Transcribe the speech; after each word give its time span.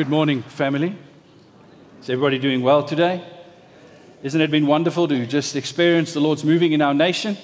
Good 0.00 0.08
morning, 0.08 0.40
family. 0.40 0.96
Is 2.00 2.08
everybody 2.08 2.38
doing 2.38 2.62
well 2.62 2.82
today? 2.82 3.22
Isn't 4.22 4.40
it 4.40 4.50
been 4.50 4.66
wonderful 4.66 5.06
to 5.06 5.26
just 5.26 5.56
experience 5.56 6.14
the 6.14 6.20
Lord's 6.20 6.42
moving 6.42 6.72
in 6.72 6.80
our 6.80 6.94
nation? 6.94 7.36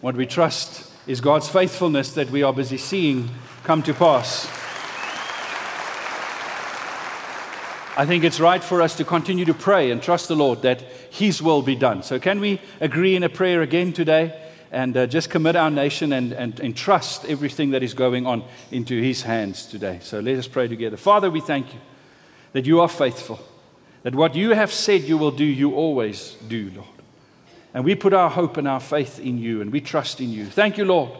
What 0.00 0.16
we 0.16 0.26
trust 0.26 0.90
is 1.06 1.20
God's 1.20 1.48
faithfulness 1.48 2.10
that 2.14 2.28
we 2.30 2.42
are 2.42 2.52
busy 2.52 2.78
seeing 2.78 3.30
come 3.62 3.84
to 3.84 3.94
pass. 3.94 4.46
I 7.96 8.04
think 8.06 8.24
it's 8.24 8.40
right 8.40 8.64
for 8.64 8.82
us 8.82 8.96
to 8.96 9.04
continue 9.04 9.44
to 9.44 9.54
pray 9.54 9.92
and 9.92 10.02
trust 10.02 10.26
the 10.26 10.34
Lord 10.34 10.62
that 10.62 10.82
His 11.10 11.40
will 11.40 11.62
be 11.62 11.76
done. 11.76 12.02
So, 12.02 12.18
can 12.18 12.40
we 12.40 12.60
agree 12.80 13.14
in 13.14 13.22
a 13.22 13.28
prayer 13.28 13.62
again 13.62 13.92
today 13.92 14.36
and 14.72 14.96
uh, 14.96 15.06
just 15.06 15.30
commit 15.30 15.54
our 15.54 15.70
nation 15.70 16.12
and, 16.12 16.32
and, 16.32 16.58
and 16.58 16.76
trust 16.76 17.24
everything 17.26 17.70
that 17.70 17.84
is 17.84 17.94
going 17.94 18.26
on 18.26 18.42
into 18.72 19.00
His 19.00 19.22
hands 19.22 19.64
today? 19.64 20.00
So, 20.02 20.18
let 20.18 20.36
us 20.36 20.48
pray 20.48 20.66
together. 20.66 20.96
Father, 20.96 21.30
we 21.30 21.40
thank 21.40 21.72
you 21.72 21.80
that 22.52 22.66
you 22.66 22.80
are 22.80 22.88
faithful, 22.88 23.38
that 24.02 24.14
what 24.14 24.34
you 24.34 24.50
have 24.50 24.72
said 24.72 25.02
you 25.02 25.16
will 25.18 25.30
do, 25.30 25.44
you 25.44 25.74
always 25.74 26.36
do, 26.48 26.72
Lord. 26.74 26.88
And 27.72 27.84
we 27.84 27.94
put 27.94 28.12
our 28.12 28.30
hope 28.30 28.56
and 28.56 28.66
our 28.66 28.80
faith 28.80 29.20
in 29.20 29.38
you 29.38 29.60
and 29.60 29.70
we 29.72 29.80
trust 29.80 30.20
in 30.20 30.30
you. 30.30 30.46
Thank 30.46 30.76
you, 30.76 30.84
Lord, 30.84 31.10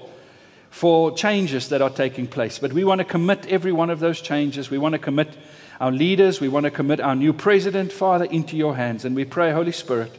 for 0.71 1.13
changes 1.17 1.69
that 1.69 1.83
are 1.83 1.91
taking 1.91 2.27
place. 2.27 2.59
But 2.59 2.73
we 2.73 2.83
want 2.83 2.99
to 2.99 3.05
commit 3.05 3.47
every 3.47 3.73
one 3.73 3.91
of 3.91 4.01
those 4.01 4.21
changes. 4.21 4.71
We 4.71 4.79
want 4.79 4.95
to 4.95 4.99
commit 4.99 5.29
our 5.81 5.93
leaders. 5.93 6.41
We 6.41 6.49
want 6.49 6.65
to 6.65 6.71
commit 6.71 7.01
our 7.01 7.15
new 7.15 7.33
president, 7.33 7.93
Father, 7.93 8.25
into 8.25 8.57
your 8.57 8.75
hands. 8.75 9.05
And 9.05 9.15
we 9.15 9.25
pray, 9.25 9.53
Holy 9.53 9.73
Spirit, 9.73 10.13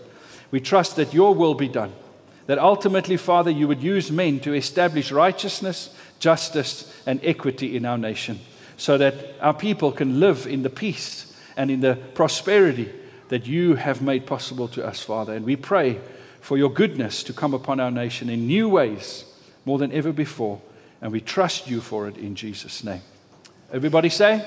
we 0.52 0.62
trust 0.62 0.96
that 0.96 1.14
your 1.14 1.36
will 1.36 1.54
be 1.54 1.68
done. 1.68 1.92
That 2.48 2.60
ultimately, 2.60 3.18
Father, 3.18 3.52
you 3.52 3.68
would 3.68 3.84
use 3.84 4.12
men 4.12 4.40
to 4.42 4.54
establish 4.54 5.12
righteousness, 5.12 5.94
justice, 6.20 7.02
and 7.06 7.20
equity 7.24 7.76
in 7.76 7.86
our 7.86 7.98
nation 7.98 8.40
so 8.82 8.98
that 8.98 9.14
our 9.42 9.54
people 9.54 9.92
can 9.92 10.20
live 10.20 10.48
in 10.48 10.64
the 10.64 10.70
peace 10.70 11.32
and 11.56 11.70
in 11.70 11.82
the 11.82 11.96
prosperity 12.16 12.92
that 13.30 13.46
you 13.46 13.76
have 13.76 14.02
made 14.02 14.26
possible 14.26 14.68
to 14.68 14.84
us, 14.84 15.04
Father. 15.04 15.36
And 15.36 15.46
we 15.46 15.56
pray 15.56 16.00
for 16.40 16.58
your 16.58 16.72
goodness 16.74 17.22
to 17.26 17.32
come 17.32 17.54
upon 17.54 17.80
our 17.80 17.92
nation 17.92 18.28
in 18.28 18.48
new 18.48 18.68
ways 18.68 19.24
more 19.66 19.78
than 19.78 19.92
ever 19.92 20.12
before. 20.12 20.60
And 21.00 21.12
we 21.12 21.22
trust 21.22 21.70
you 21.70 21.80
for 21.80 22.08
it 22.08 22.18
in 22.18 22.34
Jesus' 22.34 22.84
name. 22.84 23.02
Everybody 23.72 24.10
say, 24.10 24.44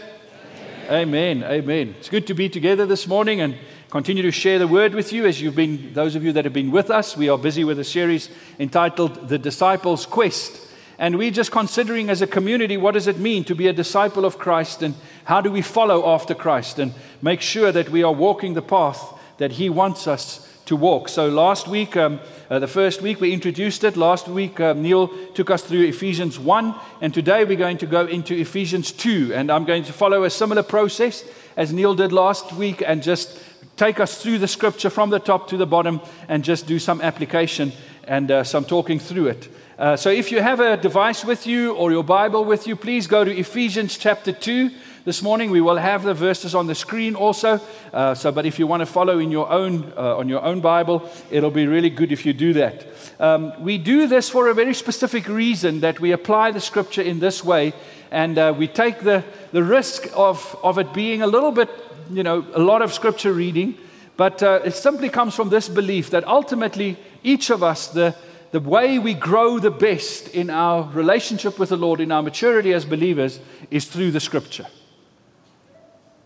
Amen. 0.86 1.44
Amen. 1.44 1.44
Amen. 1.44 1.94
It's 2.00 2.08
good 2.08 2.26
to 2.26 2.34
be 2.34 2.48
together 2.48 2.86
this 2.86 3.06
morning 3.06 3.40
and 3.40 3.54
continue 3.88 4.24
to 4.24 4.32
share 4.32 4.58
the 4.58 4.66
word 4.66 4.94
with 4.94 5.12
you 5.12 5.26
as 5.26 5.40
you've 5.40 5.54
been, 5.54 5.92
those 5.92 6.16
of 6.16 6.24
you 6.24 6.32
that 6.32 6.44
have 6.44 6.52
been 6.52 6.72
with 6.72 6.90
us. 6.90 7.16
We 7.16 7.28
are 7.28 7.38
busy 7.38 7.62
with 7.62 7.78
a 7.78 7.84
series 7.84 8.28
entitled 8.58 9.28
The 9.28 9.38
Disciples' 9.38 10.06
Quest. 10.06 10.63
And 11.04 11.18
we're 11.18 11.30
just 11.30 11.50
considering 11.50 12.08
as 12.08 12.22
a 12.22 12.26
community 12.26 12.78
what 12.78 12.92
does 12.92 13.06
it 13.08 13.18
mean 13.18 13.44
to 13.44 13.54
be 13.54 13.68
a 13.68 13.74
disciple 13.74 14.24
of 14.24 14.38
Christ 14.38 14.82
and 14.82 14.94
how 15.26 15.42
do 15.42 15.52
we 15.52 15.60
follow 15.60 16.08
after 16.08 16.34
Christ 16.34 16.78
and 16.78 16.94
make 17.20 17.42
sure 17.42 17.70
that 17.72 17.90
we 17.90 18.02
are 18.02 18.10
walking 18.10 18.54
the 18.54 18.62
path 18.62 19.12
that 19.36 19.52
He 19.52 19.68
wants 19.68 20.06
us 20.06 20.50
to 20.64 20.74
walk. 20.74 21.10
So 21.10 21.28
last 21.28 21.68
week, 21.68 21.94
um, 21.94 22.20
uh, 22.48 22.58
the 22.58 22.66
first 22.66 23.02
week, 23.02 23.20
we 23.20 23.34
introduced 23.34 23.84
it. 23.84 23.98
Last 23.98 24.28
week, 24.28 24.58
um, 24.60 24.80
Neil 24.80 25.08
took 25.34 25.50
us 25.50 25.62
through 25.62 25.82
Ephesians 25.82 26.38
1, 26.38 26.74
and 27.02 27.12
today 27.12 27.44
we're 27.44 27.58
going 27.58 27.76
to 27.76 27.86
go 27.86 28.06
into 28.06 28.34
Ephesians 28.34 28.90
2. 28.90 29.34
And 29.34 29.52
I'm 29.52 29.66
going 29.66 29.84
to 29.84 29.92
follow 29.92 30.24
a 30.24 30.30
similar 30.30 30.62
process 30.62 31.22
as 31.54 31.70
Neil 31.70 31.94
did 31.94 32.12
last 32.12 32.54
week 32.54 32.82
and 32.86 33.02
just 33.02 33.38
take 33.76 34.00
us 34.00 34.22
through 34.22 34.38
the 34.38 34.48
scripture 34.48 34.88
from 34.88 35.10
the 35.10 35.20
top 35.20 35.48
to 35.48 35.58
the 35.58 35.66
bottom 35.66 36.00
and 36.28 36.42
just 36.42 36.66
do 36.66 36.78
some 36.78 37.02
application 37.02 37.72
and 38.04 38.30
uh, 38.30 38.42
some 38.42 38.64
talking 38.64 38.98
through 38.98 39.26
it. 39.26 39.50
Uh, 39.76 39.96
so 39.96 40.08
if 40.08 40.30
you 40.30 40.40
have 40.40 40.60
a 40.60 40.76
device 40.76 41.24
with 41.24 41.48
you 41.48 41.74
or 41.74 41.90
your 41.90 42.04
Bible 42.04 42.44
with 42.44 42.68
you, 42.68 42.76
please 42.76 43.08
go 43.08 43.24
to 43.24 43.36
Ephesians 43.36 43.98
chapter 43.98 44.30
2. 44.30 44.70
This 45.04 45.20
morning 45.20 45.50
we 45.50 45.60
will 45.60 45.78
have 45.78 46.04
the 46.04 46.14
verses 46.14 46.54
on 46.54 46.68
the 46.68 46.76
screen 46.76 47.16
also. 47.16 47.60
Uh, 47.92 48.14
so, 48.14 48.30
but 48.30 48.46
if 48.46 48.60
you 48.60 48.68
want 48.68 48.82
to 48.82 48.86
follow 48.86 49.18
in 49.18 49.32
your 49.32 49.50
own 49.50 49.92
uh, 49.96 50.16
on 50.16 50.28
your 50.28 50.44
own 50.44 50.60
Bible, 50.60 51.10
it'll 51.28 51.50
be 51.50 51.66
really 51.66 51.90
good 51.90 52.12
if 52.12 52.24
you 52.24 52.32
do 52.32 52.52
that. 52.52 52.86
Um, 53.18 53.52
we 53.58 53.76
do 53.76 54.06
this 54.06 54.30
for 54.30 54.46
a 54.48 54.54
very 54.54 54.74
specific 54.74 55.26
reason 55.28 55.80
that 55.80 55.98
we 55.98 56.12
apply 56.12 56.52
the 56.52 56.60
scripture 56.60 57.02
in 57.02 57.18
this 57.18 57.44
way, 57.44 57.74
and 58.12 58.38
uh, 58.38 58.54
we 58.56 58.68
take 58.68 59.00
the 59.00 59.24
the 59.50 59.64
risk 59.64 60.06
of 60.14 60.56
of 60.62 60.78
it 60.78 60.94
being 60.94 61.20
a 61.20 61.26
little 61.26 61.52
bit, 61.52 61.68
you 62.12 62.22
know, 62.22 62.46
a 62.54 62.60
lot 62.60 62.80
of 62.80 62.92
scripture 62.92 63.32
reading, 63.32 63.74
but 64.16 64.40
uh, 64.40 64.60
it 64.64 64.74
simply 64.74 65.08
comes 65.08 65.34
from 65.34 65.48
this 65.50 65.68
belief 65.68 66.10
that 66.10 66.24
ultimately 66.28 66.96
each 67.24 67.50
of 67.50 67.62
us 67.62 67.88
the 67.88 68.14
the 68.54 68.60
way 68.60 69.00
we 69.00 69.14
grow 69.14 69.58
the 69.58 69.68
best 69.68 70.28
in 70.28 70.48
our 70.48 70.88
relationship 70.92 71.58
with 71.58 71.70
the 71.70 71.76
Lord, 71.76 72.00
in 72.00 72.12
our 72.12 72.22
maturity 72.22 72.72
as 72.72 72.84
believers, 72.84 73.40
is 73.68 73.86
through 73.86 74.12
the 74.12 74.20
scripture. 74.20 74.68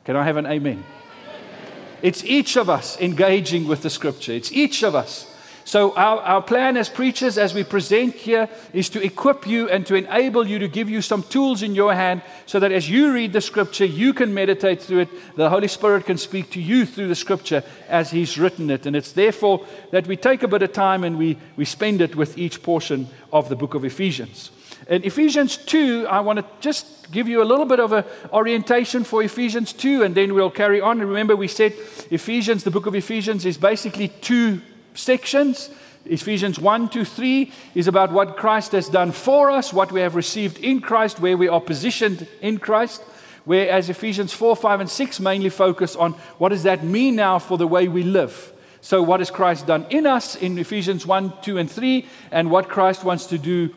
Can 0.05 0.15
I 0.15 0.25
have 0.25 0.37
an 0.37 0.45
amen? 0.45 0.85
It's 2.03 2.23
each 2.25 2.57
of 2.57 2.69
us 2.69 3.01
engaging 3.01 3.67
with 3.67 3.81
the 3.81 3.89
scripture. 3.89 4.33
It's 4.33 4.53
each 4.53 4.85
of 4.85 4.95
us 4.95 5.27
so, 5.69 5.95
our, 5.97 6.23
our 6.23 6.41
plan 6.41 6.79
as 6.79 6.89
preachers, 6.89 7.37
as 7.37 7.53
we 7.53 7.63
present 7.63 8.15
here, 8.15 8.49
is 8.73 8.89
to 8.89 9.05
equip 9.05 9.47
you 9.47 9.69
and 9.69 9.85
to 9.85 9.97
enable 9.97 10.49
you 10.49 10.59
to 10.61 10.67
give 10.67 10.89
you 10.89 11.03
some 11.03 11.23
tools 11.23 11.63
in 11.63 11.75
your 11.75 11.93
hand 11.93 12.23
so 12.47 12.59
that 12.59 12.73
as 12.73 12.89
you 12.89 13.13
read 13.13 13.35
the 13.35 13.43
scripture, 13.43 13.85
you 13.85 14.15
can 14.15 14.33
meditate 14.33 14.81
through 14.81 15.01
it. 15.01 15.37
The 15.37 15.51
Holy 15.51 15.69
Spirit 15.69 16.07
can 16.07 16.17
speak 16.17 16.53
to 16.53 16.61
you 16.63 16.87
through 16.87 17.09
the 17.09 17.15
scripture 17.15 17.63
as 17.87 18.11
He's 18.11 18.39
written 18.39 18.71
it. 18.71 18.87
And 18.87 18.97
it's 18.97 19.13
therefore 19.13 19.67
that 19.91 20.07
we 20.07 20.17
take 20.17 20.43
a 20.43 20.49
bit 20.49 20.63
of 20.63 20.73
time 20.73 21.05
and 21.05 21.19
we, 21.19 21.37
we 21.57 21.67
spend 21.67 22.01
it 22.01 22.17
with 22.17 22.39
each 22.39 22.63
portion 22.63 23.07
of 23.31 23.51
the 23.51 23.57
book 23.57 23.75
of 23.75 23.85
Ephesians. 23.85 24.51
In 24.89 25.05
Ephesians 25.05 25.59
2, 25.59 26.07
I 26.09 26.21
want 26.21 26.39
to 26.39 26.47
just 26.61 27.13
give 27.13 27.29
you 27.29 27.43
a 27.43 27.45
little 27.45 27.67
bit 27.67 27.79
of 27.79 27.93
an 27.93 28.05
orientation 28.33 29.05
for 29.05 29.23
Ephesians 29.23 29.75
2, 29.75 30.03
and 30.03 30.15
then 30.15 30.33
we'll 30.33 30.51
carry 30.51 30.81
on. 30.81 30.99
Remember, 30.99 31.37
we 31.37 31.47
said 31.47 31.75
Ephesians, 32.11 32.65
the 32.65 32.71
book 32.71 32.87
of 32.87 32.95
Ephesians, 32.95 33.45
is 33.45 33.59
basically 33.59 34.09
two 34.09 34.63
sections. 34.95 35.71
Ephesians 36.05 36.59
1 36.59 36.89
to 36.91 37.05
3 37.05 37.53
is 37.75 37.87
about 37.87 38.13
what 38.13 38.37
Christ 38.37 38.73
has 38.73 38.89
done 38.89 39.13
for 39.13 39.51
us, 39.51 39.73
what 39.73 39.93
we 39.93 40.01
have 40.01 40.15
received 40.15 40.59
in 40.59 40.81
Christ, 40.81 41.21
where 41.21 41.37
we 41.37 41.49
are 41.49 41.61
positioned 41.61 42.27
in 42.41 42.59
Christ. 42.59 43.03
Whereas 43.45 43.89
Ephesians 43.89 44.33
4, 44.33 44.57
5, 44.57 44.81
and 44.81 44.91
6 44.91 45.21
mainly 45.21 45.51
focus 45.51 45.97
on 45.97 46.13
what 46.39 46.51
does 46.51 46.65
that 46.65 46.85
mean 46.85 47.17
now 47.17 47.39
for 47.39 47.57
the 47.59 47.67
way 47.67 47.89
we 47.89 48.03
live. 48.03 48.53
So, 48.81 49.03
what 49.03 49.21
has 49.21 49.31
Christ 49.31 49.67
done 49.67 49.87
in 49.91 50.07
us 50.07 50.37
in 50.37 50.59
Ephesians 50.59 51.07
1, 51.07 51.33
2, 51.43 51.59
and 51.59 51.71
3, 51.71 52.07
and 52.31 52.51
what 52.51 52.69
Christ 52.69 53.05
wants 53.05 53.27
to 53.27 53.39
do 53.39 53.75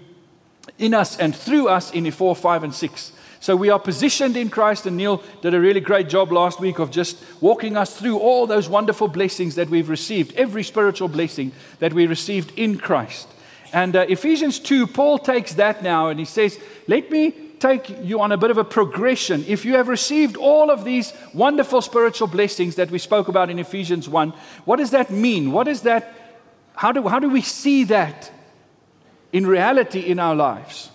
in 0.78 0.94
us 0.94 1.18
and 1.18 1.36
through 1.36 1.70
us 1.70 1.92
in 1.92 2.10
4, 2.10 2.36
5, 2.36 2.64
and 2.64 2.74
6. 2.74 3.12
So 3.41 3.56
we 3.56 3.72
are 3.72 3.79
positioned 3.79 4.38
in 4.38 4.52
Christ, 4.52 4.85
and 4.85 4.96
Neil 4.96 5.24
did 5.41 5.56
a 5.56 5.59
really 5.59 5.79
great 5.79 6.07
job 6.07 6.31
last 6.31 6.59
week 6.59 6.78
of 6.78 6.91
just 6.91 7.18
walking 7.41 7.75
us 7.75 8.00
through 8.00 8.19
all 8.19 8.46
those 8.46 8.69
wonderful 8.69 9.07
blessings 9.07 9.56
that 9.56 9.68
we've 9.68 9.90
received, 9.90 10.35
every 10.35 10.62
spiritual 10.62 11.07
blessing 11.07 11.51
that 11.80 11.91
we 11.91 12.06
received 12.06 12.53
in 12.56 12.78
Christ. 12.78 13.28
And 13.74 13.96
uh, 13.96 14.06
Ephesians 14.07 14.59
2, 14.59 14.85
Paul 14.85 15.18
takes 15.18 15.56
that 15.56 15.81
now 15.81 16.09
and 16.09 16.19
he 16.19 16.25
says, 16.25 16.59
Let 16.88 17.09
me 17.09 17.31
take 17.57 17.90
you 18.03 18.22
on 18.22 18.31
a 18.31 18.38
bit 18.38 18.51
of 18.51 18.59
a 18.59 18.63
progression. 18.63 19.44
If 19.47 19.66
you 19.66 19.74
have 19.74 19.88
received 19.88 20.38
all 20.38 20.69
of 20.69 20.84
these 20.84 21.12
wonderful 21.34 21.81
spiritual 21.81 22.28
blessings 22.28 22.75
that 22.75 22.91
we 22.91 23.00
spoke 23.00 23.28
about 23.28 23.50
in 23.50 23.57
Ephesians 23.57 24.07
1, 24.07 24.34
what 24.66 24.78
does 24.78 24.91
that 24.91 25.09
mean? 25.09 25.51
What 25.51 25.68
is 25.68 25.81
that? 25.81 26.13
How 26.75 26.91
do, 26.91 27.07
how 27.07 27.18
do 27.18 27.30
we 27.30 27.41
see 27.41 27.85
that 27.85 28.31
in 29.34 29.47
reality 29.47 30.01
in 30.01 30.19
our 30.19 30.35
lives? 30.35 30.91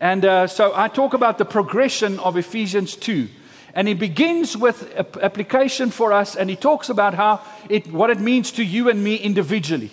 And 0.00 0.24
uh, 0.24 0.46
so 0.46 0.72
I 0.74 0.88
talk 0.88 1.14
about 1.14 1.38
the 1.38 1.44
progression 1.44 2.18
of 2.20 2.36
Ephesians 2.36 2.96
2. 2.96 3.28
And 3.74 3.86
he 3.86 3.94
begins 3.94 4.56
with 4.56 4.92
application 5.20 5.90
for 5.90 6.12
us, 6.12 6.34
and 6.34 6.50
he 6.50 6.56
talks 6.56 6.88
about 6.88 7.14
how 7.14 7.40
it, 7.68 7.92
what 7.92 8.10
it 8.10 8.18
means 8.18 8.50
to 8.52 8.64
you 8.64 8.88
and 8.88 9.04
me 9.04 9.16
individually. 9.16 9.90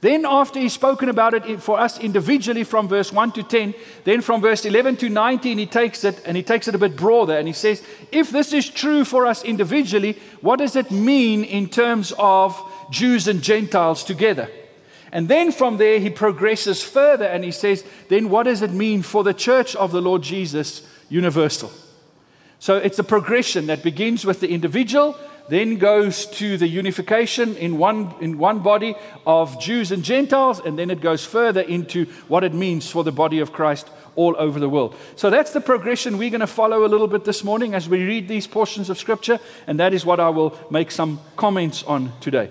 Then, 0.00 0.26
after 0.26 0.58
he's 0.58 0.72
spoken 0.72 1.08
about 1.08 1.32
it 1.32 1.62
for 1.62 1.78
us 1.78 2.00
individually 2.00 2.64
from 2.64 2.88
verse 2.88 3.12
1 3.12 3.32
to 3.32 3.44
10, 3.44 3.74
then 4.02 4.20
from 4.20 4.40
verse 4.40 4.64
11 4.64 4.96
to 4.96 5.08
19, 5.08 5.58
he 5.58 5.66
takes 5.66 6.02
it 6.02 6.20
and 6.26 6.36
he 6.36 6.42
takes 6.42 6.66
it 6.66 6.74
a 6.74 6.78
bit 6.78 6.96
broader 6.96 7.34
and 7.34 7.46
he 7.46 7.54
says, 7.54 7.84
If 8.10 8.30
this 8.30 8.52
is 8.52 8.68
true 8.68 9.04
for 9.04 9.26
us 9.26 9.44
individually, 9.44 10.18
what 10.40 10.58
does 10.58 10.74
it 10.74 10.90
mean 10.90 11.44
in 11.44 11.68
terms 11.68 12.12
of 12.18 12.60
Jews 12.90 13.28
and 13.28 13.40
Gentiles 13.40 14.02
together? 14.02 14.48
And 15.12 15.28
then 15.28 15.52
from 15.52 15.76
there, 15.76 16.00
he 16.00 16.08
progresses 16.08 16.82
further 16.82 17.26
and 17.26 17.44
he 17.44 17.50
says, 17.50 17.84
then 18.08 18.30
what 18.30 18.44
does 18.44 18.62
it 18.62 18.72
mean 18.72 19.02
for 19.02 19.22
the 19.22 19.34
church 19.34 19.76
of 19.76 19.92
the 19.92 20.00
Lord 20.00 20.22
Jesus 20.22 20.86
universal? 21.10 21.70
So 22.58 22.78
it's 22.78 22.98
a 22.98 23.04
progression 23.04 23.66
that 23.66 23.82
begins 23.82 24.24
with 24.24 24.40
the 24.40 24.48
individual, 24.48 25.18
then 25.48 25.76
goes 25.76 26.26
to 26.26 26.56
the 26.56 26.68
unification 26.68 27.56
in 27.56 27.76
one, 27.76 28.14
in 28.20 28.38
one 28.38 28.60
body 28.60 28.94
of 29.26 29.60
Jews 29.60 29.92
and 29.92 30.02
Gentiles, 30.02 30.60
and 30.60 30.78
then 30.78 30.88
it 30.88 31.00
goes 31.00 31.26
further 31.26 31.60
into 31.60 32.06
what 32.28 32.44
it 32.44 32.54
means 32.54 32.90
for 32.90 33.04
the 33.04 33.12
body 33.12 33.40
of 33.40 33.52
Christ 33.52 33.90
all 34.14 34.34
over 34.38 34.60
the 34.60 34.68
world. 34.68 34.94
So 35.16 35.28
that's 35.28 35.52
the 35.52 35.60
progression 35.60 36.16
we're 36.16 36.30
going 36.30 36.40
to 36.40 36.46
follow 36.46 36.86
a 36.86 36.88
little 36.88 37.08
bit 37.08 37.24
this 37.24 37.44
morning 37.44 37.74
as 37.74 37.88
we 37.88 38.04
read 38.04 38.28
these 38.28 38.46
portions 38.46 38.88
of 38.88 38.98
Scripture, 38.98 39.40
and 39.66 39.78
that 39.80 39.92
is 39.92 40.06
what 40.06 40.20
I 40.20 40.30
will 40.30 40.56
make 40.70 40.90
some 40.90 41.20
comments 41.36 41.82
on 41.82 42.12
today. 42.20 42.50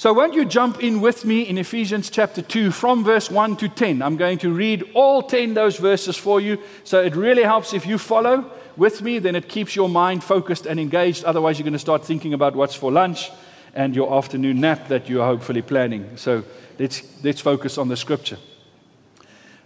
So, 0.00 0.14
won't 0.14 0.32
you 0.32 0.46
jump 0.46 0.82
in 0.82 1.02
with 1.02 1.26
me 1.26 1.42
in 1.42 1.58
Ephesians 1.58 2.08
chapter 2.08 2.40
2 2.40 2.70
from 2.70 3.04
verse 3.04 3.30
1 3.30 3.58
to 3.58 3.68
10? 3.68 4.00
I'm 4.00 4.16
going 4.16 4.38
to 4.38 4.50
read 4.50 4.92
all 4.94 5.22
10 5.22 5.52
those 5.52 5.76
verses 5.76 6.16
for 6.16 6.40
you. 6.40 6.56
So, 6.84 7.02
it 7.02 7.14
really 7.14 7.42
helps 7.42 7.74
if 7.74 7.84
you 7.84 7.98
follow 7.98 8.50
with 8.78 9.02
me, 9.02 9.18
then 9.18 9.36
it 9.36 9.50
keeps 9.50 9.76
your 9.76 9.90
mind 9.90 10.24
focused 10.24 10.64
and 10.64 10.80
engaged. 10.80 11.24
Otherwise, 11.24 11.58
you're 11.58 11.64
going 11.64 11.74
to 11.74 11.78
start 11.78 12.02
thinking 12.02 12.32
about 12.32 12.56
what's 12.56 12.74
for 12.74 12.90
lunch 12.90 13.30
and 13.74 13.94
your 13.94 14.16
afternoon 14.16 14.62
nap 14.62 14.88
that 14.88 15.10
you 15.10 15.20
are 15.20 15.26
hopefully 15.26 15.60
planning. 15.60 16.16
So 16.16 16.44
let's, 16.78 17.02
let's 17.22 17.42
focus 17.42 17.76
on 17.76 17.88
the 17.88 17.96
scripture. 17.98 18.38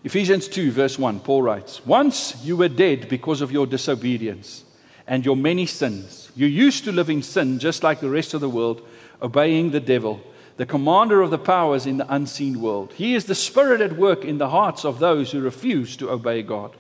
Ephesians 0.03 0.49
2, 0.49 0.73
verse 0.73 0.99
1, 0.99 1.21
Paul 1.21 1.43
writes 1.43 1.87
Once 1.87 2.45
you 2.45 2.57
were 2.57 2.69
dead 2.69 3.09
because 3.09 3.41
of 3.41 3.53
your 3.53 3.69
disobedience 3.69 4.65
and 5.07 5.25
your 5.25 5.37
many 5.37 5.67
sins. 5.67 6.33
You 6.35 6.47
used 6.47 6.83
to 6.85 6.93
live 6.93 7.09
in 7.09 7.23
sin 7.23 7.61
just 7.61 7.85
like 7.85 8.01
the 8.01 8.11
rest 8.11 8.35
of 8.35 8.41
the 8.41 8.49
world, 8.49 8.85
obeying 9.25 9.71
the 9.71 9.81
devil, 9.81 10.21
the 10.59 10.67
commander 10.67 11.23
of 11.23 11.31
the 11.31 11.39
powers 11.39 11.87
in 11.87 11.97
the 11.97 12.15
unseen 12.15 12.61
world. 12.61 12.93
He 12.93 13.15
is 13.15 13.25
the 13.25 13.35
spirit 13.35 13.81
at 13.81 13.97
work 13.97 14.25
in 14.25 14.37
the 14.37 14.51
hearts 14.51 14.85
of 14.85 14.99
those 14.99 15.33
who 15.33 15.41
refuse 15.41 15.97
to 15.97 16.11
obey 16.11 16.43
God. 16.43 16.77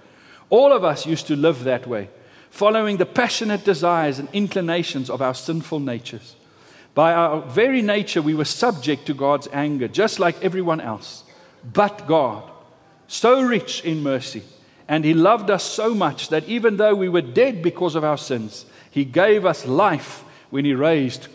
All 0.50 0.70
of 0.70 0.84
us 0.84 1.06
used 1.06 1.26
to 1.28 1.36
live 1.36 1.64
that 1.64 1.86
way, 1.86 2.10
following 2.50 2.98
the 2.98 3.06
passionate 3.06 3.64
desires 3.64 4.18
and 4.18 4.28
inclinations 4.32 5.08
of 5.08 5.22
our 5.22 5.34
sinful 5.34 5.80
natures. 5.80 6.36
By 6.94 7.14
our 7.14 7.40
very 7.40 7.82
nature, 7.82 8.22
we 8.22 8.34
were 8.34 8.44
subject 8.44 9.06
to 9.06 9.14
God's 9.14 9.48
anger, 9.52 9.88
just 9.88 10.20
like 10.20 10.40
everyone 10.44 10.80
else. 10.80 11.24
But 11.64 12.06
God, 12.06 12.48
so 13.08 13.42
rich 13.42 13.82
in 13.84 14.02
mercy, 14.02 14.42
and 14.86 15.04
He 15.04 15.14
loved 15.14 15.50
us 15.50 15.64
so 15.64 15.94
much 15.94 16.28
that 16.28 16.46
even 16.46 16.76
though 16.76 16.94
we 16.94 17.08
were 17.08 17.22
dead 17.22 17.62
because 17.62 17.94
of 17.94 18.04
our 18.04 18.18
sins, 18.18 18.66
He 18.90 19.06
gave 19.06 19.46
us 19.46 19.66
life 19.66 20.24
when 20.50 20.66
He 20.66 20.74
raised 20.74 21.34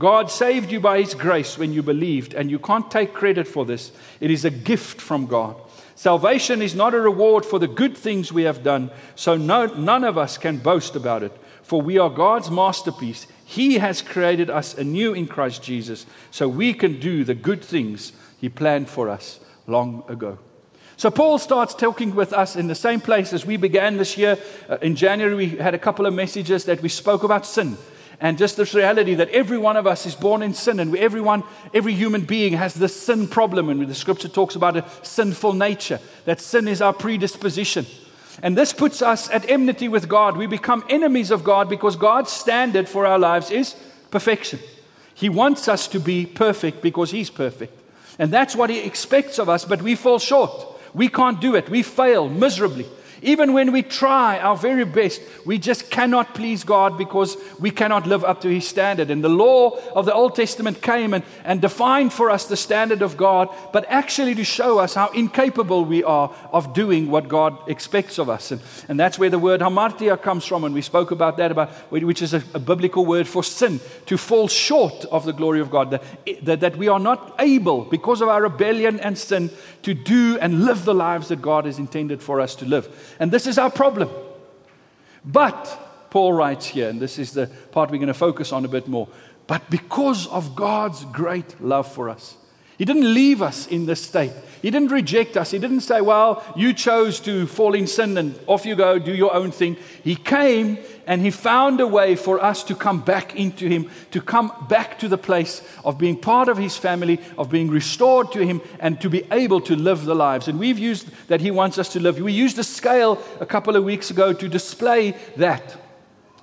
God 0.00 0.30
saved 0.30 0.72
you 0.72 0.80
by 0.80 0.98
His 1.00 1.12
grace 1.12 1.58
when 1.58 1.74
you 1.74 1.82
believed, 1.82 2.32
and 2.32 2.50
you 2.50 2.58
can't 2.58 2.90
take 2.90 3.12
credit 3.12 3.46
for 3.46 3.66
this. 3.66 3.92
It 4.18 4.30
is 4.30 4.46
a 4.46 4.50
gift 4.50 4.98
from 4.98 5.26
God. 5.26 5.56
Salvation 5.94 6.62
is 6.62 6.74
not 6.74 6.94
a 6.94 7.00
reward 7.00 7.44
for 7.44 7.58
the 7.58 7.68
good 7.68 7.98
things 7.98 8.32
we 8.32 8.44
have 8.44 8.62
done, 8.62 8.90
so 9.14 9.36
no, 9.36 9.66
none 9.66 10.02
of 10.02 10.16
us 10.16 10.38
can 10.38 10.56
boast 10.56 10.96
about 10.96 11.22
it, 11.22 11.38
for 11.62 11.82
we 11.82 11.98
are 11.98 12.08
God's 12.08 12.50
masterpiece. 12.50 13.26
He 13.44 13.76
has 13.76 14.00
created 14.00 14.48
us 14.48 14.72
anew 14.72 15.12
in 15.12 15.26
Christ 15.26 15.62
Jesus 15.62 16.06
so 16.30 16.48
we 16.48 16.72
can 16.72 16.98
do 16.98 17.22
the 17.22 17.34
good 17.34 17.62
things 17.62 18.12
He 18.40 18.48
planned 18.48 18.88
for 18.88 19.10
us 19.10 19.38
long 19.66 20.02
ago. 20.08 20.38
So, 20.96 21.10
Paul 21.10 21.36
starts 21.38 21.74
talking 21.74 22.14
with 22.14 22.32
us 22.32 22.56
in 22.56 22.68
the 22.68 22.74
same 22.74 23.02
place 23.02 23.34
as 23.34 23.44
we 23.44 23.58
began 23.58 23.98
this 23.98 24.16
year. 24.16 24.38
Uh, 24.66 24.78
in 24.80 24.96
January, 24.96 25.34
we 25.34 25.48
had 25.58 25.74
a 25.74 25.78
couple 25.78 26.06
of 26.06 26.14
messages 26.14 26.64
that 26.64 26.80
we 26.80 26.88
spoke 26.88 27.22
about 27.22 27.44
sin 27.44 27.76
and 28.20 28.36
just 28.36 28.56
this 28.56 28.74
reality 28.74 29.14
that 29.14 29.30
every 29.30 29.58
one 29.58 29.76
of 29.76 29.86
us 29.86 30.06
is 30.06 30.14
born 30.14 30.42
in 30.42 30.54
sin 30.54 30.78
and 30.78 30.94
everyone 30.96 31.42
every 31.72 31.94
human 31.94 32.22
being 32.22 32.52
has 32.52 32.74
this 32.74 32.94
sin 32.94 33.26
problem 33.26 33.70
and 33.70 33.86
the 33.86 33.94
scripture 33.94 34.28
talks 34.28 34.54
about 34.54 34.76
a 34.76 34.84
sinful 35.02 35.52
nature 35.52 35.98
that 36.26 36.40
sin 36.40 36.68
is 36.68 36.82
our 36.82 36.92
predisposition 36.92 37.86
and 38.42 38.56
this 38.56 38.72
puts 38.72 39.02
us 39.02 39.28
at 39.30 39.48
enmity 39.50 39.88
with 39.88 40.08
God. 40.08 40.36
We 40.36 40.46
become 40.46 40.84
enemies 40.88 41.30
of 41.30 41.44
God 41.44 41.68
because 41.68 41.96
God's 41.96 42.32
standard 42.32 42.88
for 42.88 43.06
our 43.06 43.18
lives 43.18 43.50
is 43.50 43.76
perfection. 44.10 44.60
He 45.14 45.28
wants 45.28 45.68
us 45.68 45.86
to 45.88 46.00
be 46.00 46.24
perfect 46.24 46.80
because 46.80 47.10
He's 47.10 47.30
perfect. 47.30 47.76
And 48.18 48.32
that's 48.32 48.56
what 48.56 48.70
He 48.70 48.80
expects 48.80 49.38
of 49.38 49.48
us, 49.48 49.64
but 49.64 49.82
we 49.82 49.94
fall 49.94 50.18
short. 50.18 50.66
We 50.94 51.08
can't 51.08 51.40
do 51.40 51.54
it. 51.54 51.68
We 51.68 51.82
fail 51.82 52.28
miserably. 52.28 52.86
Even 53.22 53.52
when 53.52 53.72
we 53.72 53.82
try 53.82 54.38
our 54.38 54.56
very 54.56 54.84
best, 54.84 55.20
we 55.44 55.58
just 55.58 55.90
cannot 55.90 56.34
please 56.34 56.64
God 56.64 56.96
because 56.96 57.36
we 57.58 57.70
cannot 57.70 58.06
live 58.06 58.24
up 58.24 58.40
to 58.42 58.48
His 58.48 58.66
standard. 58.66 59.10
And 59.10 59.22
the 59.22 59.28
law 59.28 59.78
of 59.94 60.06
the 60.06 60.14
Old 60.14 60.34
Testament 60.34 60.80
came 60.80 61.12
and, 61.12 61.24
and 61.44 61.60
defined 61.60 62.12
for 62.12 62.30
us 62.30 62.46
the 62.46 62.56
standard 62.56 63.02
of 63.02 63.16
God, 63.16 63.48
but 63.72 63.84
actually 63.88 64.34
to 64.36 64.44
show 64.44 64.78
us 64.78 64.94
how 64.94 65.08
incapable 65.10 65.84
we 65.84 66.02
are 66.02 66.34
of 66.52 66.72
doing 66.72 67.10
what 67.10 67.28
God 67.28 67.56
expects 67.68 68.18
of 68.18 68.28
us. 68.28 68.50
And, 68.50 68.60
and 68.88 68.98
that's 68.98 69.18
where 69.18 69.30
the 69.30 69.38
word 69.38 69.60
hamartia 69.60 70.20
comes 70.20 70.44
from. 70.44 70.64
And 70.64 70.74
we 70.74 70.82
spoke 70.82 71.10
about 71.10 71.36
that, 71.36 71.50
about, 71.50 71.70
which 71.90 72.22
is 72.22 72.34
a, 72.34 72.42
a 72.54 72.58
biblical 72.58 73.04
word 73.04 73.28
for 73.28 73.44
sin, 73.44 73.80
to 74.06 74.16
fall 74.16 74.48
short 74.48 75.04
of 75.06 75.24
the 75.24 75.32
glory 75.32 75.60
of 75.60 75.70
God. 75.70 75.90
That, 75.90 76.02
that, 76.42 76.60
that 76.60 76.76
we 76.76 76.88
are 76.88 77.00
not 77.00 77.34
able, 77.38 77.84
because 77.84 78.20
of 78.20 78.28
our 78.28 78.42
rebellion 78.42 79.00
and 79.00 79.18
sin, 79.18 79.50
to 79.82 79.94
do 79.94 80.38
and 80.40 80.64
live 80.64 80.84
the 80.84 80.94
lives 80.94 81.28
that 81.28 81.40
God 81.40 81.64
has 81.64 81.78
intended 81.78 82.22
for 82.22 82.40
us 82.40 82.54
to 82.56 82.64
live. 82.64 83.09
And 83.20 83.30
this 83.30 83.46
is 83.46 83.58
our 83.58 83.70
problem. 83.70 84.08
But, 85.24 86.08
Paul 86.10 86.32
writes 86.32 86.66
here, 86.66 86.88
and 86.88 86.98
this 86.98 87.18
is 87.18 87.32
the 87.32 87.46
part 87.70 87.90
we're 87.90 87.98
going 87.98 88.08
to 88.08 88.14
focus 88.14 88.50
on 88.50 88.64
a 88.64 88.68
bit 88.68 88.88
more, 88.88 89.06
but 89.46 89.68
because 89.70 90.26
of 90.26 90.56
God's 90.56 91.04
great 91.06 91.60
love 91.60 91.92
for 91.92 92.08
us, 92.08 92.36
He 92.80 92.86
didn't 92.86 93.12
leave 93.12 93.42
us 93.42 93.66
in 93.66 93.84
this 93.84 94.02
state. 94.02 94.32
He 94.62 94.70
didn't 94.70 94.90
reject 94.90 95.36
us. 95.36 95.50
He 95.50 95.58
didn't 95.58 95.82
say, 95.82 96.00
Well, 96.00 96.42
you 96.56 96.72
chose 96.72 97.20
to 97.20 97.46
fall 97.46 97.74
in 97.74 97.86
sin 97.86 98.16
and 98.16 98.40
off 98.46 98.64
you 98.64 98.74
go, 98.74 98.98
do 98.98 99.14
your 99.14 99.34
own 99.34 99.50
thing. 99.50 99.76
He 100.02 100.16
came 100.16 100.78
and 101.06 101.20
He 101.20 101.30
found 101.30 101.82
a 101.82 101.86
way 101.86 102.16
for 102.16 102.42
us 102.42 102.64
to 102.64 102.74
come 102.74 103.02
back 103.02 103.36
into 103.36 103.68
Him, 103.68 103.90
to 104.12 104.22
come 104.22 104.50
back 104.70 104.98
to 105.00 105.08
the 105.08 105.18
place 105.18 105.62
of 105.84 105.98
being 105.98 106.16
part 106.16 106.48
of 106.48 106.56
His 106.56 106.74
family, 106.74 107.20
of 107.36 107.50
being 107.50 107.68
restored 107.68 108.32
to 108.32 108.46
Him, 108.46 108.62
and 108.78 108.98
to 109.02 109.10
be 109.10 109.24
able 109.30 109.60
to 109.60 109.76
live 109.76 110.06
the 110.06 110.14
lives. 110.14 110.48
And 110.48 110.58
we've 110.58 110.78
used 110.78 111.10
that 111.28 111.42
He 111.42 111.50
wants 111.50 111.76
us 111.76 111.90
to 111.92 112.00
live. 112.00 112.18
We 112.18 112.32
used 112.32 112.58
a 112.58 112.64
scale 112.64 113.22
a 113.40 113.46
couple 113.46 113.76
of 113.76 113.84
weeks 113.84 114.10
ago 114.10 114.32
to 114.32 114.48
display 114.48 115.14
that. 115.36 115.76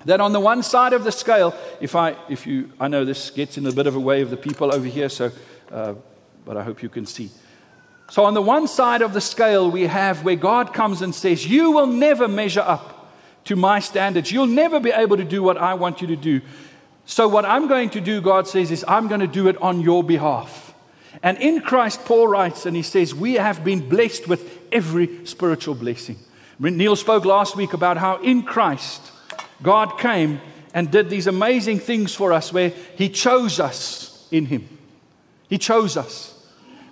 That 0.05 0.21
on 0.21 0.33
the 0.33 0.39
one 0.39 0.61
side 0.61 0.93
of 0.93 1.03
the 1.03 1.11
scale, 1.11 1.55
if 1.81 1.95
I, 1.95 2.15
if 2.29 2.45
you, 2.45 2.71
I 2.79 2.89
know 2.89 3.05
this 3.05 3.31
gets 3.31 3.57
in 3.57 3.65
a 3.65 3.71
bit 3.71 3.87
of 3.87 3.95
a 3.95 3.99
way 3.99 4.21
of 4.21 4.29
the 4.29 4.37
people 4.37 4.71
over 4.71 4.85
here, 4.85 5.09
so, 5.09 5.31
uh, 5.71 5.95
but 6.47 6.55
I 6.55 6.63
hope 6.63 6.81
you 6.81 6.87
can 6.87 7.05
see. 7.05 7.29
So, 8.09 8.23
on 8.23 8.33
the 8.33 8.41
one 8.41 8.67
side 8.67 9.01
of 9.01 9.13
the 9.13 9.19
scale, 9.19 9.69
we 9.69 9.83
have 9.83 10.23
where 10.23 10.37
God 10.37 10.73
comes 10.73 11.01
and 11.01 11.13
says, 11.13 11.45
You 11.45 11.71
will 11.71 11.87
never 11.87 12.27
measure 12.29 12.61
up 12.61 13.13
to 13.43 13.57
my 13.57 13.79
standards. 13.79 14.31
You'll 14.31 14.47
never 14.47 14.79
be 14.79 14.91
able 14.91 15.17
to 15.17 15.25
do 15.25 15.43
what 15.43 15.57
I 15.57 15.73
want 15.73 16.01
you 16.01 16.07
to 16.07 16.15
do. 16.15 16.41
So, 17.05 17.27
what 17.27 17.43
I'm 17.43 17.67
going 17.67 17.89
to 17.91 18.01
do, 18.01 18.21
God 18.21 18.47
says, 18.47 18.71
is 18.71 18.85
I'm 18.87 19.09
going 19.09 19.19
to 19.19 19.27
do 19.27 19.49
it 19.49 19.57
on 19.57 19.81
your 19.81 20.05
behalf. 20.05 20.73
And 21.21 21.37
in 21.39 21.59
Christ, 21.59 22.05
Paul 22.05 22.29
writes, 22.29 22.65
and 22.65 22.77
he 22.77 22.81
says, 22.81 23.13
We 23.13 23.33
have 23.33 23.65
been 23.65 23.89
blessed 23.89 24.29
with 24.29 24.57
every 24.71 25.25
spiritual 25.25 25.75
blessing. 25.75 26.17
Neil 26.59 26.95
spoke 26.95 27.25
last 27.25 27.57
week 27.57 27.73
about 27.73 27.97
how 27.97 28.21
in 28.21 28.43
Christ, 28.43 29.01
God 29.61 29.99
came 29.99 30.39
and 30.73 30.89
did 30.89 31.09
these 31.09 31.27
amazing 31.27 31.79
things 31.79 32.15
for 32.15 32.31
us 32.31 32.53
where 32.53 32.69
he 32.95 33.09
chose 33.09 33.59
us 33.59 34.27
in 34.31 34.45
him. 34.45 34.77
He 35.49 35.57
chose 35.57 35.97
us. 35.97 36.36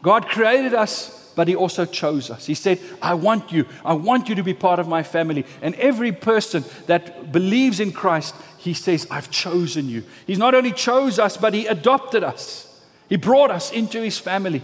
God 0.06 0.28
created 0.28 0.76
us, 0.76 1.32
but 1.36 1.48
He 1.48 1.56
also 1.56 1.84
chose 1.84 2.30
us. 2.30 2.46
He 2.46 2.54
said, 2.54 2.80
I 3.02 3.16
want 3.16 3.52
you. 3.52 3.66
I 3.84 3.94
want 3.94 4.30
you 4.30 4.36
to 4.36 4.44
be 4.44 4.54
part 4.54 4.78
of 4.78 4.88
my 4.88 5.02
family. 5.02 5.48
And 5.64 5.74
every 5.76 6.12
person 6.12 6.64
that 6.86 7.32
believes 7.32 7.80
in 7.80 7.92
Christ, 7.92 8.36
He 8.60 8.76
says, 8.76 9.08
I've 9.10 9.32
chosen 9.32 9.90
you. 9.90 10.04
He's 10.28 10.38
not 10.38 10.54
only 10.54 10.74
chose 10.74 11.18
us, 11.18 11.38
but 11.38 11.56
He 11.56 11.66
adopted 11.66 12.24
us. 12.24 12.72
He 13.10 13.16
brought 13.16 13.50
us 13.50 13.72
into 13.72 14.00
His 14.00 14.20
family. 14.20 14.62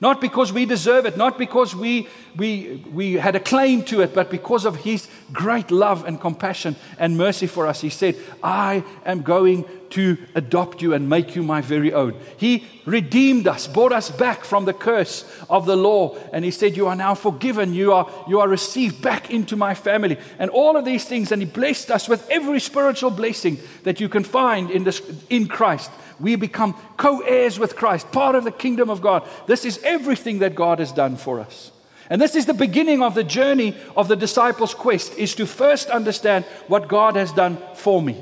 Not 0.00 0.20
because 0.20 0.52
we 0.52 0.66
deserve 0.66 1.06
it, 1.06 1.16
not 1.16 1.38
because 1.38 1.72
we, 1.72 2.08
we, 2.36 2.84
we 2.92 3.12
had 3.12 3.36
a 3.36 3.40
claim 3.40 3.84
to 3.84 4.00
it, 4.00 4.12
but 4.12 4.28
because 4.28 4.64
of 4.64 4.74
His 4.74 5.06
great 5.32 5.70
love 5.70 6.04
and 6.04 6.20
compassion 6.20 6.74
and 6.98 7.16
mercy 7.16 7.46
for 7.46 7.68
us. 7.68 7.80
He 7.80 7.90
said, 7.90 8.16
I 8.42 8.82
am 9.06 9.22
going 9.22 9.66
to 9.90 10.16
adopt 10.34 10.82
you 10.82 10.94
and 10.94 11.08
make 11.08 11.34
you 11.34 11.42
my 11.42 11.60
very 11.60 11.92
own. 11.92 12.14
He 12.36 12.64
redeemed 12.86 13.46
us, 13.46 13.66
brought 13.66 13.92
us 13.92 14.10
back 14.10 14.44
from 14.44 14.64
the 14.64 14.72
curse 14.72 15.24
of 15.48 15.66
the 15.66 15.76
law, 15.76 16.16
and 16.32 16.44
He 16.44 16.50
said, 16.50 16.76
You 16.76 16.86
are 16.86 16.96
now 16.96 17.14
forgiven. 17.14 17.74
You 17.74 17.92
are, 17.92 18.10
you 18.28 18.40
are 18.40 18.48
received 18.48 19.02
back 19.02 19.30
into 19.30 19.56
my 19.56 19.74
family. 19.74 20.18
And 20.38 20.50
all 20.50 20.76
of 20.76 20.84
these 20.84 21.04
things, 21.04 21.32
and 21.32 21.42
He 21.42 21.46
blessed 21.46 21.90
us 21.90 22.08
with 22.08 22.28
every 22.30 22.60
spiritual 22.60 23.10
blessing 23.10 23.58
that 23.82 24.00
you 24.00 24.08
can 24.08 24.24
find 24.24 24.70
in, 24.70 24.84
this, 24.84 25.02
in 25.28 25.48
Christ 25.48 25.90
we 26.20 26.36
become 26.36 26.74
co 26.96 27.20
heirs 27.20 27.58
with 27.58 27.76
Christ, 27.76 28.12
part 28.12 28.34
of 28.34 28.44
the 28.44 28.50
kingdom 28.50 28.90
of 28.90 29.00
God. 29.00 29.26
This 29.46 29.64
is 29.64 29.80
everything 29.82 30.40
that 30.40 30.54
God 30.54 30.78
has 30.78 30.92
done 30.92 31.16
for 31.16 31.40
us. 31.40 31.72
And 32.10 32.20
this 32.20 32.34
is 32.34 32.46
the 32.46 32.54
beginning 32.54 33.02
of 33.02 33.14
the 33.14 33.24
journey 33.24 33.76
of 33.96 34.08
the 34.08 34.16
disciples' 34.16 34.74
quest 34.74 35.16
is 35.16 35.34
to 35.36 35.46
first 35.46 35.88
understand 35.88 36.44
what 36.66 36.88
God 36.88 37.16
has 37.16 37.32
done 37.32 37.56
for 37.74 38.02
me. 38.02 38.20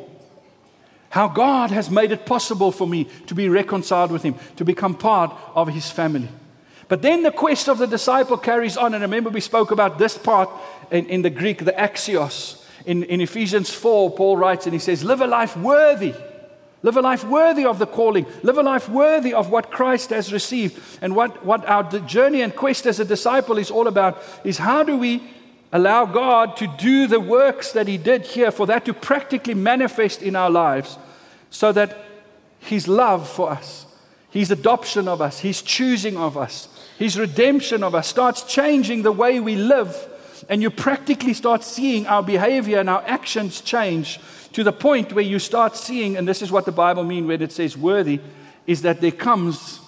How 1.11 1.29
God 1.29 1.71
has 1.71 1.91
made 1.91 2.13
it 2.13 2.27
possible 2.27 2.71
for 2.71 2.87
me 2.87 3.09
to 3.27 3.35
be 3.35 3.49
reconciled 3.49 4.11
with 4.11 4.23
Him, 4.23 4.35
to 4.57 4.65
become 4.65 4.95
part 4.95 5.35
of 5.55 5.69
His 5.69 5.91
family. 5.91 6.29
But 6.89 7.03
then 7.03 7.23
the 7.23 7.31
quest 7.31 7.69
of 7.69 7.79
the 7.79 7.87
disciple 7.87 8.39
carries 8.39 8.77
on. 8.77 8.95
And 8.95 9.03
remember, 9.03 9.31
we 9.31 9.41
spoke 9.41 9.71
about 9.71 9.99
this 9.99 10.17
part 10.17 10.51
in, 10.91 11.07
in 11.07 11.23
the 11.23 11.31
Greek, 11.31 11.65
the 11.65 11.73
axios. 11.73 12.65
In, 12.87 13.05
in 13.05 13.21
Ephesians 13.21 13.71
4, 13.71 14.13
Paul 14.13 14.37
writes 14.37 14.67
and 14.67 14.73
he 14.73 14.79
says, 14.79 15.05
Live 15.05 15.21
a 15.21 15.27
life 15.27 15.57
worthy 15.57 16.15
Live 16.83 16.97
a 16.97 17.03
life 17.03 17.25
worthy 17.25 17.65
of 17.65 17.81
the 17.81 17.87
calling. 17.87 18.25
Live 18.43 18.57
a 18.57 18.63
life 18.63 18.89
worthy 18.89 19.35
of 19.35 19.51
what 19.51 19.71
Christ 19.71 20.11
has 20.11 20.33
received. 20.33 20.81
And 21.03 21.17
what, 21.17 21.45
what 21.45 21.67
our 21.67 21.83
journey 22.01 22.43
and 22.43 22.55
quest 22.55 22.87
as 22.87 23.01
a 23.01 23.05
disciple 23.05 23.59
is 23.59 23.71
all 23.71 23.89
about 23.89 24.23
is 24.45 24.59
how 24.59 24.85
do 24.85 24.97
we 24.97 25.23
allow 25.73 26.07
God 26.07 26.57
to 26.59 26.67
do 26.79 27.07
the 27.07 27.21
works 27.21 27.73
that 27.73 27.89
He 27.89 27.99
did 27.99 28.27
here, 28.27 28.51
for 28.51 28.67
that 28.67 28.85
to 28.87 28.95
practically 28.95 29.55
manifest 29.55 30.23
in 30.23 30.37
our 30.37 30.51
lives, 30.51 30.99
so 31.51 31.73
that 31.73 31.97
His 32.61 32.89
love 32.89 33.29
for 33.29 33.51
us, 33.51 33.87
His 34.31 34.51
adoption 34.51 35.09
of 35.09 35.21
us, 35.21 35.41
His 35.41 35.63
choosing 35.63 36.17
of 36.17 36.37
us, 36.37 36.69
His 36.99 37.19
redemption 37.19 37.83
of 37.83 37.95
us 37.95 38.09
starts 38.09 38.43
changing 38.43 39.03
the 39.03 39.13
way 39.13 39.41
we 39.41 39.57
live. 39.57 40.09
And 40.49 40.63
you 40.63 40.71
practically 40.71 41.35
start 41.35 41.65
seeing 41.65 42.07
our 42.07 42.23
behavior 42.23 42.79
and 42.79 42.89
our 42.89 43.03
actions 43.07 43.61
change 43.61 44.21
to 44.53 44.63
the 44.63 44.73
point 44.73 45.13
where 45.13 45.25
you 45.25 45.39
start 45.39 45.77
seeing, 45.77 46.17
and 46.17 46.27
this 46.27 46.43
is 46.43 46.51
what 46.51 46.65
the 46.65 46.73
Bible 46.73 47.05
means 47.05 47.27
when 47.27 47.43
it 47.43 47.53
says 47.53 47.77
worthy, 47.77 48.21
is 48.67 48.83
that 48.83 49.01
there 49.01 49.11
comes 49.11 49.81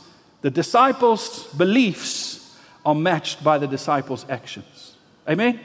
the 0.43 0.51
disciples' 0.51 1.47
beliefs 1.55 2.57
are 2.85 2.95
matched 2.95 3.45
by 3.45 3.59
the 3.59 3.67
disciples' 3.67 4.27
actions. 4.29 4.89
Amen? 5.31 5.61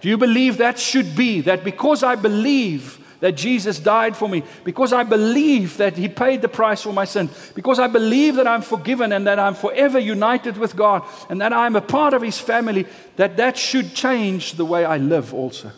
Do 0.00 0.08
you 0.08 0.18
believe 0.18 0.58
that 0.58 0.78
should 0.78 1.14
be 1.16 1.40
that 1.42 1.64
because 1.64 2.02
I 2.02 2.16
believe 2.16 2.98
that 3.20 3.36
Jesus 3.36 3.78
died 3.78 4.14
for 4.16 4.28
me, 4.28 4.42
because 4.64 4.92
I 4.92 5.02
believe 5.02 5.78
that 5.78 5.96
He 5.96 6.08
paid 6.08 6.42
the 6.42 6.48
price 6.48 6.82
for 6.82 6.92
my 6.92 7.06
sin, 7.06 7.30
because 7.54 7.78
I 7.78 7.86
believe 7.86 8.34
that 8.34 8.46
I'm 8.46 8.60
forgiven 8.60 9.12
and 9.12 9.26
that 9.26 9.38
I'm 9.38 9.54
forever 9.54 9.98
united 9.98 10.58
with 10.58 10.76
God 10.76 11.04
and 11.30 11.40
that 11.40 11.52
I'm 11.52 11.74
a 11.76 11.80
part 11.80 12.12
of 12.12 12.20
His 12.20 12.38
family, 12.38 12.86
that 13.16 13.38
that 13.38 13.56
should 13.56 13.94
change 13.94 14.54
the 14.54 14.64
way 14.66 14.84
I 14.84 14.98
live 14.98 15.32
also. 15.32 15.70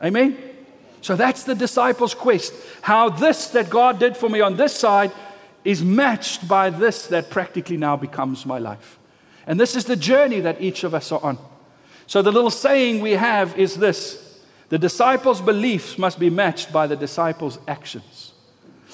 Amen? 0.00 0.38
So 1.00 1.16
that's 1.16 1.42
the 1.44 1.54
disciples' 1.54 2.14
quest. 2.14 2.54
How 2.82 3.08
this 3.08 3.48
that 3.48 3.70
God 3.70 3.98
did 3.98 4.16
for 4.16 4.28
me 4.28 4.40
on 4.40 4.56
this 4.56 4.74
side 4.76 5.10
is 5.64 5.82
matched 5.82 6.46
by 6.46 6.70
this 6.70 7.08
that 7.08 7.30
practically 7.30 7.76
now 7.76 7.96
becomes 7.96 8.46
my 8.46 8.58
life. 8.58 8.98
And 9.46 9.58
this 9.58 9.74
is 9.74 9.86
the 9.86 9.96
journey 9.96 10.40
that 10.40 10.60
each 10.60 10.84
of 10.84 10.94
us 10.94 11.10
are 11.10 11.22
on. 11.22 11.38
So 12.06 12.22
the 12.22 12.32
little 12.32 12.50
saying 12.50 13.00
we 13.00 13.12
have 13.12 13.58
is 13.58 13.76
this 13.76 14.22
the 14.68 14.78
disciples' 14.78 15.40
beliefs 15.40 15.98
must 15.98 16.18
be 16.18 16.30
matched 16.30 16.72
by 16.72 16.86
the 16.86 16.96
disciples' 16.96 17.58
actions. 17.68 18.32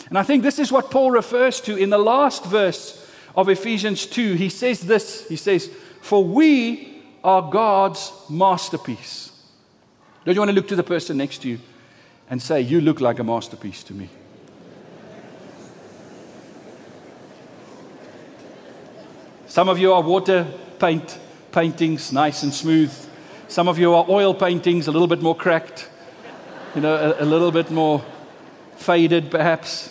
And 0.08 0.18
I 0.18 0.22
think 0.22 0.42
this 0.42 0.58
is 0.58 0.70
what 0.70 0.90
Paul 0.90 1.10
refers 1.10 1.60
to 1.62 1.76
in 1.76 1.90
the 1.90 1.98
last 1.98 2.44
verse 2.44 3.10
of 3.34 3.48
Ephesians 3.48 4.04
2. 4.06 4.34
He 4.34 4.48
says 4.48 4.80
this 4.80 5.26
He 5.28 5.36
says, 5.36 5.70
For 6.00 6.22
we 6.22 7.02
are 7.24 7.50
God's 7.50 8.12
masterpiece. 8.28 9.30
Don't 10.24 10.34
you 10.34 10.40
want 10.40 10.50
to 10.50 10.54
look 10.54 10.68
to 10.68 10.76
the 10.76 10.82
person 10.82 11.16
next 11.16 11.42
to 11.42 11.48
you 11.48 11.58
and 12.28 12.40
say, 12.40 12.60
You 12.60 12.80
look 12.80 13.00
like 13.00 13.18
a 13.18 13.24
masterpiece 13.24 13.82
to 13.84 13.94
me. 13.94 14.08
Some 19.46 19.68
of 19.68 19.78
you 19.78 19.92
are 19.92 20.02
water 20.02 20.46
paint 20.78 21.18
paintings, 21.52 22.12
nice 22.12 22.42
and 22.42 22.52
smooth. 22.52 22.92
Some 23.48 23.68
of 23.68 23.78
you 23.78 23.94
are 23.94 24.06
oil 24.08 24.34
paintings, 24.34 24.88
a 24.88 24.92
little 24.92 25.08
bit 25.08 25.20
more 25.20 25.36
cracked, 25.36 25.88
you 26.74 26.80
know, 26.80 26.94
a, 26.94 27.22
a 27.22 27.26
little 27.26 27.52
bit 27.52 27.70
more 27.70 28.04
faded 28.76 29.30
perhaps. 29.30 29.90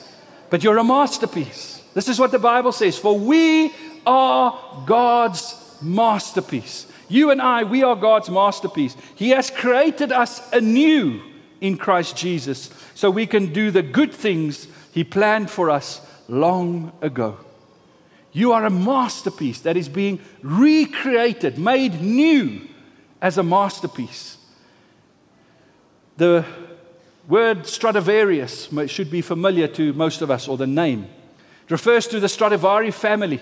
But 0.50 0.64
you're 0.64 0.78
a 0.78 0.84
masterpiece. 0.84 1.82
This 1.94 2.08
is 2.08 2.20
what 2.20 2.32
the 2.32 2.40
Bible 2.40 2.72
says. 2.72 2.98
For 2.98 3.18
we 3.18 3.72
are 4.06 4.84
God's 4.86 5.56
masterpiece. 5.82 6.88
You 7.08 7.32
and 7.32 7.42
I, 7.42 7.64
we 7.64 7.84
are 7.84 7.96
God's 7.96 8.30
masterpiece. 8.30 8.96
He 9.16 9.30
has 9.32 9.50
created 9.50 10.12
us 10.12 10.42
anew 10.54 11.22
in 11.60 11.78
Christ 11.78 12.18
Jesus 12.18 12.70
so 12.96 13.10
we 13.12 13.28
can 13.28 13.54
do 13.54 13.72
the 13.72 13.82
good 13.82 14.14
things 14.14 14.68
He 14.92 15.04
planned 15.04 15.52
for 15.52 15.70
us 15.70 16.02
long 16.28 16.94
ago. 17.02 17.38
You 18.34 18.54
are 18.54 18.66
a 18.66 18.70
masterpiece 18.70 19.62
that 19.62 19.76
is 19.76 19.90
being 19.90 20.20
recreated, 20.42 21.58
made 21.58 22.02
new 22.02 22.62
as 23.22 23.38
a 23.38 23.44
masterpiece. 23.44 24.38
The 26.18 26.46
word 27.28 27.68
Stradivarius 27.68 28.70
should 28.88 29.12
be 29.12 29.22
familiar 29.22 29.68
to 29.70 29.94
most 29.94 30.22
of 30.22 30.32
us, 30.32 30.48
or 30.48 30.58
the 30.58 30.68
name. 30.68 31.08
It 31.66 31.72
refers 31.72 32.08
to 32.08 32.20
the 32.20 32.30
Stradivari 32.30 32.92
family 32.92 33.42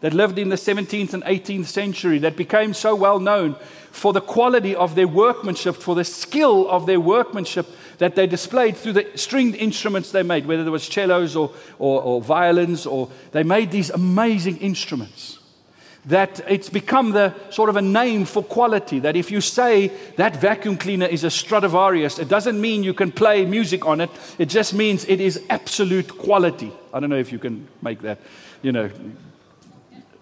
that 0.00 0.14
lived 0.14 0.38
in 0.38 0.48
the 0.48 0.56
17th 0.56 1.14
and 1.14 1.24
18th 1.24 1.66
century 1.66 2.18
that 2.18 2.36
became 2.36 2.72
so 2.72 2.94
well 2.94 3.18
known 3.18 3.56
for 3.90 4.12
the 4.12 4.20
quality 4.20 4.74
of 4.74 4.94
their 4.94 5.08
workmanship, 5.08 5.74
for 5.74 5.94
the 5.94 6.04
skill 6.04 6.68
of 6.68 6.86
their 6.86 7.00
workmanship 7.00 7.66
that 7.98 8.14
they 8.14 8.26
displayed 8.26 8.76
through 8.76 8.94
the 8.94 9.06
stringed 9.14 9.56
instruments 9.56 10.10
they 10.10 10.22
made, 10.22 10.46
whether 10.46 10.66
it 10.66 10.70
was 10.70 10.84
cellos 10.84 11.36
or, 11.36 11.52
or, 11.78 12.02
or 12.02 12.22
violins, 12.22 12.86
or 12.86 13.10
they 13.32 13.42
made 13.42 13.70
these 13.70 13.90
amazing 13.90 14.56
instruments. 14.58 15.38
That 16.06 16.40
it's 16.48 16.70
become 16.70 17.10
the 17.10 17.34
sort 17.50 17.68
of 17.68 17.76
a 17.76 17.82
name 17.82 18.24
for 18.24 18.42
quality. 18.42 19.00
That 19.00 19.16
if 19.16 19.30
you 19.30 19.40
say 19.40 19.88
that 20.16 20.36
vacuum 20.36 20.78
cleaner 20.78 21.06
is 21.06 21.24
a 21.24 21.30
Stradivarius, 21.30 22.18
it 22.18 22.28
doesn't 22.28 22.58
mean 22.58 22.82
you 22.82 22.94
can 22.94 23.12
play 23.12 23.44
music 23.44 23.84
on 23.84 24.00
it. 24.00 24.10
It 24.38 24.46
just 24.46 24.72
means 24.72 25.04
it 25.04 25.20
is 25.20 25.42
absolute 25.50 26.16
quality. 26.16 26.72
I 26.94 27.00
don't 27.00 27.10
know 27.10 27.16
if 27.16 27.30
you 27.30 27.38
can 27.38 27.68
make 27.82 28.00
that, 28.02 28.20
you 28.62 28.72
know, 28.72 28.90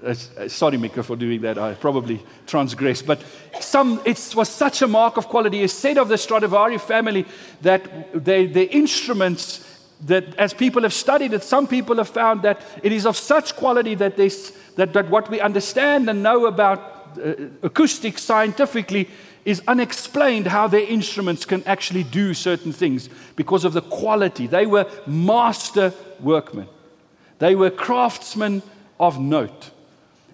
uh, 0.04 0.14
sorry, 0.48 0.76
Mika, 0.76 1.02
for 1.02 1.16
doing 1.16 1.40
that. 1.42 1.58
I 1.58 1.74
probably 1.74 2.22
transgressed. 2.46 3.06
But 3.06 3.20
some, 3.60 4.00
it 4.04 4.34
was 4.36 4.48
such 4.48 4.82
a 4.82 4.86
mark 4.86 5.16
of 5.16 5.28
quality. 5.28 5.62
It's 5.62 5.72
said 5.72 5.98
of 5.98 6.08
the 6.08 6.18
Stradivari 6.18 6.78
family 6.78 7.24
that 7.62 8.24
they, 8.24 8.46
the 8.46 8.70
instruments, 8.74 9.62
that 10.04 10.34
as 10.36 10.52
people 10.52 10.82
have 10.82 10.92
studied 10.92 11.32
it, 11.32 11.42
some 11.42 11.66
people 11.66 11.96
have 11.96 12.08
found 12.08 12.42
that 12.42 12.60
it 12.82 12.92
is 12.92 13.06
of 13.06 13.16
such 13.16 13.56
quality 13.56 13.94
that, 13.94 14.16
that, 14.16 14.92
that 14.92 15.08
what 15.08 15.30
we 15.30 15.40
understand 15.40 16.10
and 16.10 16.22
know 16.22 16.46
about 16.46 17.18
uh, 17.18 17.34
acoustics 17.62 18.22
scientifically 18.22 19.08
is 19.46 19.62
unexplained 19.68 20.48
how 20.48 20.66
their 20.66 20.86
instruments 20.86 21.44
can 21.46 21.62
actually 21.64 22.02
do 22.02 22.34
certain 22.34 22.72
things 22.72 23.08
because 23.36 23.64
of 23.64 23.72
the 23.72 23.80
quality. 23.80 24.46
They 24.46 24.66
were 24.66 24.90
master 25.06 25.94
workmen, 26.20 26.68
they 27.38 27.54
were 27.54 27.70
craftsmen 27.70 28.62
of 29.00 29.18
note. 29.18 29.70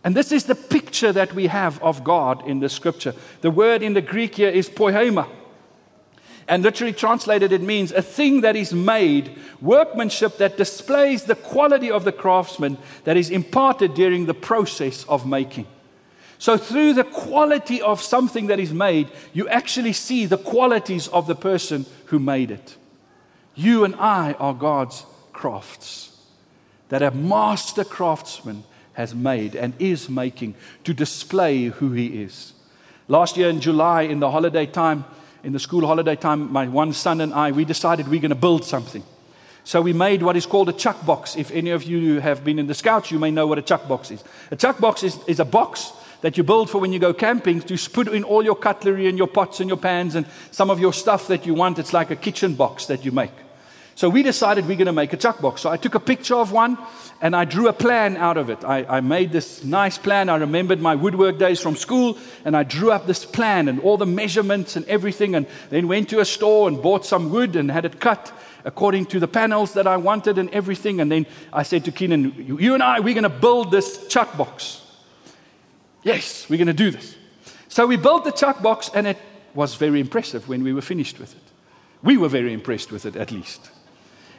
And 0.05 0.17
this 0.17 0.33
is 0.33 0.45
the 0.45 0.55
picture 0.55 1.13
that 1.13 1.33
we 1.35 1.47
have 1.47 1.81
of 1.83 2.03
God 2.03 2.47
in 2.49 2.61
the 2.61 2.69
scripture. 2.69 3.15
The 3.41 3.51
word 3.51 3.83
in 3.83 3.95
the 3.95 4.01
Greek 4.01 4.37
here 4.37 4.49
is 4.49 4.69
poiema. 4.69 5.29
And 6.49 6.65
literally 6.65 6.93
translated, 6.93 7.53
it 7.53 7.63
means 7.63 7.93
a 7.93 8.03
thing 8.03 8.41
that 8.41 8.57
is 8.57 8.75
made, 8.75 9.39
workmanship 9.61 10.39
that 10.39 10.57
displays 10.57 11.25
the 11.25 11.37
quality 11.37 11.91
of 11.91 12.05
the 12.05 12.13
craftsman 12.13 12.79
that 13.05 13.17
is 13.17 13.31
imparted 13.31 13.95
during 13.95 14.27
the 14.27 14.35
process 14.35 15.05
of 15.05 15.25
making. 15.25 15.67
So, 16.39 16.57
through 16.57 16.95
the 16.95 17.05
quality 17.05 17.81
of 17.81 18.03
something 18.03 18.49
that 18.49 18.59
is 18.59 18.73
made, 18.73 19.09
you 19.33 19.49
actually 19.49 19.93
see 19.93 20.27
the 20.27 20.37
qualities 20.37 21.07
of 21.07 21.29
the 21.29 21.37
person 21.37 21.87
who 22.07 22.19
made 22.19 22.51
it. 22.51 22.77
You 23.55 23.85
and 23.85 23.95
I 23.95 24.33
are 24.33 24.53
God's 24.53 25.07
crafts, 25.33 26.19
that 26.89 27.01
a 27.01 27.13
master 27.13 27.85
craftsman 27.85 28.65
has 28.95 29.15
made 29.15 29.55
and 29.55 29.75
is 29.79 30.09
making 30.09 30.55
to 30.85 30.95
display 30.95 31.67
who 31.67 31.93
He 31.93 32.23
is. 32.23 32.53
Last 33.09 33.37
year 33.37 33.49
in 33.49 33.61
July, 33.61 34.03
in 34.03 34.21
the 34.21 34.31
holiday 34.31 34.67
time, 34.67 35.05
in 35.43 35.53
the 35.53 35.59
school 35.59 35.87
holiday 35.87 36.17
time, 36.17 36.53
my 36.53 36.69
one 36.69 36.93
son 36.93 37.21
and 37.21 37.35
I, 37.35 37.51
we 37.51 37.65
decided 37.65 38.09
we're 38.09 38.21
going 38.21 38.31
to 38.31 38.35
build 38.35 38.65
something. 38.65 39.03
So 39.65 39.81
we 39.81 39.93
made 39.93 40.23
what 40.23 40.37
is 40.37 40.47
called 40.47 40.69
a 40.69 40.73
chuck 40.73 41.05
box. 41.07 41.37
If 41.37 41.51
any 41.51 41.71
of 41.71 41.85
you 41.85 42.21
have 42.21 42.45
been 42.45 42.59
in 42.59 42.67
the 42.67 42.75
scouts, 42.75 43.11
you 43.11 43.19
may 43.19 43.31
know 43.31 43.47
what 43.47 43.59
a 43.59 43.63
chuck 43.63 43.87
box 43.87 44.11
is. 44.11 44.23
A 44.51 44.57
chuck 44.57 44.79
box 44.79 45.03
is, 45.03 45.19
is 45.27 45.41
a 45.41 45.45
box 45.45 45.93
that 46.23 46.37
you 46.37 46.43
build 46.43 46.71
for 46.71 46.79
when 46.79 46.93
you 46.93 46.99
go 46.99 47.13
camping 47.13 47.61
to 47.61 47.91
put 47.91 48.09
in 48.09 48.25
all 48.25 48.45
your 48.45 48.57
cutlery 48.57 49.09
and 49.09 49.19
your 49.19 49.27
pots 49.27 49.61
and 49.61 49.69
your 49.69 49.77
pans 49.77 50.15
and 50.15 50.27
some 50.51 50.71
of 50.71 50.81
your 50.81 50.93
stuff 50.93 51.29
that 51.29 51.47
you 51.47 51.55
want. 51.55 51.79
It's 51.79 51.93
like 51.93 52.11
a 52.11 52.17
kitchen 52.17 52.55
box 52.55 52.87
that 52.87 53.05
you 53.05 53.13
make. 53.13 53.33
So 53.95 54.09
we 54.09 54.23
decided 54.23 54.67
we're 54.67 54.77
going 54.77 54.87
to 54.87 54.93
make 54.93 55.13
a 55.13 55.17
chuck 55.17 55.41
box. 55.41 55.61
So 55.61 55.71
I 55.71 55.77
took 55.77 55.95
a 55.95 56.01
picture 56.01 56.35
of 56.35 56.51
one 56.51 56.79
and 57.21 57.37
I 57.37 57.45
drew 57.45 57.69
a 57.69 57.73
plan 57.73 58.17
out 58.17 58.37
of 58.37 58.49
it. 58.49 58.65
I, 58.65 58.85
I, 58.85 59.01
made 59.01 59.33
this 59.33 59.63
nice 59.65 59.99
plan. 59.99 60.29
I 60.29 60.37
remembered 60.37 60.81
my 60.81 60.95
woodwork 60.95 61.39
days 61.39 61.61
from 61.61 61.77
school 61.77 62.17
and 62.45 62.57
I 62.57 62.63
drew 62.63 62.91
up 62.91 63.07
this 63.07 63.25
plan 63.25 63.69
and 63.69 63.81
all 63.81 63.99
the 63.99 64.07
measurements 64.07 64.77
and 64.77 64.87
everything. 64.87 65.35
And 65.35 65.47
then 65.71 65.89
went 65.89 66.09
to 66.11 66.21
a 66.21 66.25
store 66.25 66.69
and 66.69 66.81
bought 66.81 67.05
some 67.05 67.31
wood 67.31 67.55
and 67.55 67.71
had 67.71 67.85
it 67.85 68.01
cut 68.01 68.33
according 68.65 69.07
to 69.07 69.21
the 69.21 69.29
panels 69.29 69.75
that 69.75 69.87
I 69.87 69.99
wanted 69.99 70.39
and 70.39 70.49
everything. 70.51 71.01
And 71.01 71.13
then 71.13 71.27
I 71.53 71.63
said 71.63 71.85
to 71.85 71.93
Keenan, 71.93 72.35
You, 72.39 72.59
you 72.59 72.75
and 72.75 72.83
I, 72.83 73.01
we're 73.01 73.15
going 73.15 73.25
to 73.25 73.29
build 73.29 73.71
this 73.71 74.07
chuck 74.09 74.37
box. 74.39 74.81
Yes, 76.03 76.49
we're 76.49 76.57
going 76.57 76.67
to 76.67 76.73
do 76.73 76.91
this. 76.91 77.15
So 77.69 77.87
we 77.87 77.97
built 77.97 78.25
the 78.25 78.33
chuck 78.33 78.63
box 78.63 78.91
and 78.95 79.07
it 79.07 79.19
was 79.55 79.75
very 79.75 80.01
impressive 80.01 80.49
when 80.49 80.65
we 80.65 80.73
were 80.73 80.83
finished 80.83 81.19
with 81.19 81.35
it. 81.35 81.43
We 82.03 82.17
were 82.17 82.29
very 82.29 82.53
impressed 82.53 82.91
with 82.91 83.07
it, 83.07 83.17
at 83.17 83.31
least. 83.31 83.71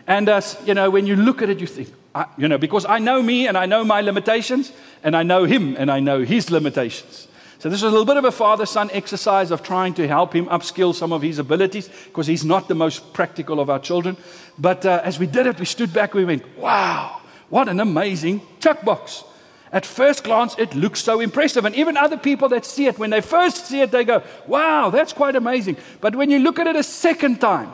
And, 0.08 0.28
uh, 0.30 0.42
you 0.66 0.74
know, 0.74 0.90
when 0.90 1.08
you 1.08 1.16
look 1.16 1.42
at 1.42 1.50
it, 1.50 1.60
you 1.60 1.68
think, 1.68 1.90
I, 2.14 2.26
you 2.38 2.48
know, 2.48 2.58
because 2.58 2.86
I 2.86 3.00
know 3.00 3.22
me 3.22 3.48
and 3.48 3.58
I 3.58 3.66
know 3.66 3.84
my 3.84 4.02
limitations, 4.02 4.72
and 5.04 5.16
I 5.16 5.24
know 5.24 5.46
him 5.46 5.76
and 5.78 5.90
I 5.90 6.00
know 6.00 6.24
his 6.24 6.52
limitations. 6.52 7.28
So, 7.60 7.70
this 7.70 7.82
was 7.82 7.94
a 7.94 7.98
little 7.98 8.06
bit 8.06 8.18
of 8.18 8.26
a 8.26 8.32
father 8.32 8.66
son 8.66 8.90
exercise 8.92 9.50
of 9.50 9.64
trying 9.64 9.94
to 9.94 10.08
help 10.08 10.34
him 10.36 10.48
upskill 10.48 10.94
some 10.94 11.14
of 11.14 11.22
his 11.22 11.40
abilities 11.40 11.90
because 12.06 12.28
he's 12.28 12.44
not 12.44 12.68
the 12.68 12.76
most 12.76 13.14
practical 13.14 13.62
of 13.62 13.70
our 13.70 13.80
children. 13.80 14.18
But 14.60 14.86
uh, 14.86 15.02
as 15.04 15.18
we 15.18 15.28
did 15.28 15.48
it, 15.48 15.60
we 15.60 15.66
stood 15.66 15.94
back, 15.94 16.14
we 16.14 16.26
went, 16.26 16.44
wow, 16.58 17.22
what 17.50 17.70
an 17.70 17.80
amazing 17.80 18.42
chuck 18.60 18.84
box. 18.84 19.24
At 19.72 19.86
first 19.86 20.24
glance, 20.24 20.56
it 20.60 20.76
looks 20.76 21.02
so 21.02 21.20
impressive. 21.20 21.66
And 21.66 21.74
even 21.74 21.98
other 21.98 22.18
people 22.18 22.50
that 22.50 22.66
see 22.66 22.86
it, 22.86 23.00
when 23.00 23.10
they 23.10 23.22
first 23.22 23.66
see 23.66 23.82
it, 23.82 23.92
they 23.92 24.04
go, 24.04 24.22
wow, 24.46 24.92
that's 24.92 25.14
quite 25.14 25.36
amazing. 25.36 25.78
But 26.02 26.16
when 26.16 26.30
you 26.30 26.40
look 26.40 26.60
at 26.60 26.68
it 26.68 26.76
a 26.76 26.84
second 26.84 27.40
time, 27.42 27.72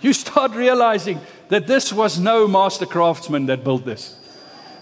you 0.00 0.12
start 0.12 0.52
realizing 0.52 1.20
that 1.48 1.66
this 1.66 1.92
was 1.92 2.18
no 2.18 2.46
master 2.46 2.86
craftsman 2.86 3.46
that 3.46 3.64
built 3.64 3.84
this. 3.84 4.16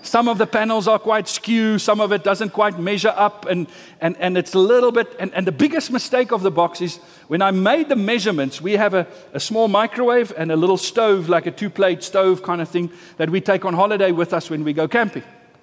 Some 0.04 0.28
of 0.28 0.36
the 0.36 0.46
panels 0.46 0.86
are 0.86 0.98
quite 0.98 1.28
skew, 1.28 1.78
some 1.78 1.98
of 1.98 2.12
it 2.12 2.22
doesn't 2.22 2.50
quite 2.50 2.78
measure 2.78 3.14
up, 3.16 3.46
and, 3.46 3.66
and, 4.02 4.18
and 4.18 4.36
it's 4.36 4.52
a 4.52 4.58
little 4.58 4.92
bit. 4.92 5.08
And, 5.18 5.32
and 5.32 5.46
the 5.46 5.52
biggest 5.52 5.90
mistake 5.90 6.30
of 6.30 6.42
the 6.42 6.50
box 6.50 6.82
is 6.82 6.98
when 7.28 7.40
I 7.40 7.52
made 7.52 7.88
the 7.88 7.96
measurements, 7.96 8.60
we 8.60 8.72
have 8.72 8.92
a, 8.92 9.06
a 9.32 9.40
small 9.40 9.66
microwave 9.66 10.30
and 10.36 10.52
a 10.52 10.56
little 10.56 10.76
stove, 10.76 11.30
like 11.30 11.46
a 11.46 11.50
two 11.50 11.70
plate 11.70 12.02
stove 12.02 12.42
kind 12.42 12.60
of 12.60 12.68
thing, 12.68 12.90
that 13.16 13.30
we 13.30 13.40
take 13.40 13.64
on 13.64 13.72
holiday 13.72 14.12
with 14.12 14.34
us 14.34 14.50
when 14.50 14.62
we 14.62 14.74
go 14.74 14.86
camping. 14.86 15.22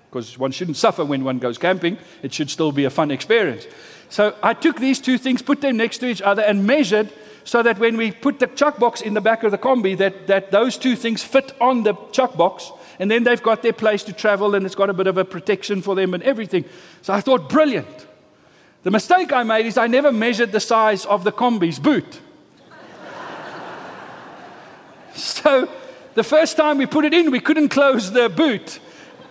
Because 0.10 0.40
one 0.40 0.52
shouldn't 0.52 0.78
suffer 0.78 1.06
when 1.06 1.24
one 1.24 1.38
goes 1.38 1.60
camping, 1.60 2.00
it 2.24 2.34
should 2.34 2.50
still 2.50 2.72
be 2.72 2.86
a 2.86 2.90
fun 2.90 3.12
experience. 3.12 3.68
So 4.10 4.36
I 4.42 4.56
took 4.56 4.78
these 4.78 5.00
two 5.00 5.20
things, 5.20 5.44
put 5.44 5.62
them 5.62 5.78
next 5.78 6.00
to 6.00 6.08
each 6.08 6.22
other, 6.22 6.42
and 6.42 6.66
measured 6.66 7.14
so 7.44 7.64
that 7.64 7.80
when 7.80 7.98
we 7.98 8.12
put 8.12 8.40
the 8.40 8.48
chuck 8.48 8.78
box 8.78 9.02
in 9.02 9.14
the 9.14 9.22
back 9.22 9.44
of 9.44 9.52
the 9.52 9.58
combi, 9.58 9.98
that, 9.98 10.28
that 10.28 10.52
those 10.52 10.78
two 10.78 10.96
things 10.96 11.24
fit 11.24 11.54
on 11.60 11.84
the 11.84 11.96
chuck 12.12 12.38
box, 12.38 12.72
and 13.00 13.10
then 13.10 13.24
they've 13.24 13.42
got 13.42 13.62
their 13.62 13.74
place 13.74 14.04
to 14.04 14.14
travel, 14.14 14.56
and 14.56 14.66
it's 14.66 14.76
got 14.76 14.90
a 14.90 14.94
bit 14.94 15.08
of 15.08 15.18
a 15.18 15.26
protection 15.26 15.82
for 15.82 15.96
them 15.96 16.14
and 16.14 16.24
everything. 16.24 16.66
So 17.02 17.14
I 17.14 17.22
thought, 17.22 17.50
brilliant. 17.50 18.08
The 18.84 18.92
mistake 18.92 19.32
I 19.32 19.44
made 19.44 19.66
is 19.66 19.78
I 19.78 19.88
never 19.88 20.12
measured 20.12 20.52
the 20.52 20.60
size 20.60 21.06
of 21.06 21.24
the 21.24 21.32
combi's 21.32 21.80
boot. 21.80 22.20
so 25.14 25.70
the 26.14 26.24
first 26.24 26.58
time 26.58 26.78
we 26.78 26.86
put 26.86 27.06
it 27.06 27.14
in, 27.14 27.32
we 27.32 27.40
couldn't 27.40 27.70
close 27.70 28.12
the 28.12 28.30
boot 28.30 28.80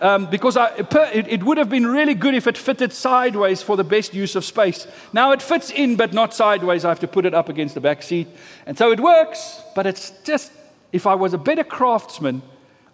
um, 0.00 0.26
because 0.30 0.56
I, 0.56 0.74
it, 1.12 1.28
it, 1.28 1.42
would 1.42 1.58
have 1.58 1.68
been 1.68 1.86
really 1.86 2.14
good 2.14 2.34
if 2.34 2.46
it 2.46 2.56
fitted 2.56 2.92
sideways 2.92 3.62
for 3.62 3.76
the 3.76 3.84
best 3.84 4.14
use 4.14 4.34
of 4.34 4.44
space. 4.44 4.86
Now 5.12 5.32
it 5.32 5.42
fits 5.42 5.70
in, 5.70 5.96
but 5.96 6.12
not 6.12 6.34
sideways. 6.34 6.84
I 6.84 6.88
have 6.88 7.00
to 7.00 7.08
put 7.08 7.26
it 7.26 7.34
up 7.34 7.48
against 7.48 7.74
the 7.74 7.80
back 7.80 8.02
seat. 8.02 8.28
And 8.66 8.78
so 8.78 8.92
it 8.92 9.00
works, 9.00 9.60
but 9.74 9.86
it's 9.86 10.12
just, 10.24 10.52
if 10.92 11.06
I 11.06 11.14
was 11.14 11.34
a 11.34 11.38
better 11.38 11.64
craftsman, 11.64 12.42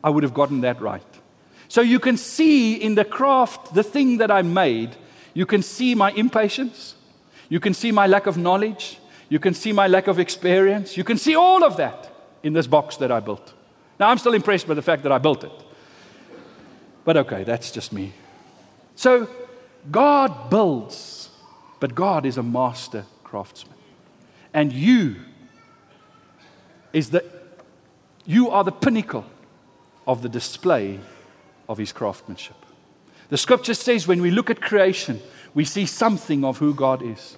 I 0.03 0.11
would 0.11 0.23
have 0.23 0.35
gotten 0.35 0.63
that 0.63 0.81
right. 0.81 1.03
So 1.69 1.81
you 1.81 1.99
can 2.01 2.17
see 2.17 2.75
in 2.75 2.95
the 2.95 3.05
craft, 3.05 3.75
the 3.75 3.83
thing 3.83 4.19
that 4.19 4.31
I 4.31 4.43
made, 4.43 4.97
you 5.35 5.47
can 5.47 5.63
see 5.63 5.95
my 5.95 6.11
impatience, 6.13 6.95
you 7.49 7.61
can 7.61 7.75
see 7.75 7.93
my 7.93 8.07
lack 8.07 8.27
of 8.27 8.37
knowledge, 8.37 8.99
you 9.29 9.39
can 9.39 9.55
see 9.55 9.73
my 9.73 9.87
lack 9.87 10.07
of 10.07 10.19
experience, 10.19 10.97
you 10.97 11.05
can 11.05 11.19
see 11.19 11.35
all 11.35 11.65
of 11.65 11.77
that 11.77 12.13
in 12.43 12.53
this 12.53 12.67
box 12.67 12.97
that 12.99 13.11
I 13.11 13.21
built. 13.21 13.53
Now, 13.99 14.09
I'm 14.11 14.19
still 14.19 14.35
impressed 14.35 14.69
by 14.69 14.75
the 14.75 14.83
fact 14.83 15.03
that 15.05 15.13
I 15.13 15.19
built 15.19 15.45
it. 15.45 15.66
But 17.07 17.17
okay, 17.19 17.45
that's 17.45 17.71
just 17.71 17.93
me. 17.93 18.13
So 18.97 19.29
God 19.93 20.51
builds, 20.51 21.31
but 21.79 21.95
God 21.95 22.27
is 22.27 22.37
a 22.37 22.43
master 22.43 23.07
craftsman. 23.23 23.77
And 24.53 24.73
you 24.73 25.17
is 26.93 27.11
the 27.11 27.25
you 28.25 28.51
are 28.51 28.65
the 28.65 28.73
pinnacle 28.73 29.25
of 30.05 30.23
the 30.23 30.29
display 30.29 30.99
of 31.69 31.79
his 31.79 31.93
craftsmanship. 31.93 32.57
The 33.29 33.39
scripture 33.39 33.75
says 33.75 34.09
when 34.09 34.21
we 34.21 34.33
look 34.33 34.51
at 34.51 34.61
creation, 34.61 35.21
we 35.55 35.65
see 35.65 35.87
something 35.87 36.45
of 36.45 36.59
who 36.59 36.75
God 36.75 37.03
is. 37.03 37.37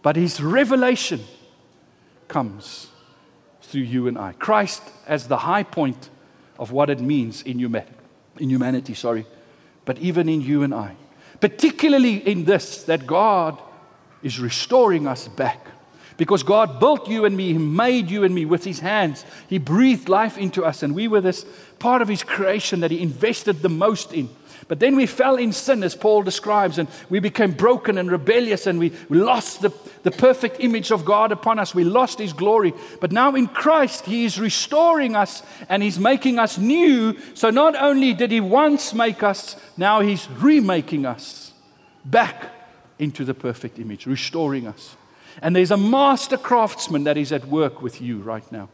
But 0.00 0.16
his 0.16 0.40
revelation 0.40 1.20
comes 2.28 2.88
through 3.60 3.82
you 3.82 4.08
and 4.08 4.16
I. 4.16 4.32
Christ 4.32 4.82
as 5.06 5.28
the 5.28 5.38
high 5.38 5.64
point 5.64 6.08
of 6.58 6.70
what 6.72 6.88
it 6.88 7.00
means 7.00 7.42
in 7.42 7.58
humanity 7.58 8.05
in 8.38 8.50
humanity, 8.50 8.94
sorry, 8.94 9.26
but 9.84 9.98
even 9.98 10.28
in 10.28 10.40
you 10.40 10.62
and 10.62 10.74
I. 10.74 10.96
Particularly 11.40 12.16
in 12.16 12.44
this, 12.44 12.84
that 12.84 13.06
God 13.06 13.60
is 14.22 14.38
restoring 14.38 15.06
us 15.06 15.28
back. 15.28 15.66
Because 16.16 16.42
God 16.42 16.80
built 16.80 17.08
you 17.08 17.26
and 17.26 17.36
me, 17.36 17.52
He 17.52 17.58
made 17.58 18.10
you 18.10 18.24
and 18.24 18.34
me 18.34 18.46
with 18.46 18.64
His 18.64 18.80
hands. 18.80 19.24
He 19.48 19.58
breathed 19.58 20.08
life 20.08 20.38
into 20.38 20.64
us, 20.64 20.82
and 20.82 20.94
we 20.94 21.08
were 21.08 21.20
this 21.20 21.44
part 21.78 22.00
of 22.00 22.08
His 22.08 22.22
creation 22.22 22.80
that 22.80 22.90
He 22.90 23.02
invested 23.02 23.60
the 23.60 23.68
most 23.68 24.12
in. 24.14 24.30
But 24.68 24.80
then 24.80 24.96
we 24.96 25.06
fell 25.06 25.36
in 25.36 25.52
sin, 25.52 25.82
as 25.82 25.94
Paul 25.94 26.22
describes, 26.22 26.78
and 26.78 26.88
we 27.08 27.20
became 27.20 27.52
broken 27.52 27.98
and 27.98 28.10
rebellious, 28.10 28.66
and 28.66 28.78
we, 28.78 28.92
we 29.08 29.18
lost 29.18 29.62
the, 29.62 29.72
the 30.02 30.10
perfect 30.10 30.60
image 30.60 30.90
of 30.90 31.04
God 31.04 31.32
upon 31.32 31.58
us. 31.58 31.74
We 31.74 31.84
lost 31.84 32.18
His 32.18 32.32
glory. 32.32 32.72
But 33.00 33.12
now 33.12 33.34
in 33.34 33.46
Christ, 33.46 34.06
He 34.06 34.24
is 34.24 34.40
restoring 34.40 35.14
us 35.14 35.42
and 35.68 35.82
He's 35.82 35.98
making 35.98 36.38
us 36.38 36.58
new. 36.58 37.16
So 37.34 37.50
not 37.50 37.80
only 37.80 38.12
did 38.12 38.30
He 38.30 38.40
once 38.40 38.92
make 38.94 39.22
us, 39.22 39.56
now 39.76 40.00
He's 40.00 40.28
remaking 40.30 41.06
us 41.06 41.52
back 42.04 42.52
into 42.98 43.24
the 43.24 43.34
perfect 43.34 43.78
image, 43.78 44.06
restoring 44.06 44.66
us. 44.66 44.96
And 45.42 45.54
there's 45.54 45.70
a 45.70 45.76
master 45.76 46.36
craftsman 46.36 47.04
that 47.04 47.16
is 47.16 47.30
at 47.30 47.46
work 47.46 47.82
with 47.82 48.00
you 48.00 48.18
right 48.18 48.50
now, 48.50 48.68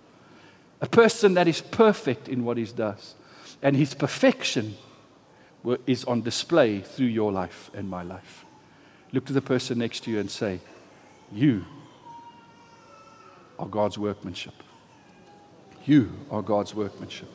a 0.81 0.88
person 0.88 1.35
that 1.35 1.49
is 1.49 1.61
perfect 1.61 2.29
in 2.29 2.45
what 2.45 2.57
He 2.57 2.64
does. 2.64 3.14
And 3.62 3.77
His 3.77 3.95
perfection 3.95 4.77
is 5.87 6.05
on 6.05 6.22
display 6.22 6.81
through 6.81 7.07
your 7.07 7.33
life 7.33 7.70
and 7.75 7.88
my 7.88 8.03
life. 8.03 8.44
Look 9.12 9.27
to 9.27 9.33
the 9.33 9.42
person 9.42 9.79
next 9.79 10.05
to 10.05 10.11
you 10.11 10.18
and 10.18 10.31
say, 10.31 10.61
You 11.31 11.64
are 13.59 13.66
God's 13.66 13.98
workmanship. 13.98 14.55
You 15.85 16.11
are 16.31 16.42
God's 16.42 16.75
workmanship. 16.75 17.29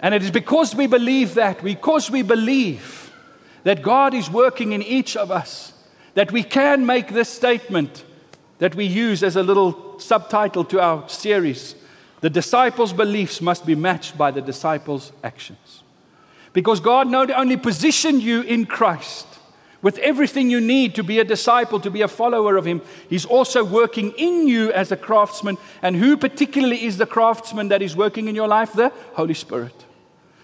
And 0.00 0.14
it 0.14 0.22
is 0.22 0.32
because 0.32 0.74
we 0.74 0.88
believe 0.88 1.34
that, 1.34 1.62
because 1.62 2.10
we 2.10 2.22
believe 2.22 3.12
that 3.62 3.82
God 3.82 4.14
is 4.14 4.28
working 4.28 4.72
in 4.72 4.82
each 4.82 5.16
of 5.16 5.30
us, 5.30 5.72
that 6.14 6.32
we 6.32 6.42
can 6.42 6.84
make 6.84 7.08
this 7.08 7.28
statement 7.28 8.04
that 8.58 8.74
we 8.74 8.84
use 8.84 9.22
as 9.22 9.36
a 9.36 9.42
little 9.42 9.98
subtitle 10.00 10.64
to 10.64 10.80
our 10.80 11.08
series 11.08 11.76
the 12.22 12.30
disciples' 12.30 12.92
beliefs 12.92 13.42
must 13.42 13.66
be 13.66 13.74
matched 13.74 14.16
by 14.16 14.30
the 14.30 14.40
disciples' 14.40 15.12
actions. 15.22 15.82
Because 16.52 16.80
God 16.80 17.08
not 17.08 17.30
only 17.30 17.56
positioned 17.56 18.22
you 18.22 18.42
in 18.42 18.64
Christ 18.64 19.26
with 19.82 19.98
everything 19.98 20.48
you 20.48 20.60
need 20.60 20.94
to 20.94 21.02
be 21.02 21.18
a 21.18 21.24
disciple, 21.24 21.80
to 21.80 21.90
be 21.90 22.02
a 22.02 22.08
follower 22.08 22.56
of 22.56 22.64
Him, 22.64 22.80
He's 23.10 23.24
also 23.24 23.64
working 23.64 24.12
in 24.16 24.46
you 24.46 24.72
as 24.72 24.92
a 24.92 24.96
craftsman. 24.96 25.58
And 25.82 25.96
who 25.96 26.16
particularly 26.16 26.84
is 26.84 26.96
the 26.96 27.06
craftsman 27.06 27.68
that 27.68 27.82
is 27.82 27.96
working 27.96 28.28
in 28.28 28.36
your 28.36 28.48
life? 28.48 28.72
The 28.72 28.92
Holy 29.14 29.34
Spirit. 29.34 29.74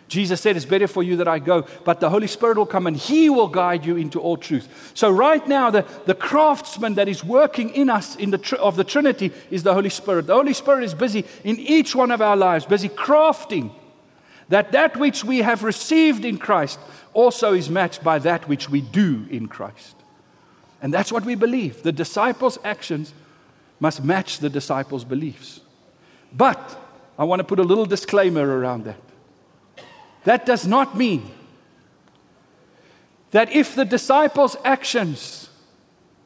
Jesus 0.08 0.40
said, 0.40 0.56
It's 0.56 0.64
better 0.64 0.88
for 0.88 1.02
you 1.02 1.16
that 1.16 1.28
I 1.28 1.38
go, 1.38 1.66
but 1.84 2.00
the 2.00 2.10
Holy 2.10 2.26
Spirit 2.26 2.56
will 2.56 2.66
come 2.66 2.86
and 2.86 2.96
He 2.96 3.30
will 3.30 3.48
guide 3.48 3.84
you 3.84 3.96
into 3.96 4.18
all 4.18 4.36
truth. 4.36 4.92
So, 4.94 5.10
right 5.10 5.46
now, 5.46 5.70
the, 5.70 5.84
the 6.06 6.14
craftsman 6.14 6.94
that 6.94 7.08
is 7.08 7.22
working 7.22 7.70
in 7.70 7.90
us 7.90 8.16
in 8.16 8.30
the, 8.30 8.58
of 8.58 8.76
the 8.76 8.84
Trinity 8.84 9.32
is 9.50 9.62
the 9.62 9.74
Holy 9.74 9.90
Spirit. 9.90 10.26
The 10.26 10.34
Holy 10.34 10.54
Spirit 10.54 10.84
is 10.84 10.94
busy 10.94 11.24
in 11.44 11.58
each 11.58 11.94
one 11.94 12.10
of 12.10 12.22
our 12.22 12.36
lives, 12.36 12.64
busy 12.64 12.88
crafting 12.88 13.70
that 14.48 14.72
that 14.72 14.96
which 14.96 15.24
we 15.24 15.38
have 15.38 15.62
received 15.62 16.24
in 16.24 16.38
Christ 16.38 16.78
also 17.12 17.52
is 17.52 17.68
matched 17.68 18.02
by 18.02 18.18
that 18.20 18.48
which 18.48 18.68
we 18.68 18.80
do 18.80 19.26
in 19.30 19.46
Christ. 19.46 19.94
And 20.80 20.94
that's 20.94 21.12
what 21.12 21.24
we 21.24 21.34
believe. 21.34 21.82
The 21.82 21.92
disciples' 21.92 22.58
actions 22.64 23.12
must 23.80 24.02
match 24.02 24.38
the 24.38 24.48
disciples' 24.48 25.04
beliefs. 25.04 25.60
But 26.32 26.78
I 27.18 27.24
want 27.24 27.40
to 27.40 27.44
put 27.44 27.58
a 27.58 27.62
little 27.62 27.86
disclaimer 27.86 28.46
around 28.58 28.84
that. 28.84 29.00
That 30.28 30.44
does 30.44 30.66
not 30.66 30.94
mean 30.94 31.30
that 33.30 33.50
if 33.50 33.74
the 33.74 33.86
disciples' 33.86 34.58
actions 34.62 35.48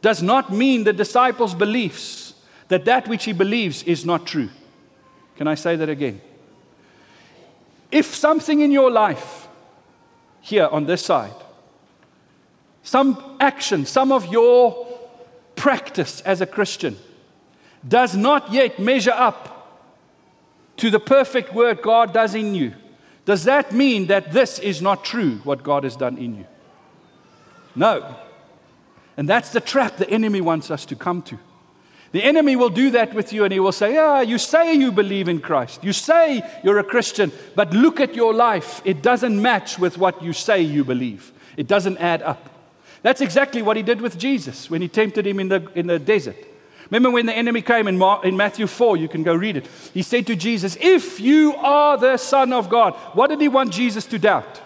does 0.01 0.21
not 0.21 0.53
mean 0.53 0.83
the 0.83 0.93
disciples' 0.93 1.55
beliefs, 1.55 2.35
that 2.67 2.85
that 2.87 3.07
which 3.07 3.27
he 3.27 3.33
believes 3.33 3.85
is 3.85 4.05
not 4.05 4.27
true. 4.27 4.49
Can 5.37 5.47
I 5.47 5.55
say 5.55 5.77
that 5.77 5.89
again? 5.89 6.21
If 7.93 8.13
something 8.13 8.59
in 8.59 8.73
your 8.73 8.91
life, 8.91 9.47
here 10.41 10.67
on 10.67 10.87
this 10.87 11.05
side, 11.05 11.41
some 12.83 13.37
action, 13.39 13.87
some 13.87 14.11
of 14.11 14.27
your 14.33 14.85
practice 15.55 16.23
as 16.23 16.41
a 16.41 16.47
Christian 16.47 16.97
does 17.87 18.17
not 18.17 18.53
yet 18.53 18.81
measure 18.81 19.15
up 19.15 19.79
to 20.79 20.91
the 20.91 20.99
perfect 20.99 21.55
work 21.55 21.85
God 21.85 22.13
does 22.13 22.35
in 22.35 22.57
you, 22.57 22.75
does 23.25 23.45
that 23.45 23.73
mean 23.73 24.07
that 24.07 24.33
this 24.33 24.59
is 24.59 24.83
not 24.83 25.05
true, 25.05 25.37
what 25.45 25.63
God 25.63 25.85
has 25.85 25.97
done 25.97 26.19
in 26.19 26.37
you? 26.37 26.47
No. 27.75 28.17
And 29.17 29.29
that's 29.29 29.51
the 29.51 29.61
trap 29.61 29.97
the 29.97 30.11
enemy 30.11 30.41
wants 30.41 30.71
us 30.71 30.85
to 30.87 30.97
come 30.97 31.23
to. 31.23 31.39
The 32.13 32.23
enemy 32.23 32.57
will 32.57 32.69
do 32.69 32.91
that 32.91 33.15
with 33.15 33.33
you 33.33 33.45
and 33.45 33.53
he 33.53 33.61
will 33.61 33.73
say, 33.73 33.97
Ah, 33.97 34.21
you 34.21 34.37
say 34.37 34.75
you 34.75 34.93
believe 34.93 35.29
in 35.29 35.41
Christ. 35.41 35.83
You 35.83 35.95
say 35.95 36.43
you're 36.63 36.79
a 36.79 36.85
Christian, 36.85 37.33
but 37.55 37.73
look 37.73 38.01
at 38.01 38.15
your 38.15 38.35
life. 38.35 38.83
It 38.85 39.03
doesn't 39.03 39.41
match 39.41 39.79
with 39.79 39.97
what 39.97 40.23
you 40.23 40.35
say 40.35 40.61
you 40.61 40.85
believe, 40.85 41.33
it 41.57 41.67
doesn't 41.67 41.99
add 41.99 42.23
up. 42.23 42.49
That's 43.03 43.21
exactly 43.21 43.63
what 43.63 43.77
he 43.77 43.83
did 43.83 44.01
with 44.01 44.17
Jesus 44.17 44.71
when 44.71 44.81
he 44.81 44.89
tempted 44.89 45.27
him 45.27 45.41
in 45.41 45.49
the, 45.49 45.69
in 45.75 45.89
the 45.89 45.99
desert. 45.99 46.37
Remember 46.93 47.11
when 47.11 47.25
the 47.25 47.33
enemy 47.33 47.63
came 47.63 47.89
in, 47.89 47.95
in 48.23 48.37
Matthew 48.37 48.67
4, 48.67 48.99
you 48.99 49.09
can 49.09 49.23
go 49.23 49.35
read 49.35 49.57
it. 49.57 49.67
He 49.95 50.03
said 50.03 50.27
to 50.27 50.37
Jesus, 50.37 50.77
If 50.79 51.21
you 51.21 51.55
are 51.57 51.97
the 51.97 52.19
Son 52.19 52.53
of 52.53 52.69
God, 52.69 52.93
what 53.15 53.29
did 53.29 53.41
he 53.41 53.49
want 53.49 53.73
Jesus 53.73 54.05
to 54.05 54.19
doubt? 54.19 54.61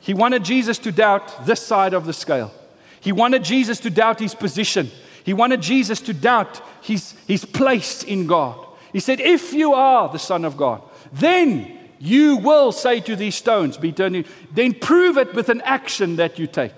He 0.00 0.12
wanted 0.12 0.42
Jesus 0.42 0.76
to 0.78 0.90
doubt 0.90 1.46
this 1.46 1.64
side 1.64 1.94
of 1.94 2.06
the 2.06 2.12
scale. 2.12 2.52
He 3.00 3.12
wanted 3.12 3.44
Jesus 3.44 3.78
to 3.78 3.90
doubt 3.90 4.18
his 4.18 4.34
position. 4.34 4.90
He 5.22 5.32
wanted 5.32 5.62
Jesus 5.62 6.00
to 6.00 6.12
doubt 6.12 6.60
his, 6.82 7.12
his 7.28 7.44
place 7.44 8.02
in 8.02 8.26
God. 8.26 8.58
He 8.92 8.98
said, 8.98 9.20
If 9.20 9.52
you 9.52 9.74
are 9.74 10.08
the 10.08 10.18
Son 10.18 10.44
of 10.44 10.56
God, 10.56 10.82
then 11.12 11.78
you 12.00 12.36
will 12.36 12.72
say 12.72 12.98
to 13.02 13.14
these 13.14 13.36
stones, 13.36 13.76
Be 13.76 13.92
turned. 13.92 14.26
Then 14.52 14.74
prove 14.74 15.18
it 15.18 15.34
with 15.34 15.50
an 15.50 15.60
action 15.60 16.16
that 16.16 16.36
you 16.36 16.48
take. 16.48 16.72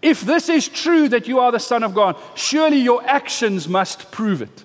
If 0.00 0.20
this 0.20 0.48
is 0.48 0.68
true 0.68 1.08
that 1.08 1.26
you 1.26 1.40
are 1.40 1.50
the 1.50 1.58
Son 1.58 1.82
of 1.82 1.94
God, 1.94 2.16
surely 2.34 2.78
your 2.78 3.04
actions 3.04 3.68
must 3.68 4.10
prove 4.10 4.42
it. 4.42 4.64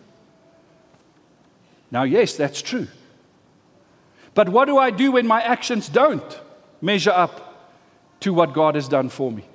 Now, 1.91 2.03
yes, 2.03 2.35
that's 2.35 2.61
true. 2.61 2.87
But 4.33 4.49
what 4.49 4.65
do 4.65 4.77
I 4.77 4.89
do 4.89 5.11
when 5.11 5.27
my 5.27 5.41
actions 5.41 5.89
don't 5.89 6.39
measure 6.81 7.11
up 7.11 7.79
to 8.21 8.33
what 8.33 8.53
God 8.53 8.75
has 8.75 8.87
done 8.87 9.09
for 9.09 9.31
me? 9.31 9.45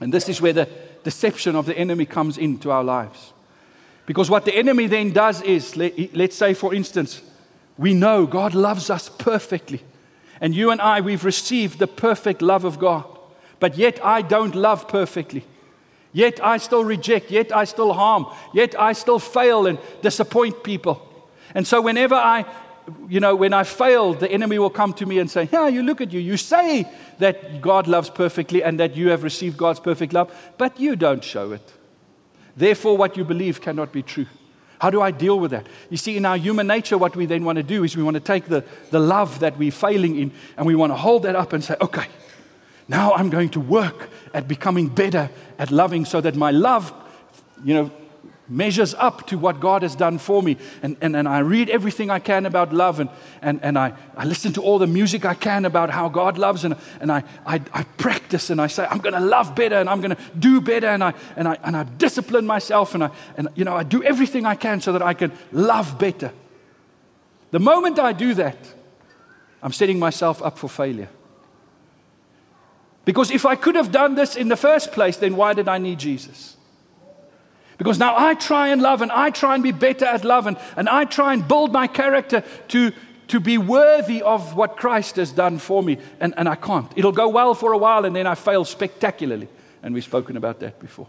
And 0.00 0.12
this 0.12 0.28
is 0.28 0.40
where 0.40 0.52
the 0.52 0.68
deception 1.02 1.56
of 1.56 1.66
the 1.66 1.76
enemy 1.76 2.06
comes 2.06 2.38
into 2.38 2.70
our 2.70 2.84
lives. 2.84 3.32
Because 4.06 4.30
what 4.30 4.44
the 4.44 4.54
enemy 4.54 4.86
then 4.86 5.12
does 5.12 5.42
is, 5.42 5.76
let, 5.76 6.14
let's 6.14 6.36
say, 6.36 6.54
for 6.54 6.72
instance, 6.72 7.22
we 7.76 7.92
know 7.92 8.26
God 8.26 8.54
loves 8.54 8.88
us 8.88 9.08
perfectly. 9.08 9.82
And 10.40 10.54
you 10.54 10.70
and 10.70 10.80
I, 10.80 11.00
we've 11.00 11.24
received 11.24 11.78
the 11.78 11.88
perfect 11.88 12.40
love 12.40 12.64
of 12.64 12.78
God. 12.78 13.17
But 13.60 13.76
yet 13.76 14.04
I 14.04 14.22
don't 14.22 14.54
love 14.54 14.88
perfectly. 14.88 15.44
Yet 16.12 16.42
I 16.42 16.58
still 16.58 16.84
reject. 16.84 17.30
Yet 17.30 17.54
I 17.54 17.64
still 17.64 17.92
harm. 17.92 18.26
Yet 18.54 18.78
I 18.78 18.92
still 18.92 19.18
fail 19.18 19.66
and 19.66 19.78
disappoint 20.02 20.62
people. 20.62 21.04
And 21.54 21.66
so 21.66 21.80
whenever 21.80 22.14
I 22.14 22.44
you 23.08 23.20
know, 23.20 23.34
when 23.34 23.52
I 23.52 23.64
fail, 23.64 24.14
the 24.14 24.30
enemy 24.30 24.58
will 24.58 24.70
come 24.70 24.92
to 24.94 25.06
me 25.06 25.18
and 25.18 25.30
say, 25.30 25.48
Yeah, 25.52 25.68
you 25.68 25.82
look 25.82 26.00
at 26.00 26.12
you. 26.12 26.20
You 26.20 26.36
say 26.36 26.90
that 27.18 27.60
God 27.60 27.86
loves 27.86 28.10
perfectly 28.10 28.62
and 28.62 28.80
that 28.80 28.96
you 28.96 29.10
have 29.10 29.22
received 29.22 29.56
God's 29.56 29.80
perfect 29.80 30.12
love, 30.12 30.34
but 30.56 30.78
you 30.80 30.96
don't 30.96 31.22
show 31.22 31.52
it. 31.52 31.72
Therefore, 32.56 32.96
what 32.96 33.16
you 33.16 33.24
believe 33.24 33.60
cannot 33.60 33.92
be 33.92 34.02
true. 34.02 34.26
How 34.80 34.90
do 34.90 35.02
I 35.02 35.10
deal 35.10 35.38
with 35.40 35.50
that? 35.50 35.66
You 35.90 35.96
see, 35.96 36.16
in 36.16 36.24
our 36.24 36.36
human 36.36 36.66
nature, 36.66 36.96
what 36.96 37.16
we 37.16 37.26
then 37.26 37.44
want 37.44 37.56
to 37.56 37.62
do 37.62 37.82
is 37.84 37.96
we 37.96 38.02
want 38.02 38.14
to 38.14 38.20
take 38.20 38.46
the, 38.46 38.64
the 38.90 39.00
love 39.00 39.40
that 39.40 39.58
we're 39.58 39.72
failing 39.72 40.16
in 40.18 40.32
and 40.56 40.66
we 40.66 40.74
want 40.74 40.92
to 40.92 40.96
hold 40.96 41.24
that 41.24 41.36
up 41.36 41.52
and 41.52 41.62
say, 41.62 41.76
Okay, 41.80 42.06
now 42.88 43.12
I'm 43.12 43.30
going 43.30 43.50
to 43.50 43.60
work 43.60 44.08
at 44.32 44.48
becoming 44.48 44.88
better 44.88 45.30
at 45.58 45.70
loving 45.70 46.04
so 46.04 46.20
that 46.20 46.34
my 46.34 46.50
love, 46.50 46.92
you 47.62 47.74
know, 47.74 47.90
measures 48.48 48.94
up 48.94 49.26
to 49.26 49.38
what 49.38 49.60
God 49.60 49.82
has 49.82 49.94
done 49.94 50.18
for 50.18 50.42
me. 50.42 50.56
And, 50.82 50.96
and, 51.00 51.14
and 51.14 51.28
I 51.28 51.40
read 51.40 51.68
everything 51.68 52.10
I 52.10 52.18
can 52.18 52.46
about 52.46 52.72
love, 52.72 53.00
and, 53.00 53.10
and, 53.42 53.60
and 53.62 53.78
I, 53.78 53.92
I 54.16 54.24
listen 54.24 54.52
to 54.54 54.62
all 54.62 54.78
the 54.78 54.86
music 54.86 55.24
I 55.24 55.34
can 55.34 55.64
about 55.64 55.90
how 55.90 56.08
God 56.08 56.38
loves, 56.38 56.64
and, 56.64 56.76
and 57.00 57.12
I, 57.12 57.24
I, 57.46 57.60
I 57.72 57.82
practice 57.82 58.50
and 58.50 58.60
I 58.60 58.66
say, 58.66 58.86
I'm 58.90 58.98
going 58.98 59.14
to 59.14 59.20
love 59.20 59.54
better 59.54 59.76
and 59.76 59.88
I'm 59.88 60.00
going 60.00 60.16
to 60.16 60.22
do 60.38 60.60
better, 60.60 60.86
and 60.86 61.04
I, 61.04 61.14
and, 61.36 61.48
I, 61.48 61.58
and 61.62 61.76
I 61.76 61.84
discipline 61.84 62.46
myself, 62.46 62.94
and, 62.94 63.04
I, 63.04 63.10
and 63.36 63.48
you 63.54 63.64
know, 63.64 63.76
I 63.76 63.82
do 63.82 64.02
everything 64.02 64.46
I 64.46 64.54
can 64.54 64.80
so 64.80 64.92
that 64.92 65.02
I 65.02 65.14
can 65.14 65.32
love 65.52 65.98
better. 65.98 66.32
The 67.50 67.60
moment 67.60 67.98
I 67.98 68.12
do 68.12 68.34
that, 68.34 68.56
I'm 69.62 69.72
setting 69.72 69.98
myself 69.98 70.42
up 70.42 70.58
for 70.58 70.68
failure. 70.68 71.08
Because 73.08 73.30
if 73.30 73.46
I 73.46 73.56
could 73.56 73.74
have 73.74 73.90
done 73.90 74.16
this 74.16 74.36
in 74.36 74.48
the 74.48 74.56
first 74.56 74.92
place, 74.92 75.16
then 75.16 75.34
why 75.34 75.54
did 75.54 75.66
I 75.66 75.78
need 75.78 75.98
Jesus? 75.98 76.58
Because 77.78 77.98
now 77.98 78.14
I 78.14 78.34
try 78.34 78.68
and 78.68 78.82
love 78.82 79.00
and 79.00 79.10
I 79.10 79.30
try 79.30 79.54
and 79.54 79.62
be 79.62 79.72
better 79.72 80.04
at 80.04 80.26
love 80.26 80.46
and, 80.46 80.58
and 80.76 80.90
I 80.90 81.06
try 81.06 81.32
and 81.32 81.48
build 81.48 81.72
my 81.72 81.86
character 81.86 82.44
to, 82.68 82.92
to 83.28 83.40
be 83.40 83.56
worthy 83.56 84.20
of 84.20 84.54
what 84.56 84.76
Christ 84.76 85.16
has 85.16 85.32
done 85.32 85.56
for 85.58 85.82
me. 85.82 85.96
And, 86.20 86.34
and 86.36 86.50
I 86.50 86.54
can't. 86.54 86.92
It'll 86.96 87.12
go 87.12 87.30
well 87.30 87.54
for 87.54 87.72
a 87.72 87.78
while 87.78 88.04
and 88.04 88.14
then 88.14 88.26
I 88.26 88.34
fail 88.34 88.66
spectacularly. 88.66 89.48
And 89.82 89.94
we've 89.94 90.04
spoken 90.04 90.36
about 90.36 90.60
that 90.60 90.78
before. 90.78 91.08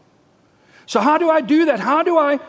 So, 0.85 1.01
how 1.01 1.17
do 1.17 1.29
I 1.29 1.41
do 1.41 1.65
that? 1.65 1.81
How 1.81 2.03
do 2.03 2.17
I 2.17 2.39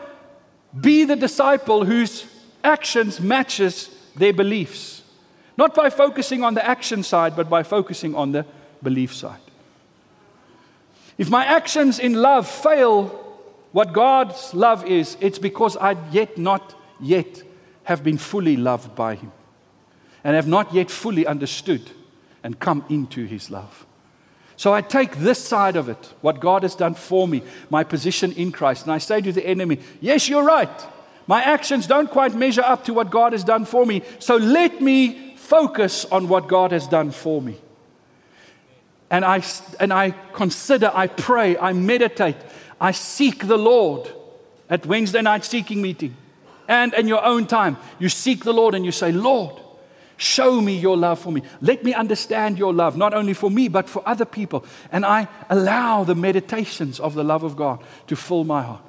be 0.79 1.03
the 1.03 1.17
disciple 1.17 1.83
whose 1.83 2.25
actions 2.63 3.19
matches 3.19 3.89
their 4.15 4.31
beliefs? 4.31 5.01
Not 5.57 5.75
by 5.75 5.89
focusing 5.89 6.41
on 6.41 6.53
the 6.53 6.65
action 6.65 7.03
side, 7.03 7.35
but 7.35 7.49
by 7.49 7.63
focusing 7.63 8.15
on 8.15 8.31
the 8.31 8.45
belief 8.83 9.13
side. 9.13 9.39
If 11.17 11.29
my 11.29 11.45
actions 11.45 11.99
in 11.99 12.13
love 12.13 12.47
fail 12.47 13.05
what 13.71 13.93
God's 13.93 14.53
love 14.53 14.85
is, 14.85 15.17
it's 15.21 15.39
because 15.39 15.77
I 15.77 15.95
yet 16.11 16.37
not 16.37 16.75
yet 16.99 17.43
have 17.83 18.03
been 18.03 18.17
fully 18.17 18.57
loved 18.57 18.95
by 18.95 19.15
Him 19.15 19.31
and 20.23 20.35
have 20.35 20.47
not 20.47 20.73
yet 20.73 20.89
fully 20.91 21.25
understood 21.25 21.91
and 22.43 22.59
come 22.59 22.83
into 22.89 23.25
His 23.25 23.49
love. 23.49 23.85
So 24.57 24.73
I 24.73 24.81
take 24.81 25.17
this 25.17 25.39
side 25.39 25.75
of 25.75 25.89
it, 25.89 26.13
what 26.21 26.39
God 26.39 26.63
has 26.63 26.75
done 26.75 26.93
for 26.93 27.27
me, 27.27 27.41
my 27.69 27.83
position 27.83 28.31
in 28.33 28.51
Christ, 28.51 28.83
and 28.83 28.91
I 28.91 28.99
say 28.99 29.21
to 29.21 29.31
the 29.31 29.45
enemy, 29.45 29.79
Yes, 29.99 30.29
you're 30.29 30.43
right. 30.43 30.69
My 31.27 31.41
actions 31.41 31.87
don't 31.87 32.09
quite 32.09 32.35
measure 32.35 32.61
up 32.61 32.85
to 32.85 32.93
what 32.93 33.09
God 33.09 33.31
has 33.31 33.43
done 33.43 33.65
for 33.65 33.85
me. 33.85 34.01
So 34.19 34.35
let 34.35 34.81
me 34.81 35.35
focus 35.35 36.05
on 36.05 36.27
what 36.27 36.47
God 36.47 36.71
has 36.71 36.87
done 36.87 37.11
for 37.11 37.41
me. 37.41 37.57
And 39.11 39.25
I, 39.25 39.43
and 39.79 39.91
I 39.91 40.11
consider, 40.33 40.89
I 40.93 41.07
pray, 41.07 41.57
I 41.57 41.73
meditate, 41.73 42.37
I 42.79 42.91
seek 42.91 43.45
the 43.45 43.57
Lord 43.57 44.09
at 44.69 44.85
Wednesday 44.85 45.21
night 45.21 45.43
seeking 45.43 45.81
meeting 45.81 46.15
and 46.69 46.93
in 46.93 47.09
your 47.09 47.23
own 47.23 47.45
time. 47.45 47.75
You 47.99 48.07
seek 48.07 48.45
the 48.45 48.53
Lord 48.53 48.73
and 48.73 48.85
you 48.85 48.93
say, 48.93 49.11
Lord, 49.11 49.61
show 50.15 50.61
me 50.61 50.77
your 50.77 50.95
love 50.95 51.19
for 51.19 51.31
me. 51.31 51.43
Let 51.59 51.83
me 51.83 51.93
understand 51.93 52.57
your 52.57 52.73
love, 52.73 52.95
not 52.95 53.13
only 53.13 53.33
for 53.33 53.51
me, 53.51 53.67
but 53.67 53.89
for 53.89 54.01
other 54.07 54.23
people. 54.23 54.63
And 54.93 55.05
I 55.05 55.27
allow 55.49 56.05
the 56.05 56.15
meditations 56.15 56.97
of 57.01 57.13
the 57.13 57.23
love 57.23 57.43
of 57.43 57.57
God 57.57 57.83
to 58.07 58.15
fill 58.15 58.45
my 58.45 58.63
heart. 58.63 58.81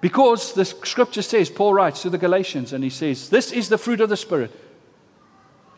Because 0.00 0.54
the 0.54 0.64
scripture 0.64 1.22
says, 1.22 1.50
Paul 1.50 1.74
writes 1.74 2.02
to 2.02 2.10
the 2.10 2.18
Galatians, 2.18 2.72
and 2.72 2.82
he 2.82 2.90
says, 2.90 3.28
This 3.28 3.52
is 3.52 3.68
the 3.68 3.78
fruit 3.78 4.00
of 4.00 4.08
the 4.08 4.16
Spirit 4.16 4.50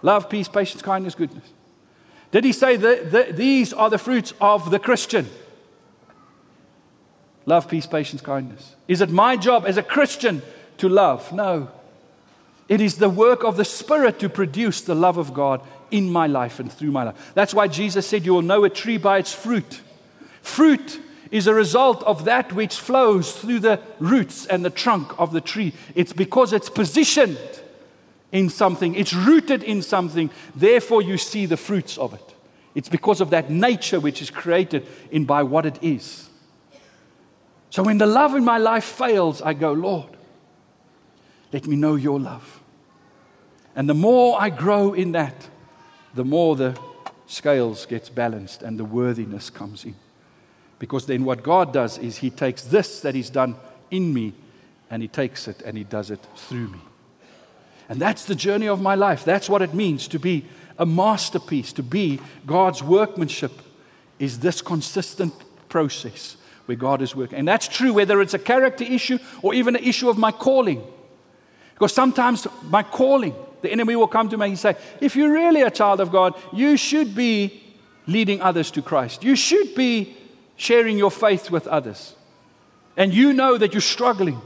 love, 0.03 0.31
peace, 0.31 0.49
patience, 0.49 0.83
kindness, 0.83 1.17
goodness. 1.17 1.45
Did 2.33 2.45
he 2.45 2.53
say 2.53 2.77
that 2.77 3.37
these 3.37 3.73
are 3.73 3.91
the 3.91 3.99
fruits 3.99 4.33
of 4.41 4.71
the 4.71 4.79
Christian? 4.79 5.29
Love, 7.47 7.69
peace, 7.69 7.87
patience, 7.87 8.21
kindness. 8.21 8.77
Is 8.87 9.01
it 9.01 9.11
my 9.11 9.37
job 9.37 9.65
as 9.67 9.77
a 9.77 9.83
Christian 9.83 10.43
to 10.79 10.89
love? 10.89 11.33
No. 11.33 11.69
It 12.69 12.81
is 12.81 12.99
the 12.99 13.09
work 13.09 13.43
of 13.43 13.57
the 13.57 13.65
Spirit 13.65 14.21
to 14.21 14.29
produce 14.29 14.81
the 14.83 14.95
love 14.95 15.17
of 15.17 15.35
God 15.35 15.61
in 15.91 16.09
my 16.09 16.29
life 16.29 16.61
and 16.61 16.73
through 16.73 16.93
my 16.93 17.03
life. 17.03 17.33
That's 17.35 17.53
why 17.53 17.67
Jesus 17.67 18.07
said, 18.07 18.25
You 18.25 18.35
will 18.35 18.43
know 18.43 18.63
a 18.63 18.71
tree 18.71 18.97
by 18.97 19.19
its 19.19 19.33
fruit. 19.33 19.81
Fruit 20.41 21.01
is 21.33 21.49
a 21.49 21.55
result 21.55 22.03
of 22.05 22.25
that 22.27 22.53
which 22.53 22.77
flows 22.77 23.33
through 23.33 23.61
the 23.61 23.81
roots 23.99 24.47
and 24.47 24.65
the 24.65 24.71
trunk 24.71 25.19
of 25.19 25.33
the 25.33 25.41
tree. 25.41 25.73
It's 25.97 26.13
because 26.13 26.53
it's 26.53 26.71
positioned 26.71 27.39
in 28.33 28.49
something, 28.49 28.95
it's 28.95 29.13
rooted 29.13 29.63
in 29.63 29.83
something, 29.83 30.31
therefore 30.55 31.03
you 31.03 31.19
see 31.19 31.47
the 31.47 31.57
fruits 31.57 31.99
of 31.99 32.15
it. 32.15 32.35
It's 32.75 32.89
because 32.89 33.21
of 33.21 33.31
that 33.31 33.51
nature 33.51 33.99
which 33.99 34.23
is 34.23 34.31
created 34.31 34.87
in 35.11 35.25
by 35.25 35.43
what 35.43 35.67
it 35.67 35.79
is. 35.83 36.29
So 37.71 37.83
when 37.83 37.99
the 37.99 38.07
love 38.07 38.35
in 38.35 38.45
my 38.45 38.59
life 38.59 38.85
fails, 38.85 39.43
I 39.43 39.55
go, 39.55 39.73
Lord, 39.73 40.17
let 41.53 41.67
me 41.67 41.77
know 41.77 41.97
your 41.97 42.21
love. 42.21 42.61
And 43.75 43.89
the 43.89 43.95
more 43.95 44.41
I 44.41 44.51
grow 44.51 44.93
in 44.93 45.13
that, 45.13 45.49
the 46.15 46.25
more 46.25 46.57
the 46.57 46.79
scales 47.27 47.87
gets 47.87 48.09
balanced 48.09 48.63
and 48.63 48.79
the 48.79 48.85
worthiness 48.85 49.51
comes 49.51 49.85
in. 49.85 49.95
Because 50.79 51.07
then 51.07 51.25
what 51.25 51.43
God 51.43 51.73
does 51.73 51.99
is 51.99 52.19
he 52.19 52.31
takes 52.31 52.63
this 52.63 53.01
that 53.01 53.15
he's 53.15 53.31
done 53.31 53.57
in 53.91 54.13
me 54.13 54.35
and 54.91 55.03
he 55.03 55.09
takes 55.09 55.47
it 55.47 55.63
and 55.63 55.77
he 55.77 55.85
does 55.85 56.11
it 56.11 56.21
through 56.35 56.69
me. 56.69 56.81
And 57.91 58.01
that's 58.01 58.25
the 58.25 58.37
journey 58.37 58.69
of 58.69 58.81
my 58.81 58.95
life. 58.95 59.25
That's 59.25 59.51
what 59.51 59.63
it 59.63 59.75
means 59.75 60.07
to 60.09 60.19
be 60.21 60.45
a 60.79 60.87
masterpiece, 60.87 61.73
to 61.75 61.83
be 61.83 62.21
God's 62.47 62.83
workmanship 62.83 63.53
is 64.21 64.39
this 64.39 64.63
consistent 64.63 65.35
process 65.69 66.37
where 66.67 66.77
God 66.77 67.03
is 67.03 67.17
working. 67.17 67.41
And 67.41 67.49
that's 67.49 67.67
true 67.67 67.93
whether 67.93 68.23
it's 68.23 68.33
a 68.33 68.39
character 68.39 68.85
issue 68.85 69.19
or 69.43 69.55
even 69.55 69.75
an 69.75 69.83
issue 69.83 70.09
of 70.09 70.17
my 70.17 70.31
calling. 70.31 70.83
Because 71.75 71.93
sometimes 71.93 72.47
my 72.63 72.85
calling, 72.85 73.35
the 73.61 73.73
enemy 73.73 73.97
will 73.97 74.07
come 74.07 74.29
to 74.29 74.39
me 74.39 74.51
and 74.51 74.59
say, 74.59 74.77
if 75.01 75.17
you're 75.17 75.33
really 75.33 75.63
a 75.63 75.71
child 75.71 76.01
of 76.01 76.13
God, 76.13 76.35
you 76.53 76.77
should 76.77 77.15
be 77.15 77.61
leading 78.07 78.41
others 78.41 78.71
to 78.71 78.83
Christ. 78.83 79.25
You 79.25 79.35
should 79.35 79.75
be 79.75 80.17
sharing 80.57 80.97
your 80.97 81.11
faith 81.11 81.51
with 81.51 81.67
others. 81.67 82.15
and 82.97 83.13
you 83.15 83.33
know 83.33 83.59
that 83.59 83.73
you're 83.73 83.81
struggling. 83.81 84.41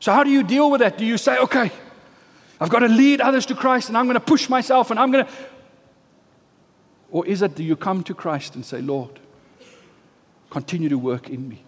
So, 0.00 0.12
how 0.12 0.24
do 0.24 0.30
you 0.30 0.42
deal 0.42 0.70
with 0.70 0.80
that? 0.80 0.96
Do 0.98 1.04
you 1.04 1.18
say, 1.18 1.36
okay, 1.38 1.70
I've 2.60 2.70
got 2.70 2.80
to 2.80 2.88
lead 2.88 3.20
others 3.20 3.46
to 3.46 3.54
Christ 3.54 3.88
and 3.88 3.98
I'm 3.98 4.06
going 4.06 4.14
to 4.14 4.20
push 4.20 4.48
myself 4.48 4.90
and 4.90 4.98
I'm 4.98 5.10
going 5.10 5.26
to. 5.26 5.32
Or 7.10 7.26
is 7.26 7.42
it, 7.42 7.54
do 7.54 7.62
you 7.62 7.76
come 7.76 8.02
to 8.04 8.14
Christ 8.14 8.54
and 8.54 8.64
say, 8.64 8.80
Lord, 8.80 9.20
continue 10.50 10.88
to 10.88 10.98
work 10.98 11.28
in 11.28 11.48
me? 11.48 11.62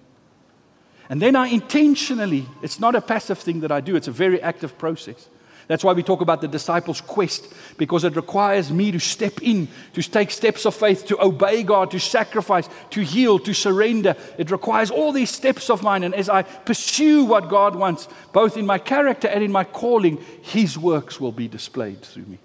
And 1.08 1.22
then 1.22 1.36
I 1.36 1.48
intentionally, 1.48 2.46
it's 2.62 2.80
not 2.80 2.94
a 2.94 3.00
passive 3.00 3.38
thing 3.38 3.60
that 3.60 3.72
I 3.72 3.80
do, 3.80 3.96
it's 3.96 4.08
a 4.08 4.12
very 4.12 4.42
active 4.42 4.76
process. 4.78 5.28
That's 5.68 5.84
why 5.84 5.92
we 5.92 6.02
talk 6.02 6.22
about 6.22 6.40
the 6.40 6.48
disciples' 6.48 7.02
quest, 7.02 7.46
because 7.76 8.02
it 8.02 8.16
requires 8.16 8.72
me 8.72 8.90
to 8.90 8.98
step 8.98 9.42
in, 9.42 9.68
to 9.92 10.02
take 10.02 10.30
steps 10.30 10.64
of 10.64 10.74
faith, 10.74 11.06
to 11.06 11.22
obey 11.22 11.62
God, 11.62 11.90
to 11.90 12.00
sacrifice, 12.00 12.68
to 12.90 13.02
heal, 13.02 13.38
to 13.40 13.52
surrender. 13.52 14.16
It 14.38 14.50
requires 14.50 14.90
all 14.90 15.12
these 15.12 15.30
steps 15.30 15.68
of 15.68 15.82
mine. 15.82 16.04
And 16.04 16.14
as 16.14 16.30
I 16.30 16.42
pursue 16.42 17.26
what 17.26 17.50
God 17.50 17.76
wants, 17.76 18.08
both 18.32 18.56
in 18.56 18.64
my 18.64 18.78
character 18.78 19.28
and 19.28 19.44
in 19.44 19.52
my 19.52 19.62
calling, 19.62 20.24
His 20.40 20.78
works 20.78 21.20
will 21.20 21.32
be 21.32 21.48
displayed 21.48 22.00
through 22.00 22.24
me. 22.24 22.38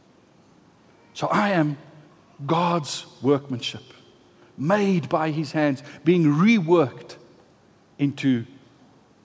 So 1.13 1.27
I 1.27 1.51
am 1.51 1.77
God's 2.45 3.05
workmanship, 3.21 3.83
made 4.57 5.07
by 5.07 5.31
His 5.31 5.53
hands, 5.53 5.81
being 6.03 6.25
reworked 6.25 7.15
into 7.97 8.45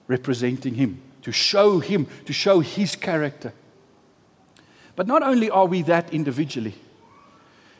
representing 0.07 0.75
Him, 0.75 1.01
to 1.23 1.33
show 1.33 1.79
Him, 1.79 2.07
to 2.23 2.31
show 2.31 2.61
His 2.61 2.95
character. 2.95 3.51
But 4.99 5.07
not 5.07 5.23
only 5.23 5.49
are 5.49 5.65
we 5.65 5.81
that 5.83 6.13
individually, 6.13 6.75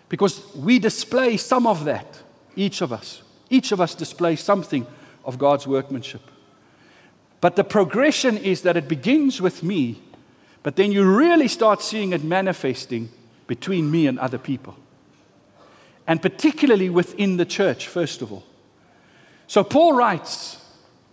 because 0.07 0.41
we 0.55 0.79
display 0.79 1.35
some 1.35 1.67
of 1.67 1.83
that, 1.83 2.21
each 2.55 2.79
of 2.79 2.93
us. 2.93 3.23
Each 3.49 3.73
of 3.73 3.81
us 3.81 3.93
display 3.93 4.37
something 4.37 4.87
of 5.25 5.37
God's 5.37 5.67
workmanship. 5.67 6.21
But 7.41 7.57
the 7.57 7.65
progression 7.65 8.37
is 8.37 8.61
that 8.61 8.77
it 8.77 8.87
begins 8.87 9.41
with 9.41 9.63
me, 9.63 10.01
but 10.63 10.77
then 10.77 10.93
you 10.93 11.03
really 11.03 11.49
start 11.49 11.81
seeing 11.81 12.13
it 12.13 12.23
manifesting 12.23 13.09
between 13.47 13.91
me 13.91 14.07
and 14.07 14.17
other 14.17 14.37
people. 14.37 14.77
And 16.07 16.21
particularly 16.21 16.89
within 16.89 17.35
the 17.35 17.45
church, 17.45 17.89
first 17.89 18.21
of 18.21 18.31
all. 18.31 18.45
So 19.45 19.65
Paul 19.65 19.91
writes, 19.91 20.57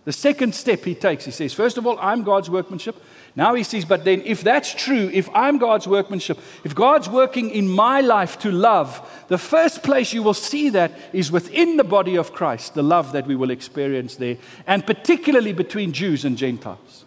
the 0.07 0.13
second 0.13 0.55
step 0.55 0.85
he 0.85 0.95
takes, 0.95 1.25
he 1.25 1.31
says, 1.31 1.53
First 1.53 1.77
of 1.77 1.85
all, 1.85 1.99
I'm 1.99 2.23
God's 2.23 2.49
workmanship. 2.49 2.95
Now 3.35 3.55
he 3.55 3.63
says, 3.63 3.83
but 3.83 4.05
then 4.05 4.21
if 4.23 4.41
that's 4.41 4.73
true, 4.73 5.11
if 5.13 5.27
I'm 5.33 5.57
God's 5.57 5.85
workmanship, 5.85 6.39
if 6.63 6.73
God's 6.73 7.09
working 7.09 7.49
in 7.49 7.67
my 7.67 7.99
life 7.99 8.39
to 8.39 8.49
love, 8.49 9.05
the 9.27 9.37
first 9.37 9.83
place 9.83 10.13
you 10.13 10.23
will 10.23 10.33
see 10.33 10.69
that 10.69 10.93
is 11.11 11.29
within 11.29 11.75
the 11.75 11.83
body 11.83 12.15
of 12.15 12.31
Christ, 12.31 12.73
the 12.73 12.83
love 12.83 13.11
that 13.11 13.27
we 13.27 13.35
will 13.35 13.51
experience 13.51 14.15
there, 14.15 14.37
and 14.65 14.87
particularly 14.87 15.51
between 15.51 15.91
Jews 15.91 16.23
and 16.23 16.37
Gentiles. 16.37 17.03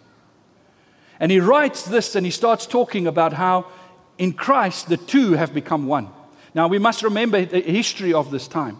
And 1.19 1.31
he 1.31 1.39
writes 1.39 1.81
this 1.81 2.15
and 2.15 2.23
he 2.23 2.31
starts 2.31 2.67
talking 2.67 3.07
about 3.07 3.33
how 3.33 3.65
in 4.19 4.33
Christ 4.33 4.89
the 4.89 4.97
two 4.97 5.31
have 5.31 5.55
become 5.55 5.87
one. 5.87 6.09
Now 6.53 6.67
we 6.67 6.77
must 6.77 7.01
remember 7.01 7.45
the 7.45 7.61
history 7.61 8.13
of 8.13 8.29
this 8.29 8.47
time. 8.47 8.79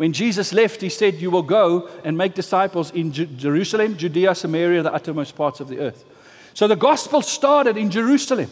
When 0.00 0.14
Jesus 0.14 0.54
left, 0.54 0.80
he 0.80 0.88
said, 0.88 1.16
You 1.16 1.30
will 1.30 1.42
go 1.42 1.86
and 2.04 2.16
make 2.16 2.32
disciples 2.32 2.90
in 2.92 3.12
Jerusalem, 3.12 3.98
Judea, 3.98 4.34
Samaria, 4.34 4.82
the 4.82 4.94
uttermost 4.94 5.36
parts 5.36 5.60
of 5.60 5.68
the 5.68 5.78
earth. 5.78 6.06
So 6.54 6.66
the 6.66 6.74
gospel 6.74 7.20
started 7.20 7.76
in 7.76 7.90
Jerusalem. 7.90 8.50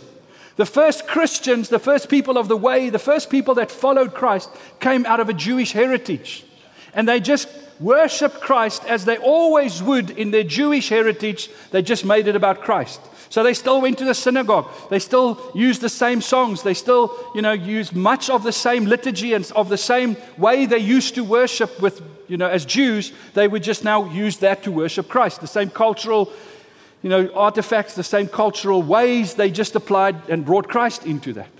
The 0.57 0.67
first 0.67 1.07
Christians, 1.07 1.71
the 1.71 1.79
first 1.79 2.11
people 2.11 2.37
of 2.37 2.49
the 2.49 2.57
way, 2.59 2.91
the 2.91 2.99
first 2.99 3.31
people 3.31 3.55
that 3.55 3.71
followed 3.71 4.13
Christ 4.13 4.51
came 4.79 5.07
out 5.07 5.21
of 5.21 5.31
a 5.31 5.33
Jewish 5.33 5.73
heritage. 5.73 6.45
And 6.93 7.09
they 7.09 7.19
just 7.19 7.49
worshiped 7.81 8.43
Christ 8.43 8.85
as 8.85 9.07
they 9.07 9.17
always 9.17 9.83
would 9.83 10.11
in 10.11 10.33
their 10.33 10.45
Jewish 10.45 10.91
heritage. 10.91 11.49
They 11.71 11.81
just 11.81 12.05
made 12.05 12.29
it 12.29 12.37
about 12.37 12.61
Christ. 12.61 13.01
So 13.31 13.43
they 13.43 13.55
still 13.55 13.81
went 13.81 13.99
to 13.99 14.05
the 14.05 14.15
synagogue. 14.15 14.69
They 14.89 14.99
still 14.99 15.39
used 15.55 15.81
the 15.81 15.89
same 15.89 16.21
songs. 16.21 16.63
They 16.63 16.75
still, 16.75 17.15
you 17.35 17.43
know, 17.43 17.53
used 17.53 17.95
much 17.95 18.31
of 18.31 18.43
the 18.43 18.53
same 18.53 18.87
liturgy 18.87 19.35
and 19.35 19.51
of 19.55 19.69
the 19.69 19.77
same 19.77 20.17
way 20.39 20.65
they 20.67 20.79
used 20.79 21.15
to 21.17 21.25
worship 21.25 21.81
with, 21.81 22.03
you 22.27 22.37
know, 22.37 22.49
as 22.49 22.65
Jews. 22.65 23.13
They 23.35 23.47
would 23.47 23.63
just 23.63 23.85
now 23.85 24.11
use 24.11 24.39
that 24.39 24.63
to 24.63 24.73
worship 24.73 25.09
Christ. 25.09 25.41
The 25.41 25.47
same 25.47 25.69
cultural 25.71 26.33
you 27.03 27.11
know, 27.11 27.31
artifacts, 27.35 27.95
the 27.95 28.03
same 28.03 28.29
cultural 28.29 28.83
ways. 28.83 29.35
They 29.35 29.51
just 29.51 29.77
applied 29.77 30.29
and 30.29 30.45
brought 30.45 30.69
Christ 30.69 31.07
into 31.07 31.33
that. 31.35 31.51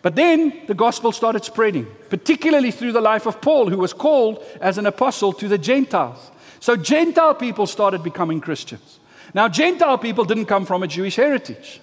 But 0.00 0.16
then 0.16 0.62
the 0.66 0.74
gospel 0.74 1.12
started 1.12 1.44
spreading, 1.44 1.86
particularly 2.10 2.70
through 2.70 2.92
the 2.92 3.00
life 3.00 3.26
of 3.26 3.40
Paul, 3.40 3.68
who 3.68 3.78
was 3.78 3.92
called 3.92 4.44
as 4.60 4.78
an 4.78 4.86
apostle 4.86 5.32
to 5.34 5.48
the 5.48 5.58
Gentiles. 5.58 6.30
So 6.60 6.76
Gentile 6.76 7.34
people 7.34 7.66
started 7.66 8.02
becoming 8.02 8.40
Christians. 8.40 8.98
Now, 9.34 9.48
Gentile 9.48 9.98
people 9.98 10.24
didn't 10.24 10.46
come 10.46 10.66
from 10.66 10.82
a 10.82 10.88
Jewish 10.88 11.16
heritage, 11.16 11.80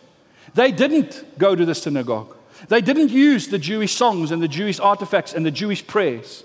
they 0.54 0.72
didn't 0.72 1.38
go 1.38 1.56
to 1.56 1.66
the 1.66 1.76
synagogue, 1.76 2.36
they 2.68 2.82
didn't 2.82 3.10
use 3.10 3.48
the 3.48 3.60
Jewish 3.60 3.96
songs 3.96 4.32
and 4.32 4.42
the 4.42 4.48
Jewish 4.48 4.80
artifacts 4.80 5.34
and 5.34 5.46
the 5.46 5.52
Jewish 5.52 5.86
prayers. 5.86 6.44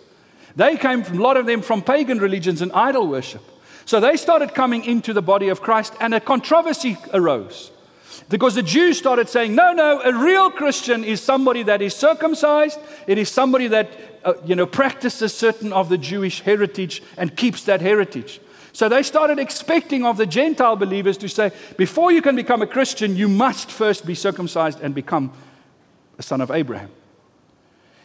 They 0.56 0.76
came 0.76 1.02
from 1.02 1.18
a 1.18 1.22
lot 1.22 1.36
of 1.36 1.46
them 1.46 1.62
from 1.62 1.82
pagan 1.82 2.18
religions 2.18 2.62
and 2.62 2.70
idol 2.72 3.08
worship. 3.08 3.42
So 3.86 4.00
they 4.00 4.16
started 4.16 4.54
coming 4.54 4.84
into 4.84 5.12
the 5.12 5.22
body 5.22 5.48
of 5.48 5.60
Christ, 5.60 5.94
and 6.00 6.14
a 6.14 6.20
controversy 6.20 6.96
arose. 7.12 7.70
Because 8.28 8.54
the 8.54 8.62
Jews 8.62 8.96
started 8.96 9.28
saying, 9.28 9.54
no, 9.54 9.72
no, 9.72 10.00
a 10.00 10.12
real 10.12 10.50
Christian 10.50 11.04
is 11.04 11.20
somebody 11.20 11.62
that 11.64 11.82
is 11.82 11.94
circumcised. 11.94 12.78
It 13.06 13.18
is 13.18 13.28
somebody 13.28 13.68
that, 13.68 13.90
uh, 14.24 14.34
you 14.46 14.54
know, 14.54 14.66
practices 14.66 15.34
certain 15.34 15.72
of 15.72 15.88
the 15.88 15.98
Jewish 15.98 16.40
heritage 16.40 17.02
and 17.18 17.36
keeps 17.36 17.64
that 17.64 17.80
heritage. 17.80 18.40
So 18.74 18.88
they 18.88 19.04
started 19.04 19.38
expecting 19.38 20.04
of 20.04 20.16
the 20.16 20.26
Gentile 20.26 20.74
believers 20.74 21.16
to 21.18 21.28
say, 21.28 21.52
before 21.76 22.10
you 22.10 22.20
can 22.20 22.34
become 22.34 22.60
a 22.60 22.66
Christian, 22.66 23.16
you 23.16 23.28
must 23.28 23.70
first 23.70 24.04
be 24.04 24.16
circumcised 24.16 24.80
and 24.80 24.92
become 24.92 25.32
a 26.18 26.22
son 26.24 26.40
of 26.40 26.50
Abraham. 26.50 26.90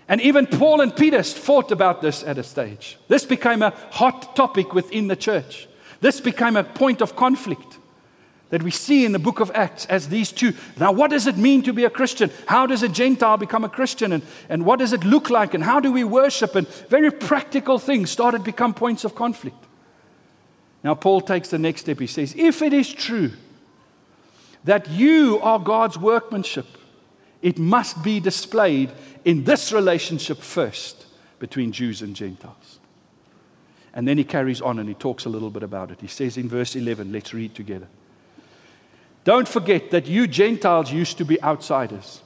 And 0.08 0.22
even 0.22 0.46
Paul 0.46 0.82
and 0.82 0.96
Peter 0.96 1.24
fought 1.24 1.72
about 1.72 2.04
this 2.04 2.24
at 2.24 2.38
a 2.38 2.44
stage. 2.44 3.00
This 3.08 3.26
became 3.26 3.64
a 3.64 3.72
hot 3.90 4.36
topic 4.36 4.76
within 4.76 5.08
the 5.08 5.16
church. 5.16 5.68
This 6.02 6.22
became 6.22 6.56
a 6.56 6.64
point 6.64 7.02
of 7.02 7.16
conflict 7.16 7.80
that 8.52 8.62
we 8.62 8.72
see 8.72 9.06
in 9.06 9.12
the 9.12 9.20
book 9.20 9.40
of 9.40 9.52
Acts 9.56 9.88
as 9.88 10.10
these 10.10 10.32
two. 10.32 10.54
Now, 10.78 10.92
what 10.92 11.10
does 11.10 11.26
it 11.26 11.38
mean 11.38 11.64
to 11.64 11.74
be 11.74 11.86
a 11.86 11.90
Christian? 11.90 12.30
How 12.46 12.68
does 12.68 12.84
a 12.84 12.90
Gentile 12.90 13.38
become 13.38 13.64
a 13.64 13.70
Christian? 13.70 14.12
And, 14.12 14.22
and 14.50 14.66
what 14.66 14.78
does 14.78 14.94
it 14.94 15.04
look 15.04 15.32
like? 15.32 15.56
And 15.56 15.64
how 15.64 15.80
do 15.80 15.92
we 15.92 16.04
worship? 16.04 16.56
And 16.56 16.68
very 16.90 17.10
practical 17.10 17.80
things 17.80 18.12
started 18.12 18.40
to 18.40 18.44
become 18.44 18.76
points 18.76 19.04
of 19.04 19.16
conflict. 19.16 19.66
Now, 20.84 20.96
Paul 20.96 21.22
takes 21.22 21.50
the 21.50 21.60
next 21.60 21.82
step. 21.82 22.00
He 22.00 22.08
says, 22.08 22.34
If 22.38 22.62
it 22.62 22.74
is 22.74 22.92
true 22.92 23.32
that 24.64 24.90
you 24.90 25.40
are 25.42 25.60
God's 25.60 25.98
workmanship, 25.98 26.68
it 27.42 27.58
must 27.58 28.04
be 28.04 28.20
displayed 28.20 28.92
in 29.26 29.44
this 29.44 29.72
relationship 29.72 30.38
first 30.40 31.06
between 31.40 31.72
Jews 31.72 32.02
and 32.02 32.16
Gentiles. 32.16 32.80
And 33.94 34.08
then 34.08 34.18
he 34.18 34.24
carries 34.24 34.62
on 34.62 34.80
and 34.80 34.88
he 34.88 34.96
talks 34.96 35.26
a 35.26 35.30
little 35.30 35.50
bit 35.50 35.64
about 35.64 35.92
it. 35.92 36.00
He 36.02 36.08
says 36.08 36.38
in 36.38 36.48
verse 36.48 36.76
11, 36.76 37.12
let's 37.12 37.34
read 37.34 37.56
together. 37.56 37.88
Don't 39.24 39.48
forget 39.48 39.92
that 39.92 40.08
you 40.08 40.28
Gentiles 40.28 40.92
used 40.92 41.18
to 41.18 41.26
be 41.26 41.42
outsiders. 41.44 42.22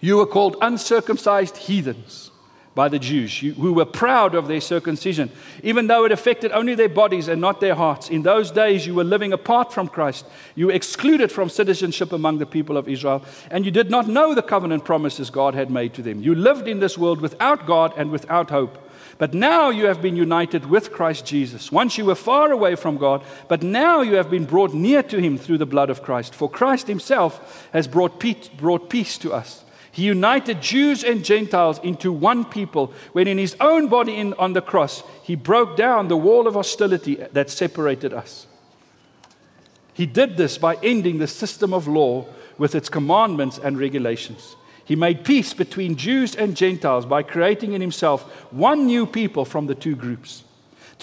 You 0.00 0.16
were 0.16 0.26
called 0.26 0.56
uncircumcised 0.60 1.56
heathens 1.56 2.31
by 2.74 2.88
the 2.88 2.98
Jews, 2.98 3.38
who 3.38 3.74
were 3.74 3.84
proud 3.84 4.34
of 4.34 4.48
their 4.48 4.60
circumcision, 4.60 5.30
even 5.62 5.88
though 5.88 6.04
it 6.06 6.12
affected 6.12 6.52
only 6.52 6.74
their 6.74 6.88
bodies 6.88 7.28
and 7.28 7.40
not 7.40 7.60
their 7.60 7.74
hearts. 7.74 8.08
In 8.08 8.22
those 8.22 8.50
days, 8.50 8.86
you 8.86 8.94
were 8.94 9.04
living 9.04 9.32
apart 9.32 9.72
from 9.72 9.88
Christ. 9.88 10.24
You 10.54 10.68
were 10.68 10.72
excluded 10.72 11.30
from 11.30 11.50
citizenship 11.50 12.12
among 12.12 12.38
the 12.38 12.46
people 12.46 12.78
of 12.78 12.88
Israel, 12.88 13.22
and 13.50 13.66
you 13.66 13.70
did 13.70 13.90
not 13.90 14.08
know 14.08 14.34
the 14.34 14.42
covenant 14.42 14.86
promises 14.86 15.28
God 15.28 15.54
had 15.54 15.70
made 15.70 15.92
to 15.94 16.02
them. 16.02 16.22
You 16.22 16.34
lived 16.34 16.66
in 16.66 16.80
this 16.80 16.96
world 16.96 17.20
without 17.20 17.66
God 17.66 17.92
and 17.96 18.10
without 18.10 18.50
hope. 18.50 18.78
But 19.18 19.34
now 19.34 19.68
you 19.68 19.86
have 19.86 20.00
been 20.00 20.16
united 20.16 20.66
with 20.66 20.92
Christ 20.92 21.26
Jesus. 21.26 21.70
Once 21.70 21.98
you 21.98 22.06
were 22.06 22.14
far 22.14 22.50
away 22.50 22.74
from 22.74 22.96
God, 22.96 23.22
but 23.48 23.62
now 23.62 24.00
you 24.00 24.14
have 24.14 24.30
been 24.30 24.46
brought 24.46 24.72
near 24.72 25.02
to 25.04 25.20
Him 25.20 25.38
through 25.38 25.58
the 25.58 25.66
blood 25.66 25.90
of 25.90 26.02
Christ. 26.02 26.34
For 26.34 26.48
Christ 26.48 26.88
Himself 26.88 27.68
has 27.72 27.86
brought 27.86 28.18
peace, 28.18 28.48
brought 28.48 28.88
peace 28.88 29.18
to 29.18 29.32
us. 29.32 29.61
He 29.92 30.04
united 30.04 30.62
Jews 30.62 31.04
and 31.04 31.22
Gentiles 31.22 31.78
into 31.80 32.10
one 32.12 32.46
people 32.46 32.92
when, 33.12 33.28
in 33.28 33.36
His 33.36 33.54
own 33.60 33.88
body 33.88 34.16
in, 34.16 34.32
on 34.34 34.54
the 34.54 34.62
cross, 34.62 35.02
He 35.22 35.36
broke 35.36 35.76
down 35.76 36.08
the 36.08 36.16
wall 36.16 36.48
of 36.48 36.54
hostility 36.54 37.16
that 37.32 37.50
separated 37.50 38.14
us. 38.14 38.46
He 39.92 40.06
did 40.06 40.38
this 40.38 40.56
by 40.56 40.76
ending 40.82 41.18
the 41.18 41.26
system 41.26 41.74
of 41.74 41.86
law 41.86 42.26
with 42.56 42.74
its 42.74 42.88
commandments 42.88 43.58
and 43.62 43.78
regulations. 43.78 44.56
He 44.82 44.96
made 44.96 45.24
peace 45.24 45.52
between 45.52 45.96
Jews 45.96 46.34
and 46.34 46.56
Gentiles 46.56 47.04
by 47.04 47.22
creating 47.22 47.74
in 47.74 47.82
himself 47.82 48.22
one 48.50 48.86
new 48.86 49.06
people 49.06 49.44
from 49.44 49.66
the 49.66 49.74
two 49.74 49.94
groups. 49.94 50.44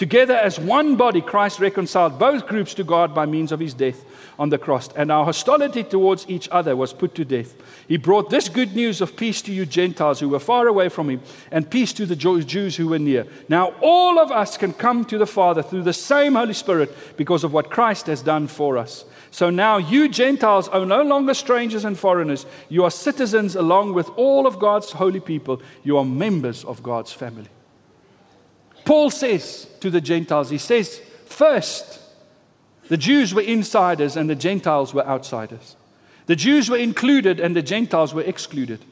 Together 0.00 0.32
as 0.34 0.58
one 0.58 0.96
body, 0.96 1.20
Christ 1.20 1.60
reconciled 1.60 2.18
both 2.18 2.46
groups 2.46 2.72
to 2.72 2.84
God 2.84 3.14
by 3.14 3.26
means 3.26 3.52
of 3.52 3.60
his 3.60 3.74
death 3.74 4.02
on 4.38 4.48
the 4.48 4.56
cross, 4.56 4.88
and 4.96 5.12
our 5.12 5.26
hostility 5.26 5.84
towards 5.84 6.24
each 6.26 6.48
other 6.50 6.74
was 6.74 6.94
put 6.94 7.14
to 7.16 7.24
death. 7.26 7.54
He 7.86 7.98
brought 7.98 8.30
this 8.30 8.48
good 8.48 8.74
news 8.74 9.02
of 9.02 9.14
peace 9.14 9.42
to 9.42 9.52
you 9.52 9.66
Gentiles 9.66 10.18
who 10.18 10.30
were 10.30 10.38
far 10.38 10.68
away 10.68 10.88
from 10.88 11.10
him, 11.10 11.20
and 11.50 11.70
peace 11.70 11.92
to 11.92 12.06
the 12.06 12.16
Jews 12.16 12.76
who 12.76 12.88
were 12.88 12.98
near. 12.98 13.26
Now 13.50 13.74
all 13.82 14.18
of 14.18 14.32
us 14.32 14.56
can 14.56 14.72
come 14.72 15.04
to 15.04 15.18
the 15.18 15.26
Father 15.26 15.62
through 15.62 15.82
the 15.82 15.92
same 15.92 16.34
Holy 16.34 16.54
Spirit 16.54 16.96
because 17.18 17.44
of 17.44 17.52
what 17.52 17.68
Christ 17.68 18.06
has 18.06 18.22
done 18.22 18.46
for 18.46 18.78
us. 18.78 19.04
So 19.30 19.50
now 19.50 19.76
you 19.76 20.08
Gentiles 20.08 20.66
are 20.68 20.86
no 20.86 21.02
longer 21.02 21.34
strangers 21.34 21.84
and 21.84 21.98
foreigners. 21.98 22.46
You 22.70 22.84
are 22.84 22.90
citizens 22.90 23.54
along 23.54 23.92
with 23.92 24.08
all 24.16 24.46
of 24.46 24.58
God's 24.58 24.92
holy 24.92 25.20
people. 25.20 25.60
You 25.82 25.98
are 25.98 26.06
members 26.06 26.64
of 26.64 26.82
God's 26.82 27.12
family. 27.12 27.48
Paul 28.84 29.10
says 29.10 29.66
to 29.80 29.90
the 29.90 30.00
Gentiles, 30.00 30.50
he 30.50 30.58
says, 30.58 31.00
first, 31.26 32.00
the 32.88 32.96
Jews 32.96 33.32
were 33.32 33.42
insiders 33.42 34.16
and 34.16 34.28
the 34.28 34.34
Gentiles 34.34 34.92
were 34.92 35.06
outsiders. 35.06 35.76
The 36.26 36.36
Jews 36.36 36.68
were 36.68 36.76
included 36.76 37.40
and 37.40 37.54
the 37.54 37.62
Gentiles 37.62 38.12
were 38.12 38.22
excluded. 38.22 38.84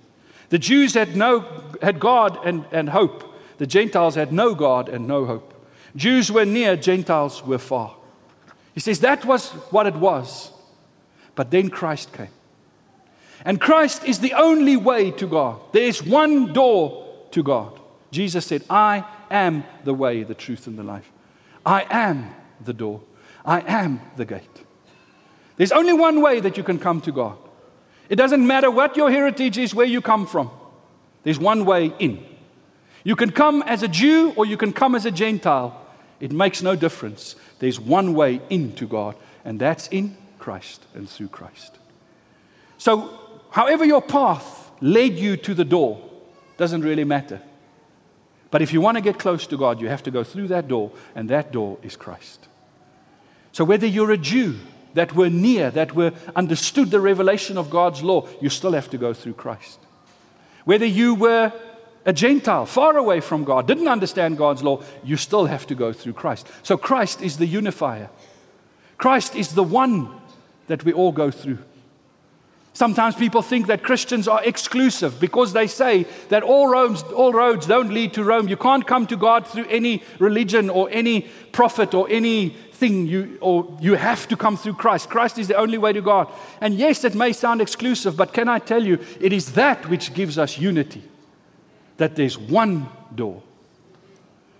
The 0.50 0.58
Jews 0.58 0.94
had, 0.94 1.16
no, 1.16 1.44
had 1.82 2.00
God 2.00 2.38
and, 2.44 2.64
and 2.72 2.88
hope. 2.88 3.34
The 3.58 3.66
Gentiles 3.66 4.14
had 4.14 4.32
no 4.32 4.54
God 4.54 4.88
and 4.88 5.06
no 5.06 5.26
hope. 5.26 5.54
Jews 5.96 6.30
were 6.30 6.44
near, 6.44 6.76
Gentiles 6.76 7.44
were 7.44 7.58
far. 7.58 7.94
He 8.74 8.80
says 8.80 9.00
that 9.00 9.24
was 9.24 9.50
what 9.70 9.86
it 9.86 9.96
was. 9.96 10.52
But 11.34 11.50
then 11.50 11.70
Christ 11.70 12.12
came. 12.12 12.28
And 13.44 13.60
Christ 13.60 14.04
is 14.04 14.20
the 14.20 14.34
only 14.34 14.76
way 14.76 15.10
to 15.12 15.26
God. 15.26 15.60
There 15.72 15.82
is 15.82 16.02
one 16.02 16.52
door 16.52 17.06
to 17.32 17.42
God. 17.42 17.78
Jesus 18.10 18.46
said, 18.46 18.64
I 18.70 19.04
am 19.30 19.64
the 19.84 19.94
way, 19.94 20.22
the 20.22 20.34
truth, 20.34 20.66
and 20.66 20.78
the 20.78 20.82
life. 20.82 21.10
I 21.64 21.86
am 21.90 22.34
the 22.64 22.72
door. 22.72 23.02
I 23.44 23.60
am 23.60 24.00
the 24.16 24.24
gate. 24.24 24.64
There's 25.56 25.72
only 25.72 25.92
one 25.92 26.22
way 26.22 26.40
that 26.40 26.56
you 26.56 26.62
can 26.62 26.78
come 26.78 27.00
to 27.02 27.12
God. 27.12 27.36
It 28.08 28.16
doesn't 28.16 28.46
matter 28.46 28.70
what 28.70 28.96
your 28.96 29.10
heritage 29.10 29.58
is, 29.58 29.74
where 29.74 29.86
you 29.86 30.00
come 30.00 30.26
from. 30.26 30.50
There's 31.24 31.38
one 31.38 31.64
way 31.64 31.92
in. 31.98 32.24
You 33.04 33.16
can 33.16 33.30
come 33.30 33.62
as 33.62 33.82
a 33.82 33.88
Jew 33.88 34.32
or 34.36 34.46
you 34.46 34.56
can 34.56 34.72
come 34.72 34.94
as 34.94 35.04
a 35.04 35.10
Gentile. 35.10 35.84
It 36.20 36.32
makes 36.32 36.62
no 36.62 36.74
difference. 36.74 37.36
There's 37.58 37.78
one 37.78 38.14
way 38.14 38.40
into 38.50 38.86
God, 38.86 39.16
and 39.44 39.60
that's 39.60 39.88
in 39.88 40.16
Christ 40.38 40.84
and 40.94 41.08
through 41.08 41.28
Christ. 41.28 41.78
So, 42.78 43.42
however 43.50 43.84
your 43.84 44.02
path 44.02 44.70
led 44.80 45.18
you 45.18 45.36
to 45.36 45.54
the 45.54 45.64
door 45.64 46.02
doesn't 46.56 46.82
really 46.82 47.04
matter. 47.04 47.40
But 48.50 48.62
if 48.62 48.72
you 48.72 48.80
want 48.80 48.96
to 48.96 49.02
get 49.02 49.18
close 49.18 49.46
to 49.48 49.56
God, 49.56 49.80
you 49.80 49.88
have 49.88 50.02
to 50.04 50.10
go 50.10 50.24
through 50.24 50.48
that 50.48 50.68
door, 50.68 50.90
and 51.14 51.28
that 51.28 51.52
door 51.52 51.78
is 51.82 51.96
Christ. 51.96 52.48
So 53.52 53.64
whether 53.64 53.86
you're 53.86 54.12
a 54.12 54.18
Jew 54.18 54.56
that 54.94 55.14
were 55.14 55.30
near, 55.30 55.70
that 55.70 55.94
were 55.94 56.12
understood 56.34 56.90
the 56.90 57.00
revelation 57.00 57.58
of 57.58 57.70
God's 57.70 58.02
law, 58.02 58.26
you 58.40 58.48
still 58.48 58.72
have 58.72 58.88
to 58.90 58.98
go 58.98 59.12
through 59.12 59.34
Christ. 59.34 59.78
Whether 60.64 60.86
you 60.86 61.14
were 61.14 61.52
a 62.06 62.12
Gentile, 62.12 62.64
far 62.64 62.96
away 62.96 63.20
from 63.20 63.44
God, 63.44 63.66
didn't 63.66 63.88
understand 63.88 64.38
God's 64.38 64.62
law, 64.62 64.82
you 65.04 65.16
still 65.16 65.46
have 65.46 65.66
to 65.66 65.74
go 65.74 65.92
through 65.92 66.14
Christ. 66.14 66.46
So 66.62 66.76
Christ 66.78 67.20
is 67.20 67.36
the 67.36 67.46
unifier. 67.46 68.08
Christ 68.96 69.36
is 69.36 69.54
the 69.54 69.62
one 69.62 70.08
that 70.68 70.84
we 70.84 70.92
all 70.92 71.12
go 71.12 71.30
through. 71.30 71.58
Sometimes 72.78 73.16
people 73.16 73.42
think 73.42 73.66
that 73.66 73.82
Christians 73.82 74.28
are 74.28 74.40
exclusive 74.44 75.18
because 75.18 75.52
they 75.52 75.66
say 75.66 76.06
that 76.28 76.44
all 76.44 76.68
roads, 76.68 77.02
all 77.02 77.32
roads 77.32 77.66
don't 77.66 77.92
lead 77.92 78.14
to 78.14 78.22
Rome. 78.22 78.46
You 78.46 78.56
can't 78.56 78.86
come 78.86 79.04
to 79.08 79.16
God 79.16 79.48
through 79.48 79.66
any 79.66 80.04
religion 80.20 80.70
or 80.70 80.88
any 80.92 81.22
prophet 81.50 81.92
or 81.92 82.08
anything. 82.08 83.08
You, 83.08 83.36
or 83.40 83.76
you 83.80 83.94
have 83.94 84.28
to 84.28 84.36
come 84.36 84.56
through 84.56 84.74
Christ. 84.74 85.10
Christ 85.10 85.38
is 85.38 85.48
the 85.48 85.56
only 85.56 85.76
way 85.76 85.92
to 85.92 86.00
God. 86.00 86.28
And 86.60 86.74
yes, 86.74 87.02
it 87.02 87.16
may 87.16 87.32
sound 87.32 87.60
exclusive, 87.60 88.16
but 88.16 88.32
can 88.32 88.46
I 88.46 88.60
tell 88.60 88.84
you, 88.84 89.00
it 89.20 89.32
is 89.32 89.54
that 89.54 89.88
which 89.88 90.14
gives 90.14 90.38
us 90.38 90.56
unity. 90.56 91.02
That 91.96 92.14
there's 92.14 92.38
one 92.38 92.88
door. 93.12 93.42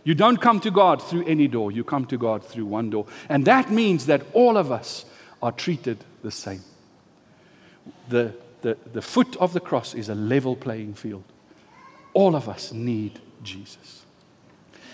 You 0.02 0.16
don't 0.16 0.38
come 0.38 0.58
to 0.62 0.72
God 0.72 1.00
through 1.00 1.24
any 1.26 1.46
door, 1.46 1.70
you 1.70 1.84
come 1.84 2.04
to 2.06 2.18
God 2.18 2.42
through 2.42 2.66
one 2.66 2.90
door. 2.90 3.06
And 3.28 3.44
that 3.44 3.70
means 3.70 4.06
that 4.06 4.22
all 4.32 4.56
of 4.56 4.72
us 4.72 5.04
are 5.40 5.52
treated 5.52 5.98
the 6.24 6.32
same 6.32 6.64
the, 8.08 8.34
the, 8.62 8.76
the 8.92 9.02
foot 9.02 9.36
of 9.36 9.52
the 9.52 9.60
cross 9.60 9.94
is 9.94 10.08
a 10.08 10.14
level 10.14 10.56
playing 10.56 10.94
field. 10.94 11.24
All 12.14 12.34
of 12.34 12.48
us 12.48 12.72
need 12.72 13.20
Jesus. 13.42 14.04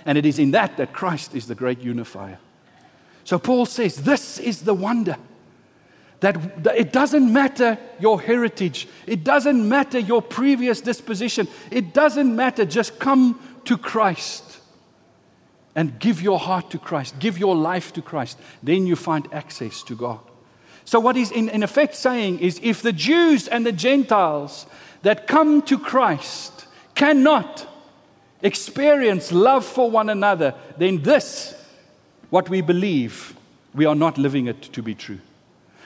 And 0.05 0.19
it 0.19 0.27
is 0.27 0.39
in 0.39 0.51
that 0.51 0.77
that 0.77 0.93
Christ 0.93 1.35
is 1.35 1.47
the 1.47 1.55
great 1.55 1.81
unifier. 1.81 2.39
So 3.25 3.39
Paul 3.39 3.67
says, 3.67 3.97
This 3.97 4.39
is 4.39 4.63
the 4.63 4.75
wonder. 4.75 5.17
That, 6.21 6.65
that, 6.65 6.77
it 6.77 6.93
doesn't 6.93 7.33
matter 7.33 7.79
your 8.01 8.21
heritage, 8.21 8.89
it 9.07 9.25
doesn't 9.25 9.69
matter 9.69 9.99
your 9.99 10.23
previous 10.23 10.81
disposition, 10.81 11.49
it 11.71 11.93
doesn't 11.93 12.35
matter. 12.35 12.65
Just 12.65 12.99
come 12.99 13.41
to 13.65 13.77
Christ 13.77 14.61
and 15.75 15.99
give 15.99 16.23
your 16.23 16.39
heart 16.39 16.71
to 16.71 16.79
Christ, 16.79 17.19
give 17.19 17.39
your 17.39 17.57
life 17.57 17.93
to 17.95 18.03
Christ. 18.03 18.39
Then 18.63 18.87
you 18.87 18.97
find 18.97 19.29
access 19.33 19.83
to 19.85 19.97
God. 19.97 20.21
So, 20.85 21.01
what 21.01 21.17
he's 21.17 21.31
in, 21.31 21.49
in 21.49 21.63
effect 21.63 21.95
saying 21.95 22.41
is 22.41 22.61
if 22.63 22.83
the 22.83 22.93
Jews 22.93 23.49
and 23.49 23.65
the 23.65 23.73
Gentiles 23.73 24.67
that 25.03 25.27
come 25.27 25.63
to 25.63 25.79
Christ 25.79 26.67
cannot 26.95 27.67
experience 28.43 29.33
love 29.33 29.65
for 29.65 29.91
one 29.91 30.11
another, 30.11 30.55
then 30.77 31.03
this, 31.03 31.55
what 32.31 32.49
we 32.51 32.61
believe, 32.61 33.35
we 33.75 33.87
are 33.87 33.95
not 33.95 34.19
living 34.19 34.47
it 34.47 34.63
to 34.63 34.83
be 34.83 34.95
true. 34.95 35.21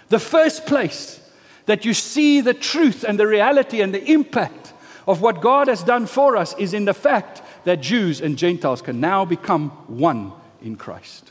The 0.08 0.18
first 0.18 0.66
place 0.66 1.20
that 1.66 1.84
you 1.84 1.94
see 1.94 2.40
the 2.40 2.54
truth 2.54 3.04
and 3.04 3.18
the 3.18 3.26
reality 3.26 3.80
and 3.80 3.94
the 3.94 4.04
impact 4.04 4.72
of 5.06 5.22
what 5.22 5.40
God 5.40 5.68
has 5.68 5.82
done 5.82 6.06
for 6.06 6.37
us 6.37 6.54
is 6.58 6.74
in 6.74 6.84
the 6.84 6.94
fact 6.94 7.42
that 7.64 7.80
Jews 7.80 8.20
and 8.20 8.37
Gentiles 8.37 8.82
can 8.82 9.00
now 9.00 9.24
become 9.24 9.70
one 9.87 10.32
in 10.62 10.76
Christ, 10.76 11.30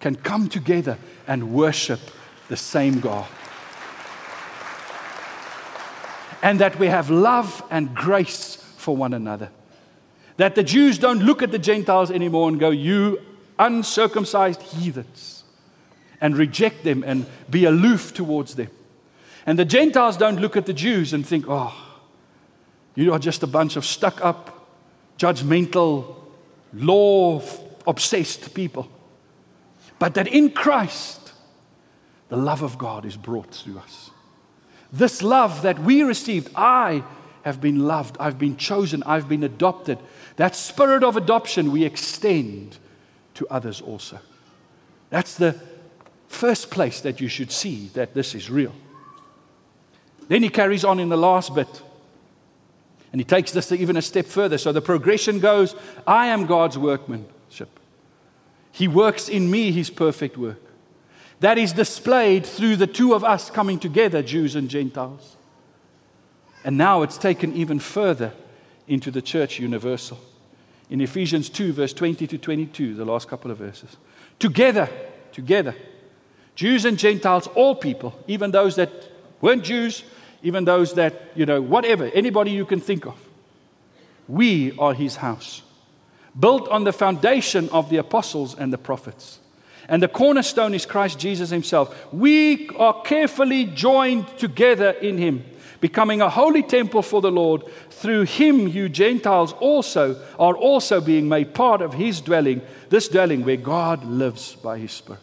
can 0.00 0.16
come 0.16 0.48
together 0.48 0.98
and 1.26 1.52
worship 1.52 2.00
the 2.48 2.56
same 2.56 3.00
God. 3.00 3.26
And 6.42 6.60
that 6.60 6.78
we 6.78 6.88
have 6.88 7.10
love 7.10 7.62
and 7.70 7.94
grace 7.94 8.56
for 8.76 8.96
one 8.96 9.14
another. 9.14 9.50
That 10.36 10.54
the 10.54 10.62
Jews 10.62 10.98
don't 10.98 11.20
look 11.20 11.42
at 11.42 11.50
the 11.50 11.58
Gentiles 11.58 12.10
anymore 12.10 12.48
and 12.48 12.60
go, 12.60 12.70
You 12.70 13.20
uncircumcised 13.58 14.60
heathens, 14.62 15.44
and 16.20 16.36
reject 16.36 16.84
them 16.84 17.02
and 17.06 17.26
be 17.48 17.64
aloof 17.64 18.12
towards 18.12 18.56
them. 18.56 18.68
And 19.46 19.58
the 19.58 19.64
Gentiles 19.64 20.16
don't 20.16 20.40
look 20.40 20.56
at 20.56 20.66
the 20.66 20.72
Jews 20.72 21.12
and 21.12 21.26
think, 21.26 21.46
Oh, 21.48 21.74
you 22.94 23.12
are 23.12 23.18
just 23.18 23.42
a 23.42 23.46
bunch 23.46 23.76
of 23.76 23.84
stuck 23.84 24.24
up, 24.24 24.68
judgmental, 25.18 26.16
law 26.72 27.42
obsessed 27.86 28.54
people. 28.54 28.88
But 29.98 30.14
that 30.14 30.28
in 30.28 30.50
Christ, 30.50 31.23
the 32.34 32.40
love 32.40 32.62
of 32.62 32.78
God 32.78 33.04
is 33.04 33.16
brought 33.16 33.52
to 33.52 33.78
us. 33.78 34.10
This 34.92 35.22
love 35.22 35.62
that 35.62 35.78
we 35.78 36.02
received, 36.02 36.50
I 36.56 37.04
have 37.42 37.60
been 37.60 37.86
loved, 37.86 38.16
I've 38.18 38.40
been 38.40 38.56
chosen, 38.56 39.04
I've 39.04 39.28
been 39.28 39.44
adopted. 39.44 40.00
That 40.34 40.56
spirit 40.56 41.04
of 41.04 41.16
adoption 41.16 41.70
we 41.70 41.84
extend 41.84 42.78
to 43.34 43.46
others 43.50 43.80
also. 43.80 44.18
That's 45.10 45.36
the 45.36 45.60
first 46.26 46.72
place 46.72 47.00
that 47.02 47.20
you 47.20 47.28
should 47.28 47.52
see 47.52 47.90
that 47.94 48.14
this 48.14 48.34
is 48.34 48.50
real. 48.50 48.74
Then 50.26 50.42
he 50.42 50.48
carries 50.48 50.84
on 50.84 50.98
in 50.98 51.10
the 51.10 51.16
last 51.16 51.54
bit. 51.54 51.82
And 53.12 53.20
he 53.20 53.24
takes 53.24 53.52
this 53.52 53.70
even 53.70 53.96
a 53.96 54.02
step 54.02 54.26
further. 54.26 54.58
So 54.58 54.72
the 54.72 54.82
progression 54.82 55.38
goes 55.38 55.76
I 56.04 56.26
am 56.26 56.46
God's 56.46 56.76
workmanship. 56.76 57.78
He 58.72 58.88
works 58.88 59.28
in 59.28 59.52
me 59.52 59.70
his 59.70 59.88
perfect 59.88 60.36
work. 60.36 60.63
That 61.40 61.58
is 61.58 61.72
displayed 61.72 62.46
through 62.46 62.76
the 62.76 62.86
two 62.86 63.14
of 63.14 63.24
us 63.24 63.50
coming 63.50 63.78
together, 63.78 64.22
Jews 64.22 64.54
and 64.54 64.68
Gentiles. 64.68 65.36
And 66.64 66.78
now 66.78 67.02
it's 67.02 67.18
taken 67.18 67.54
even 67.54 67.78
further 67.78 68.32
into 68.86 69.10
the 69.10 69.22
church 69.22 69.58
universal. 69.58 70.18
In 70.90 71.00
Ephesians 71.00 71.48
2, 71.50 71.72
verse 71.72 71.92
20 71.92 72.26
to 72.26 72.38
22, 72.38 72.94
the 72.94 73.04
last 73.04 73.28
couple 73.28 73.50
of 73.50 73.58
verses. 73.58 73.96
Together, 74.38 74.88
together, 75.32 75.74
Jews 76.54 76.84
and 76.84 76.98
Gentiles, 76.98 77.46
all 77.48 77.74
people, 77.74 78.14
even 78.26 78.50
those 78.50 78.76
that 78.76 78.90
weren't 79.40 79.64
Jews, 79.64 80.04
even 80.42 80.64
those 80.64 80.94
that, 80.94 81.32
you 81.34 81.46
know, 81.46 81.60
whatever, 81.60 82.04
anybody 82.14 82.52
you 82.52 82.64
can 82.64 82.80
think 82.80 83.06
of. 83.06 83.18
We 84.28 84.76
are 84.78 84.94
his 84.94 85.16
house, 85.16 85.62
built 86.38 86.68
on 86.68 86.84
the 86.84 86.92
foundation 86.92 87.68
of 87.70 87.90
the 87.90 87.96
apostles 87.96 88.54
and 88.54 88.72
the 88.72 88.78
prophets 88.78 89.40
and 89.88 90.02
the 90.02 90.08
cornerstone 90.08 90.74
is 90.74 90.86
Christ 90.86 91.18
Jesus 91.18 91.50
Himself. 91.50 92.12
We 92.12 92.68
are 92.70 93.02
carefully 93.02 93.66
joined 93.66 94.26
together 94.38 94.90
in 94.90 95.18
Him 95.18 95.44
becoming 95.84 96.22
a 96.22 96.30
holy 96.30 96.62
temple 96.62 97.02
for 97.02 97.20
the 97.20 97.30
Lord. 97.30 97.62
Through 97.90 98.22
him, 98.22 98.68
you 98.68 98.88
Gentiles 98.88 99.52
also 99.60 100.18
are 100.38 100.56
also 100.56 100.98
being 100.98 101.28
made 101.28 101.52
part 101.52 101.82
of 101.82 101.92
his 101.92 102.22
dwelling, 102.22 102.62
this 102.88 103.06
dwelling 103.06 103.44
where 103.44 103.58
God 103.58 104.02
lives 104.02 104.54
by 104.54 104.78
his 104.78 104.92
Spirit. 104.92 105.20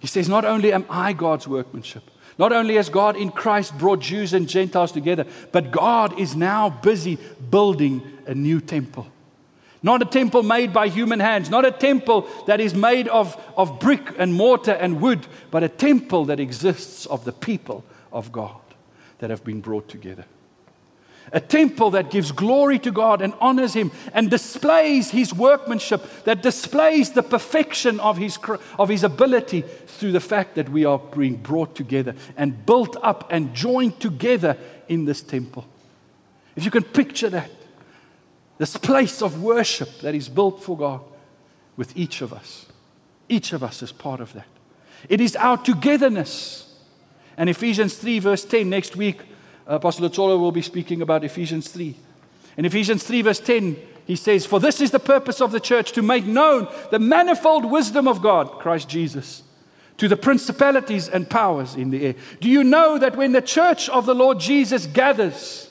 He 0.00 0.08
says, 0.08 0.28
Not 0.28 0.44
only 0.44 0.72
am 0.72 0.84
I 0.90 1.12
God's 1.12 1.46
workmanship, 1.46 2.02
not 2.38 2.52
only 2.52 2.74
has 2.74 2.88
God 2.88 3.14
in 3.14 3.30
Christ 3.30 3.78
brought 3.78 4.00
Jews 4.00 4.32
and 4.32 4.48
Gentiles 4.48 4.90
together, 4.90 5.24
but 5.52 5.70
God 5.70 6.18
is 6.18 6.34
now 6.34 6.68
busy 6.68 7.16
building 7.50 8.02
a 8.26 8.34
new 8.34 8.60
temple. 8.60 9.06
Not 9.82 10.02
a 10.02 10.06
temple 10.06 10.42
made 10.42 10.72
by 10.72 10.88
human 10.88 11.20
hands, 11.20 11.48
not 11.48 11.64
a 11.64 11.70
temple 11.70 12.28
that 12.46 12.60
is 12.60 12.74
made 12.74 13.08
of, 13.08 13.42
of 13.56 13.80
brick 13.80 14.14
and 14.18 14.34
mortar 14.34 14.72
and 14.72 15.00
wood, 15.00 15.26
but 15.50 15.62
a 15.62 15.68
temple 15.68 16.26
that 16.26 16.38
exists 16.38 17.06
of 17.06 17.24
the 17.24 17.32
people 17.32 17.84
of 18.12 18.30
God 18.30 18.60
that 19.18 19.30
have 19.30 19.44
been 19.44 19.60
brought 19.60 19.88
together. 19.88 20.26
A 21.32 21.40
temple 21.40 21.92
that 21.92 22.10
gives 22.10 22.32
glory 22.32 22.78
to 22.80 22.90
God 22.90 23.22
and 23.22 23.32
honors 23.40 23.72
Him 23.72 23.92
and 24.12 24.30
displays 24.30 25.10
His 25.10 25.32
workmanship, 25.32 26.24
that 26.24 26.42
displays 26.42 27.12
the 27.12 27.22
perfection 27.22 28.00
of 28.00 28.18
His, 28.18 28.38
of 28.78 28.88
his 28.88 29.04
ability 29.04 29.62
through 29.86 30.12
the 30.12 30.20
fact 30.20 30.56
that 30.56 30.68
we 30.68 30.84
are 30.84 30.98
being 30.98 31.36
brought 31.36 31.74
together 31.74 32.14
and 32.36 32.66
built 32.66 32.96
up 33.02 33.28
and 33.30 33.54
joined 33.54 34.00
together 34.00 34.56
in 34.88 35.04
this 35.04 35.22
temple. 35.22 35.66
If 36.56 36.64
you 36.64 36.70
can 36.70 36.82
picture 36.82 37.30
that, 37.30 37.50
this 38.60 38.76
place 38.76 39.22
of 39.22 39.42
worship 39.42 40.00
that 40.00 40.14
is 40.14 40.28
built 40.28 40.62
for 40.62 40.76
God 40.76 41.00
with 41.78 41.96
each 41.96 42.20
of 42.20 42.30
us. 42.34 42.66
Each 43.26 43.54
of 43.54 43.64
us 43.64 43.82
is 43.82 43.90
part 43.90 44.20
of 44.20 44.34
that. 44.34 44.46
It 45.08 45.18
is 45.18 45.34
our 45.34 45.56
togetherness 45.56 46.70
and 47.38 47.48
Ephesians 47.48 47.94
3, 47.94 48.18
verse 48.18 48.44
10, 48.44 48.68
next 48.68 48.96
week, 48.96 49.22
uh, 49.66 49.76
Apostle 49.76 50.10
Otsolo 50.10 50.38
will 50.38 50.52
be 50.52 50.60
speaking 50.60 51.00
about 51.00 51.24
Ephesians 51.24 51.68
3. 51.68 51.96
In 52.58 52.66
Ephesians 52.66 53.02
3, 53.02 53.22
verse 53.22 53.40
10, 53.40 53.78
he 54.04 54.14
says, 54.14 54.44
For 54.44 54.60
this 54.60 54.78
is 54.82 54.90
the 54.90 54.98
purpose 54.98 55.40
of 55.40 55.50
the 55.50 55.58
church, 55.58 55.92
to 55.92 56.02
make 56.02 56.26
known 56.26 56.68
the 56.90 56.98
manifold 56.98 57.64
wisdom 57.64 58.06
of 58.06 58.20
God, 58.20 58.58
Christ 58.58 58.90
Jesus, 58.90 59.42
to 59.96 60.06
the 60.06 60.18
principalities 60.18 61.08
and 61.08 61.30
powers 61.30 61.76
in 61.76 61.88
the 61.88 62.08
air. 62.08 62.14
Do 62.42 62.50
you 62.50 62.62
know 62.62 62.98
that 62.98 63.16
when 63.16 63.32
the 63.32 63.40
church 63.40 63.88
of 63.88 64.04
the 64.04 64.14
Lord 64.14 64.38
Jesus 64.38 64.84
gathers, 64.84 65.69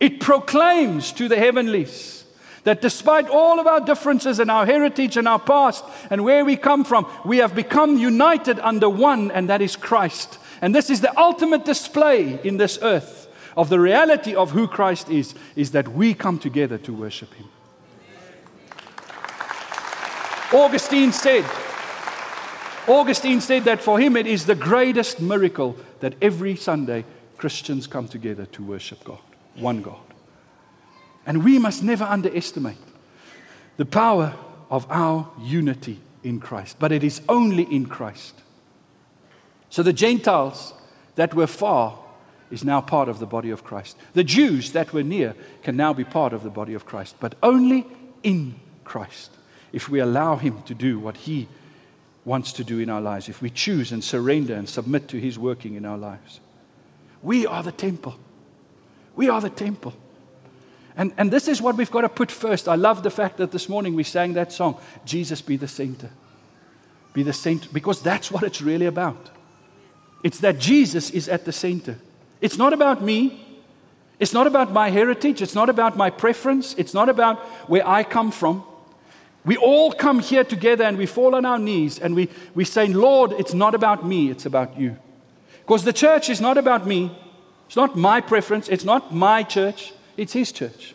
it 0.00 0.20
proclaims 0.20 1.12
to 1.12 1.28
the 1.28 1.36
heavenlies 1.36 2.24
that 2.64 2.82
despite 2.82 3.28
all 3.28 3.60
of 3.60 3.66
our 3.66 3.80
differences 3.80 4.40
and 4.40 4.50
our 4.50 4.66
heritage 4.66 5.16
and 5.16 5.28
our 5.28 5.38
past 5.38 5.84
and 6.10 6.24
where 6.24 6.44
we 6.44 6.56
come 6.56 6.84
from, 6.84 7.06
we 7.24 7.38
have 7.38 7.54
become 7.54 7.96
united 7.96 8.58
under 8.58 8.88
one, 8.88 9.30
and 9.30 9.48
that 9.48 9.62
is 9.62 9.76
Christ. 9.76 10.38
And 10.60 10.74
this 10.74 10.90
is 10.90 11.00
the 11.00 11.16
ultimate 11.18 11.64
display 11.64 12.40
in 12.42 12.56
this 12.56 12.78
earth 12.82 13.28
of 13.56 13.68
the 13.68 13.78
reality 13.78 14.34
of 14.34 14.50
who 14.50 14.66
Christ 14.66 15.08
is, 15.08 15.34
is 15.54 15.70
that 15.70 15.88
we 15.88 16.12
come 16.12 16.38
together 16.38 16.76
to 16.78 16.92
worship 16.92 17.32
Him. 17.34 17.48
Augustine 20.52 21.12
said, 21.12 21.44
Augustine 22.86 23.40
said 23.40 23.64
that 23.64 23.82
for 23.82 23.98
him 23.98 24.16
it 24.16 24.28
is 24.28 24.46
the 24.46 24.54
greatest 24.54 25.20
miracle 25.20 25.76
that 26.00 26.14
every 26.22 26.54
Sunday 26.54 27.04
Christians 27.36 27.88
come 27.88 28.06
together 28.06 28.46
to 28.46 28.62
worship 28.62 29.02
God, 29.02 29.18
one 29.58 29.82
God. 29.82 29.98
And 31.26 31.44
we 31.44 31.58
must 31.58 31.82
never 31.82 32.04
underestimate 32.04 32.78
the 33.76 33.84
power 33.84 34.34
of 34.70 34.86
our 34.90 35.30
unity 35.40 36.00
in 36.22 36.40
Christ. 36.40 36.76
But 36.78 36.92
it 36.92 37.04
is 37.04 37.20
only 37.28 37.64
in 37.64 37.86
Christ. 37.86 38.34
So 39.70 39.82
the 39.82 39.92
Gentiles 39.92 40.72
that 41.16 41.34
were 41.34 41.46
far 41.46 41.98
is 42.50 42.64
now 42.64 42.80
part 42.80 43.08
of 43.08 43.18
the 43.18 43.26
body 43.26 43.50
of 43.50 43.64
Christ. 43.64 43.96
The 44.14 44.24
Jews 44.24 44.72
that 44.72 44.92
were 44.92 45.02
near 45.02 45.34
can 45.62 45.76
now 45.76 45.92
be 45.92 46.04
part 46.04 46.32
of 46.32 46.42
the 46.42 46.50
body 46.50 46.74
of 46.74 46.86
Christ, 46.86 47.16
but 47.18 47.34
only 47.42 47.86
in 48.22 48.54
Christ 48.84 49.30
if 49.72 49.88
we 49.88 49.98
allow 49.98 50.36
Him 50.36 50.62
to 50.62 50.74
do 50.74 50.98
what 50.98 51.16
He 51.16 51.48
wants 52.24 52.52
to 52.54 52.64
do 52.64 52.78
in 52.78 52.88
our 52.88 53.00
lives, 53.00 53.28
if 53.28 53.42
we 53.42 53.50
choose 53.50 53.92
and 53.92 54.02
surrender 54.02 54.54
and 54.54 54.68
submit 54.68 55.08
to 55.08 55.20
His 55.20 55.38
working 55.38 55.74
in 55.74 55.84
our 55.84 55.98
lives. 55.98 56.40
We 57.22 57.46
are 57.46 57.62
the 57.62 57.72
temple. 57.72 58.16
We 59.16 59.28
are 59.28 59.40
the 59.40 59.50
temple. 59.50 59.94
And, 60.96 61.12
and 61.18 61.30
this 61.30 61.48
is 61.48 61.60
what 61.60 61.76
we've 61.76 61.90
got 61.90 62.02
to 62.02 62.08
put 62.08 62.30
first. 62.30 62.68
I 62.68 62.74
love 62.74 63.02
the 63.02 63.10
fact 63.10 63.38
that 63.38 63.50
this 63.50 63.68
morning 63.68 63.94
we 63.94 64.02
sang 64.02 64.34
that 64.34 64.52
song, 64.52 64.78
Jesus 65.04 65.42
be 65.42 65.56
the 65.56 65.68
center. 65.68 66.10
Be 67.12 67.22
the 67.22 67.32
center, 67.32 67.68
because 67.72 68.02
that's 68.02 68.30
what 68.30 68.42
it's 68.42 68.62
really 68.62 68.86
about. 68.86 69.30
It's 70.22 70.38
that 70.40 70.58
Jesus 70.58 71.10
is 71.10 71.28
at 71.28 71.44
the 71.44 71.52
center. 71.52 71.98
It's 72.40 72.58
not 72.58 72.72
about 72.72 73.02
me. 73.02 73.42
It's 74.18 74.32
not 74.32 74.46
about 74.46 74.72
my 74.72 74.90
heritage. 74.90 75.42
It's 75.42 75.54
not 75.54 75.68
about 75.68 75.96
my 75.96 76.10
preference. 76.10 76.74
It's 76.74 76.94
not 76.94 77.08
about 77.08 77.38
where 77.68 77.86
I 77.86 78.02
come 78.02 78.30
from. 78.30 78.64
We 79.44 79.56
all 79.56 79.92
come 79.92 80.18
here 80.18 80.44
together 80.44 80.84
and 80.84 80.98
we 80.98 81.06
fall 81.06 81.34
on 81.34 81.44
our 81.44 81.58
knees 81.58 81.98
and 82.00 82.14
we, 82.14 82.28
we 82.54 82.64
say, 82.64 82.88
Lord, 82.88 83.32
it's 83.32 83.54
not 83.54 83.74
about 83.74 84.04
me, 84.04 84.28
it's 84.28 84.44
about 84.44 84.78
you. 84.78 84.96
Because 85.60 85.84
the 85.84 85.92
church 85.92 86.28
is 86.28 86.40
not 86.40 86.58
about 86.58 86.86
me. 86.86 87.16
It's 87.66 87.76
not 87.76 87.96
my 87.96 88.20
preference. 88.20 88.68
It's 88.68 88.84
not 88.84 89.14
my 89.14 89.42
church. 89.42 89.92
It's 90.16 90.32
His 90.32 90.52
church. 90.52 90.94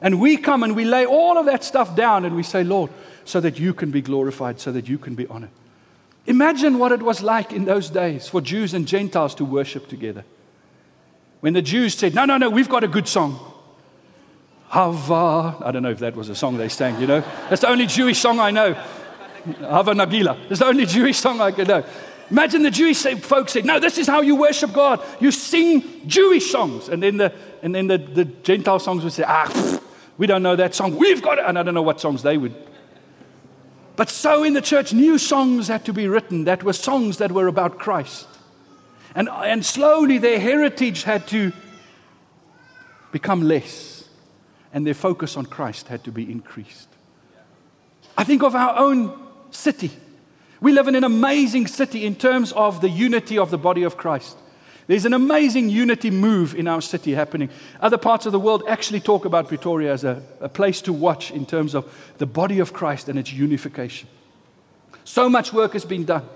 And 0.00 0.20
we 0.20 0.36
come 0.36 0.62
and 0.62 0.76
we 0.76 0.84
lay 0.84 1.06
all 1.06 1.38
of 1.38 1.46
that 1.46 1.64
stuff 1.64 1.96
down 1.96 2.24
and 2.24 2.36
we 2.36 2.42
say, 2.42 2.64
Lord, 2.64 2.90
so 3.24 3.40
that 3.40 3.58
you 3.58 3.72
can 3.72 3.90
be 3.90 4.02
glorified, 4.02 4.60
so 4.60 4.70
that 4.72 4.88
you 4.88 4.98
can 4.98 5.14
be 5.14 5.26
honored. 5.28 5.50
Imagine 6.26 6.78
what 6.78 6.92
it 6.92 7.02
was 7.02 7.22
like 7.22 7.52
in 7.52 7.64
those 7.64 7.90
days 7.90 8.28
for 8.28 8.40
Jews 8.40 8.74
and 8.74 8.86
Gentiles 8.86 9.34
to 9.36 9.44
worship 9.44 9.88
together. 9.88 10.24
When 11.40 11.52
the 11.52 11.62
Jews 11.62 11.94
said, 11.94 12.14
No, 12.14 12.24
no, 12.24 12.38
no, 12.38 12.48
we've 12.48 12.68
got 12.68 12.84
a 12.84 12.88
good 12.88 13.06
song. 13.06 13.38
Hava. 14.68 15.64
I 15.64 15.70
don't 15.70 15.82
know 15.82 15.90
if 15.90 16.00
that 16.00 16.16
was 16.16 16.28
a 16.28 16.34
song 16.34 16.56
they 16.56 16.68
sang, 16.68 17.00
you 17.00 17.06
know. 17.06 17.20
That's 17.48 17.60
the 17.60 17.68
only 17.68 17.86
Jewish 17.86 18.18
song 18.18 18.40
I 18.40 18.50
know. 18.50 18.72
Hava 18.72 19.92
Nagila. 19.92 20.50
It's 20.50 20.60
the 20.60 20.66
only 20.66 20.86
Jewish 20.96 21.18
song 21.18 21.40
I 21.40 21.52
can 21.52 21.68
know. 21.68 21.84
Imagine 22.30 22.62
the 22.62 22.70
Jewish 22.70 23.02
folks 23.02 23.52
said, 23.52 23.64
No, 23.64 23.78
this 23.78 23.98
is 23.98 24.06
how 24.06 24.20
you 24.20 24.36
worship 24.36 24.72
God. 24.72 25.02
You 25.20 25.30
sing 25.30 26.08
Jewish 26.08 26.50
songs. 26.50 26.88
And 26.88 27.02
then 27.02 27.16
the, 27.18 27.32
and 27.62 27.74
then 27.74 27.86
the, 27.86 27.98
the 27.98 28.24
Gentile 28.24 28.78
songs 28.78 29.04
would 29.04 29.12
say, 29.12 29.24
Ah, 29.26 29.80
we 30.18 30.26
don't 30.26 30.42
know 30.42 30.56
that 30.56 30.74
song. 30.74 30.96
We've 30.96 31.22
got 31.22 31.38
it. 31.38 31.44
And 31.46 31.58
I 31.58 31.62
don't 31.62 31.74
know 31.74 31.82
what 31.82 32.00
songs 32.00 32.22
they 32.22 32.38
would 32.38 32.54
but 33.96 34.10
so 34.10 34.42
in 34.42 34.54
the 34.54 34.60
church, 34.60 34.92
new 34.92 35.18
songs 35.18 35.68
had 35.68 35.84
to 35.84 35.92
be 35.92 36.08
written 36.08 36.44
that 36.44 36.64
were 36.64 36.72
songs 36.72 37.18
that 37.18 37.30
were 37.30 37.46
about 37.46 37.78
Christ. 37.78 38.26
And, 39.14 39.28
and 39.28 39.64
slowly 39.64 40.18
their 40.18 40.40
heritage 40.40 41.04
had 41.04 41.28
to 41.28 41.52
become 43.12 43.42
less, 43.42 44.08
and 44.72 44.84
their 44.84 44.94
focus 44.94 45.36
on 45.36 45.46
Christ 45.46 45.86
had 45.86 46.02
to 46.04 46.10
be 46.10 46.30
increased. 46.30 46.88
I 48.18 48.24
think 48.24 48.42
of 48.42 48.56
our 48.56 48.76
own 48.76 49.16
city. 49.52 49.92
We 50.64 50.72
live 50.72 50.88
in 50.88 50.94
an 50.94 51.04
amazing 51.04 51.66
city 51.66 52.06
in 52.06 52.14
terms 52.14 52.50
of 52.52 52.80
the 52.80 52.88
unity 52.88 53.36
of 53.36 53.50
the 53.50 53.58
body 53.58 53.82
of 53.82 53.98
Christ. 53.98 54.38
There's 54.86 55.04
an 55.04 55.12
amazing 55.12 55.68
unity 55.68 56.10
move 56.10 56.54
in 56.54 56.66
our 56.66 56.80
city 56.80 57.12
happening. 57.12 57.50
Other 57.82 57.98
parts 57.98 58.24
of 58.24 58.32
the 58.32 58.40
world 58.40 58.62
actually 58.66 59.00
talk 59.00 59.26
about 59.26 59.48
Pretoria 59.48 59.92
as 59.92 60.04
a, 60.04 60.22
a 60.40 60.48
place 60.48 60.80
to 60.80 60.92
watch 60.94 61.30
in 61.30 61.44
terms 61.44 61.74
of 61.74 61.94
the 62.16 62.24
body 62.24 62.60
of 62.60 62.72
Christ 62.72 63.10
and 63.10 63.18
its 63.18 63.30
unification. 63.30 64.08
So 65.04 65.28
much 65.28 65.52
work 65.52 65.74
has 65.74 65.84
been 65.84 66.06
done 66.06 66.26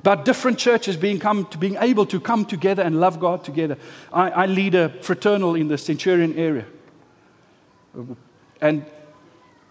about 0.00 0.24
different 0.24 0.58
churches 0.58 0.96
being, 0.96 1.20
come 1.20 1.46
to 1.46 1.56
being 1.56 1.76
able 1.76 2.06
to 2.06 2.18
come 2.18 2.44
together 2.44 2.82
and 2.82 2.98
love 2.98 3.20
God 3.20 3.44
together. 3.44 3.78
I, 4.12 4.30
I 4.30 4.46
lead 4.46 4.74
a 4.74 4.88
fraternal 5.00 5.54
in 5.54 5.68
the 5.68 5.78
Centurion 5.78 6.36
area. 6.36 6.66
And 8.60 8.84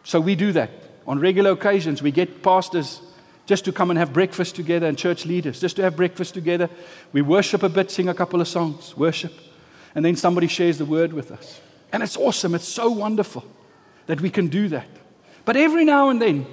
so 0.06 0.22
we 0.22 0.36
do 0.36 0.54
that. 0.54 0.70
On 1.06 1.20
regular 1.20 1.52
occasions, 1.52 2.02
we 2.02 2.12
get 2.12 2.42
pastors 2.42 3.02
just 3.46 3.66
to 3.66 3.72
come 3.72 3.90
and 3.90 4.00
have 4.00 4.14
breakfast 4.14 4.56
together 4.56 4.88
and 4.88 4.98
church 4.98 5.26
leaders, 5.26 5.60
just 5.60 5.76
to 5.76 5.82
have 5.82 5.96
breakfast 5.96 6.34
together. 6.34 6.70
We 7.12 7.22
worship 7.22 7.64
a 7.64 7.70
bit, 7.70 7.92
sing 7.92 8.08
a 8.08 8.14
couple 8.14 8.40
of 8.40 8.48
songs, 8.48 8.96
worship, 8.96 9.34
and 9.96 10.04
then 10.04 10.16
somebody 10.16 10.48
shares 10.48 10.78
the 10.78 10.86
word 10.86 11.14
with 11.14 11.32
us. 11.32 11.60
And 11.92 12.02
it's 12.02 12.18
awesome, 12.18 12.56
it's 12.56 12.68
so 12.68 12.90
wonderful 12.90 13.44
that 14.08 14.22
we 14.22 14.30
can 14.30 14.48
do 14.48 14.68
that. 14.70 14.88
But 15.46 15.58
every 15.58 15.86
now 15.86 16.10
and 16.10 16.22
then, 16.22 16.46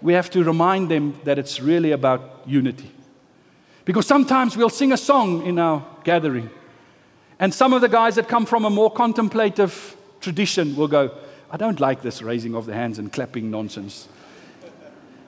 we 0.00 0.12
have 0.12 0.30
to 0.30 0.44
remind 0.44 0.90
them 0.90 1.18
that 1.24 1.38
it's 1.38 1.60
really 1.60 1.92
about 1.92 2.42
unity. 2.46 2.90
Because 3.84 4.06
sometimes 4.06 4.56
we'll 4.56 4.68
sing 4.68 4.92
a 4.92 4.96
song 4.98 5.46
in 5.46 5.58
our 5.58 5.84
gathering, 6.04 6.50
and 7.40 7.54
some 7.54 7.72
of 7.72 7.80
the 7.80 7.88
guys 7.88 8.16
that 8.16 8.28
come 8.28 8.44
from 8.46 8.64
a 8.64 8.70
more 8.70 8.90
contemplative 8.90 9.96
tradition 10.20 10.76
will 10.76 10.88
go, 10.88 11.10
I 11.50 11.56
don't 11.56 11.80
like 11.80 12.02
this 12.02 12.20
raising 12.20 12.54
of 12.54 12.66
the 12.66 12.74
hands 12.74 12.98
and 12.98 13.12
clapping 13.12 13.50
nonsense. 13.50 14.08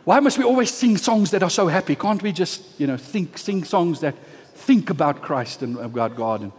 Why 0.05 0.21
must 0.21 0.39
we 0.39 0.45
always 0.45 0.71
sing 0.71 0.97
songs 0.97 1.31
that 1.31 1.43
are 1.43 1.51
so 1.51 1.69
happy? 1.69 1.95
Can't 1.95 2.23
we 2.23 2.33
just, 2.33 2.63
you 2.81 2.87
know, 2.87 2.97
think, 2.97 3.39
sing 3.39 3.65
songs 3.65 4.01
that 4.01 4.15
think 4.55 4.91
about 4.91 5.23
Christ 5.23 5.63
and 5.63 5.77
about 5.79 6.17
God? 6.17 6.43
And 6.43 6.53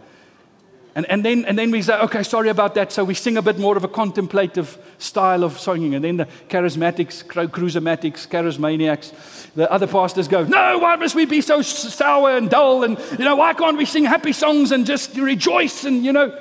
And, 0.94 1.06
and, 1.10 1.24
then, 1.24 1.46
and 1.46 1.58
then 1.58 1.70
we 1.70 1.80
say, 1.80 1.98
okay, 2.00 2.22
sorry 2.22 2.50
about 2.50 2.74
that. 2.74 2.92
So 2.92 3.02
we 3.02 3.14
sing 3.14 3.38
a 3.38 3.42
bit 3.42 3.58
more 3.58 3.78
of 3.78 3.84
a 3.84 3.88
contemplative 3.88 4.76
style 4.98 5.42
of 5.42 5.58
singing. 5.58 5.94
And 5.94 6.04
then 6.04 6.18
the 6.18 6.26
charismatics, 6.48 7.24
cruisermatics, 7.24 8.28
charismaniacs, 8.28 9.12
the 9.54 9.70
other 9.72 9.86
pastors 9.86 10.28
go, 10.28 10.44
no, 10.44 10.78
why 10.78 10.96
must 10.96 11.14
we 11.14 11.24
be 11.24 11.40
so 11.40 11.62
sour 11.62 12.36
and 12.36 12.50
dull? 12.50 12.84
And, 12.84 12.98
you 13.18 13.24
know, 13.24 13.36
why 13.36 13.54
can't 13.54 13.78
we 13.78 13.86
sing 13.86 14.04
happy 14.04 14.32
songs 14.32 14.70
and 14.70 14.84
just 14.84 15.16
rejoice? 15.16 15.84
And, 15.84 16.04
you 16.04 16.12
know, 16.12 16.38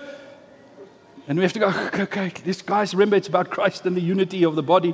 and 1.28 1.38
we 1.38 1.44
have 1.44 1.54
to 1.54 1.60
go, 1.60 1.68
okay, 1.68 2.04
okay, 2.04 2.42
this 2.44 2.62
guys, 2.62 2.94
remember 2.94 3.16
it's 3.16 3.30
about 3.30 3.52
Christ 3.52 3.86
and 3.86 3.96
the 3.96 4.02
unity 4.02 4.44
of 4.44 4.56
the 4.56 4.64
body. 4.64 4.94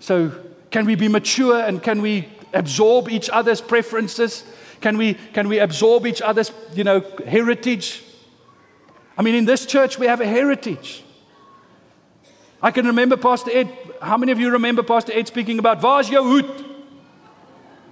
So 0.00 0.32
can 0.70 0.86
we 0.86 0.94
be 0.94 1.08
mature 1.08 1.60
and 1.60 1.82
can 1.82 2.02
we 2.02 2.28
absorb 2.52 3.08
each 3.08 3.30
other's 3.30 3.60
preferences? 3.60 4.44
Can 4.80 4.96
we, 4.96 5.14
can 5.32 5.48
we 5.48 5.58
absorb 5.58 6.06
each 6.06 6.22
other's, 6.22 6.52
you 6.74 6.84
know, 6.84 7.00
heritage? 7.26 8.04
I 9.16 9.22
mean, 9.22 9.34
in 9.34 9.44
this 9.44 9.66
church, 9.66 9.98
we 9.98 10.06
have 10.06 10.20
a 10.20 10.26
heritage. 10.26 11.02
I 12.62 12.70
can 12.70 12.86
remember 12.86 13.16
Pastor 13.16 13.50
Ed. 13.52 13.76
How 14.00 14.16
many 14.16 14.32
of 14.32 14.38
you 14.38 14.50
remember 14.50 14.82
Pastor 14.82 15.12
Ed 15.12 15.26
speaking 15.26 15.58
about 15.58 15.80
Vars 15.80 16.08
Hood? 16.08 16.64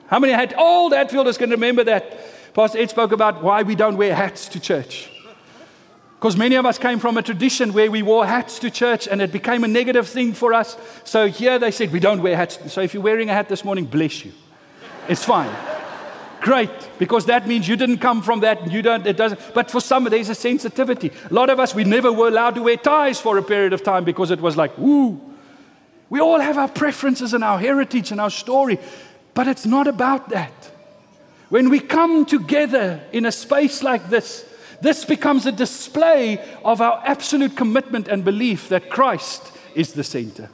How 0.08 0.18
many 0.18 0.32
had 0.32 0.54
old 0.56 0.92
Hatfielders 0.92 1.38
can 1.38 1.50
remember 1.50 1.82
that? 1.84 2.54
Pastor 2.54 2.78
Ed 2.78 2.90
spoke 2.90 3.12
about 3.12 3.42
why 3.42 3.62
we 3.62 3.74
don't 3.74 3.96
wear 3.96 4.14
hats 4.14 4.48
to 4.50 4.60
church. 4.60 5.10
Because 6.26 6.38
many 6.38 6.56
of 6.56 6.66
us 6.66 6.76
came 6.76 6.98
from 6.98 7.16
a 7.16 7.22
tradition 7.22 7.72
where 7.72 7.88
we 7.88 8.02
wore 8.02 8.26
hats 8.26 8.58
to 8.58 8.68
church 8.68 9.06
and 9.06 9.22
it 9.22 9.30
became 9.30 9.62
a 9.62 9.68
negative 9.68 10.08
thing 10.08 10.32
for 10.32 10.52
us. 10.54 10.76
So 11.04 11.28
here 11.28 11.56
they 11.60 11.70
said, 11.70 11.92
we 11.92 12.00
don't 12.00 12.20
wear 12.20 12.34
hats. 12.34 12.58
So 12.72 12.80
if 12.80 12.94
you're 12.94 13.02
wearing 13.04 13.30
a 13.30 13.32
hat 13.32 13.48
this 13.48 13.64
morning, 13.64 13.84
bless 13.84 14.24
you. 14.24 14.32
It's 15.08 15.24
fine. 15.24 15.54
Great, 16.40 16.90
because 16.98 17.26
that 17.26 17.46
means 17.46 17.68
you 17.68 17.76
didn't 17.76 17.98
come 17.98 18.22
from 18.22 18.40
that 18.40 18.72
you 18.72 18.82
don't, 18.82 19.06
it 19.06 19.16
doesn't. 19.16 19.40
But 19.54 19.70
for 19.70 19.80
some, 19.80 20.02
there's 20.02 20.28
a 20.28 20.34
sensitivity. 20.34 21.12
A 21.30 21.32
lot 21.32 21.48
of 21.48 21.60
us, 21.60 21.76
we 21.76 21.84
never 21.84 22.10
were 22.10 22.26
allowed 22.26 22.56
to 22.56 22.62
wear 22.64 22.76
ties 22.76 23.20
for 23.20 23.38
a 23.38 23.42
period 23.44 23.72
of 23.72 23.84
time 23.84 24.02
because 24.02 24.32
it 24.32 24.40
was 24.40 24.56
like, 24.56 24.76
woo. 24.76 25.20
We 26.10 26.18
all 26.18 26.40
have 26.40 26.58
our 26.58 26.66
preferences 26.66 27.34
and 27.34 27.44
our 27.44 27.60
heritage 27.60 28.10
and 28.10 28.20
our 28.20 28.30
story, 28.30 28.80
but 29.34 29.46
it's 29.46 29.64
not 29.64 29.86
about 29.86 30.30
that. 30.30 30.72
When 31.50 31.70
we 31.70 31.78
come 31.78 32.26
together 32.26 33.00
in 33.12 33.26
a 33.26 33.30
space 33.30 33.84
like 33.84 34.10
this, 34.10 34.44
this 34.80 35.04
becomes 35.04 35.46
a 35.46 35.52
display 35.52 36.44
of 36.64 36.80
our 36.80 37.02
absolute 37.04 37.56
commitment 37.56 38.08
and 38.08 38.24
belief 38.24 38.68
that 38.68 38.90
Christ 38.90 39.52
is 39.74 39.92
the 39.92 40.04
center. 40.04 40.48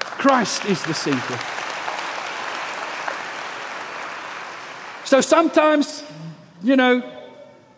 Christ 0.00 0.64
is 0.64 0.82
the 0.84 0.94
center. 0.94 1.38
So 5.04 5.20
sometimes, 5.20 6.02
you 6.62 6.76
know, 6.76 7.00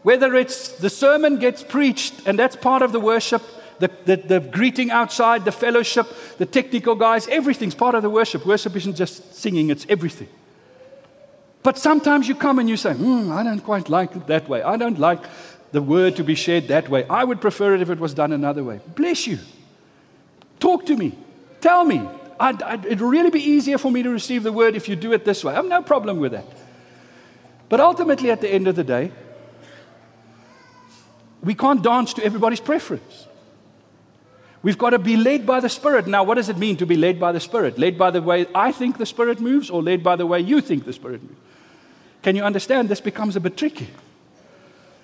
whether 0.03 0.35
it's 0.35 0.69
the 0.69 0.89
sermon 0.89 1.39
gets 1.39 1.63
preached, 1.63 2.27
and 2.27 2.39
that's 2.39 2.57
part 2.57 2.83
of 2.83 2.93
the 2.93 3.01
worship, 3.01 3.43
the, 3.81 3.91
the, 4.07 4.17
the, 4.17 4.41
greeting 4.41 4.91
outside, 4.91 5.45
the 5.45 5.53
fellowship, 5.53 6.07
the 6.39 6.47
technical 6.47 6.95
guys, 6.95 7.29
everything's 7.29 7.75
part 7.75 7.95
of 7.95 8.03
the 8.03 8.11
worship. 8.11 8.47
Worship 8.47 8.75
isn't 8.77 8.97
just 8.97 9.35
singing, 9.35 9.71
it's 9.71 9.87
everything. 9.89 10.29
But 11.63 11.79
sometimes 11.79 12.29
you 12.29 12.35
come 12.35 12.59
and 12.59 12.69
you 12.69 12.77
say, 12.77 12.95
hmm, 12.95 13.33
I 13.33 13.43
don't 13.43 13.61
quite 13.61 13.89
like 13.89 14.15
it 14.15 14.27
that 14.29 14.49
way. 14.49 14.63
I 14.63 14.77
don't 14.77 14.99
like 14.99 15.21
the 15.73 15.83
word 15.83 16.17
to 16.17 16.25
be 16.25 16.35
shared 16.35 16.69
that 16.69 16.89
way. 16.89 17.05
I 17.09 17.25
would 17.25 17.41
prefer 17.41 17.75
it 17.75 17.83
if 17.83 17.91
it 17.91 17.99
was 17.99 18.15
done 18.15 18.33
another 18.33 18.65
way. 18.65 18.81
Bless 18.95 19.27
you. 19.27 19.39
Talk 20.61 20.87
to 20.87 20.97
me. 20.97 21.17
Tell 21.61 21.85
me. 21.85 22.09
I'd, 22.41 22.63
I'd, 22.63 22.87
it'd 22.87 23.01
really 23.01 23.31
be 23.31 23.41
easier 23.41 23.79
for 23.79 23.91
me 23.91 24.03
to 24.03 24.11
receive 24.11 24.45
the 24.45 24.53
word 24.53 24.77
if 24.77 24.89
you 24.89 24.97
do 24.97 25.13
it 25.13 25.25
this 25.25 25.43
way. 25.43 25.53
I 25.53 25.57
have 25.57 25.67
no 25.67 25.83
problem 25.83 26.21
with 26.21 26.33
that. 26.33 26.47
But 27.69 27.81
ultimately, 27.81 28.31
at 28.31 28.41
the 28.41 28.49
end 28.49 28.69
of 28.69 28.77
the 28.77 28.85
day, 28.85 29.13
we 31.43 31.55
can't 31.55 31.83
dance 31.83 32.15
to 32.15 32.25
everybody's 32.25 32.61
preference. 32.61 33.27
We've 34.63 34.79
got 34.79 34.91
to 34.91 34.99
be 34.99 35.17
led 35.17 35.47
by 35.47 35.61
the 35.61 35.69
Spirit. 35.69 36.07
Now, 36.07 36.25
what 36.25 36.35
does 36.35 36.49
it 36.49 36.59
mean 36.59 36.77
to 36.79 36.87
be 36.87 36.97
led 36.97 37.21
by 37.21 37.33
the 37.33 37.41
Spirit? 37.41 37.79
Led 37.79 37.97
by 37.97 38.11
the 38.11 38.23
way 38.23 38.47
I 38.55 38.73
think 38.73 38.99
the 38.99 39.07
Spirit 39.07 39.41
moves, 39.41 39.71
or 39.71 39.83
led 39.83 40.03
by 40.03 40.17
the 40.17 40.27
way 40.27 40.41
you 40.41 40.61
think 40.61 40.85
the 40.85 40.93
Spirit 40.93 41.23
moves? 41.23 41.41
Can 42.29 42.37
you 42.37 42.45
understand? 42.45 42.91
This 42.91 43.01
becomes 43.01 43.37
a 43.37 43.41
bit 43.41 43.57
tricky. 43.57 43.89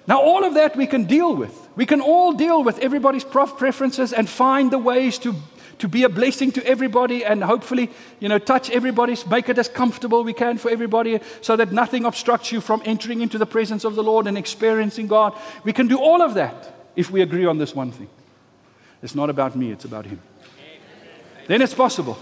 Now, 0.06 0.20
all 0.20 0.44
of 0.44 0.52
that 0.52 0.76
we 0.76 0.86
can 0.86 1.04
deal 1.04 1.34
with. 1.34 1.70
We 1.74 1.86
can 1.86 2.02
all 2.02 2.34
deal 2.34 2.62
with 2.62 2.78
everybody's 2.80 3.24
preferences 3.24 4.12
and 4.12 4.28
find 4.28 4.70
the 4.70 4.76
ways 4.78 5.18
to 5.20 5.34
to 5.78 5.88
be 5.88 6.02
a 6.02 6.10
blessing 6.10 6.52
to 6.52 6.66
everybody 6.66 7.24
and 7.24 7.42
hopefully, 7.42 7.88
you 8.20 8.28
know, 8.28 8.38
touch 8.38 8.68
everybody, 8.68 9.16
make 9.30 9.48
it 9.48 9.58
as 9.58 9.68
comfortable 9.68 10.22
we 10.22 10.34
can 10.34 10.58
for 10.58 10.70
everybody 10.70 11.18
so 11.40 11.56
that 11.56 11.72
nothing 11.72 12.04
obstructs 12.04 12.52
you 12.52 12.60
from 12.60 12.82
entering 12.84 13.22
into 13.22 13.38
the 13.38 13.46
presence 13.46 13.84
of 13.84 13.94
the 13.94 14.02
Lord 14.02 14.26
and 14.26 14.36
experiencing 14.36 15.06
God. 15.06 15.32
We 15.64 15.72
can 15.72 15.88
do 15.88 15.96
all 15.98 16.20
of 16.20 16.34
that 16.34 16.74
if 16.94 17.10
we 17.10 17.22
agree 17.22 17.46
on 17.46 17.56
this 17.56 17.74
one 17.74 17.90
thing. 17.90 18.10
It's 19.02 19.14
not 19.14 19.30
about 19.30 19.56
me, 19.56 19.70
it's 19.70 19.86
about 19.86 20.04
Him. 20.04 20.20
Then 21.46 21.62
it's 21.62 21.74
possible. 21.74 22.18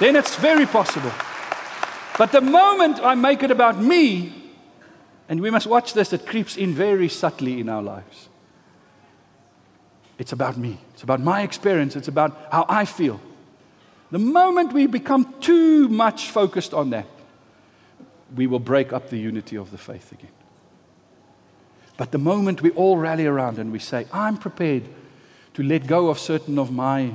Then 0.00 0.16
it's 0.16 0.34
very 0.36 0.64
possible. 0.64 1.12
But 2.18 2.32
the 2.32 2.40
moment 2.40 3.00
I 3.00 3.14
make 3.14 3.42
it 3.42 3.50
about 3.50 3.80
me, 3.80 4.32
and 5.28 5.40
we 5.40 5.50
must 5.50 5.66
watch 5.66 5.94
this, 5.94 6.12
it 6.12 6.26
creeps 6.26 6.56
in 6.56 6.74
very 6.74 7.08
subtly 7.08 7.60
in 7.60 7.68
our 7.68 7.82
lives. 7.82 8.28
It's 10.18 10.32
about 10.32 10.56
me. 10.56 10.78
It's 10.92 11.02
about 11.02 11.20
my 11.20 11.42
experience. 11.42 11.96
It's 11.96 12.08
about 12.08 12.36
how 12.52 12.66
I 12.68 12.84
feel. 12.84 13.20
The 14.10 14.18
moment 14.18 14.72
we 14.72 14.86
become 14.86 15.34
too 15.40 15.88
much 15.88 16.28
focused 16.28 16.74
on 16.74 16.90
that, 16.90 17.06
we 18.36 18.46
will 18.46 18.58
break 18.58 18.92
up 18.92 19.08
the 19.08 19.18
unity 19.18 19.56
of 19.56 19.70
the 19.70 19.78
faith 19.78 20.12
again. 20.12 20.30
But 21.96 22.10
the 22.10 22.18
moment 22.18 22.62
we 22.62 22.70
all 22.70 22.98
rally 22.98 23.26
around 23.26 23.58
and 23.58 23.72
we 23.72 23.78
say, 23.78 24.06
I'm 24.12 24.36
prepared 24.36 24.84
to 25.54 25.62
let 25.62 25.86
go 25.86 26.08
of 26.08 26.18
certain 26.18 26.58
of 26.58 26.70
my 26.70 27.14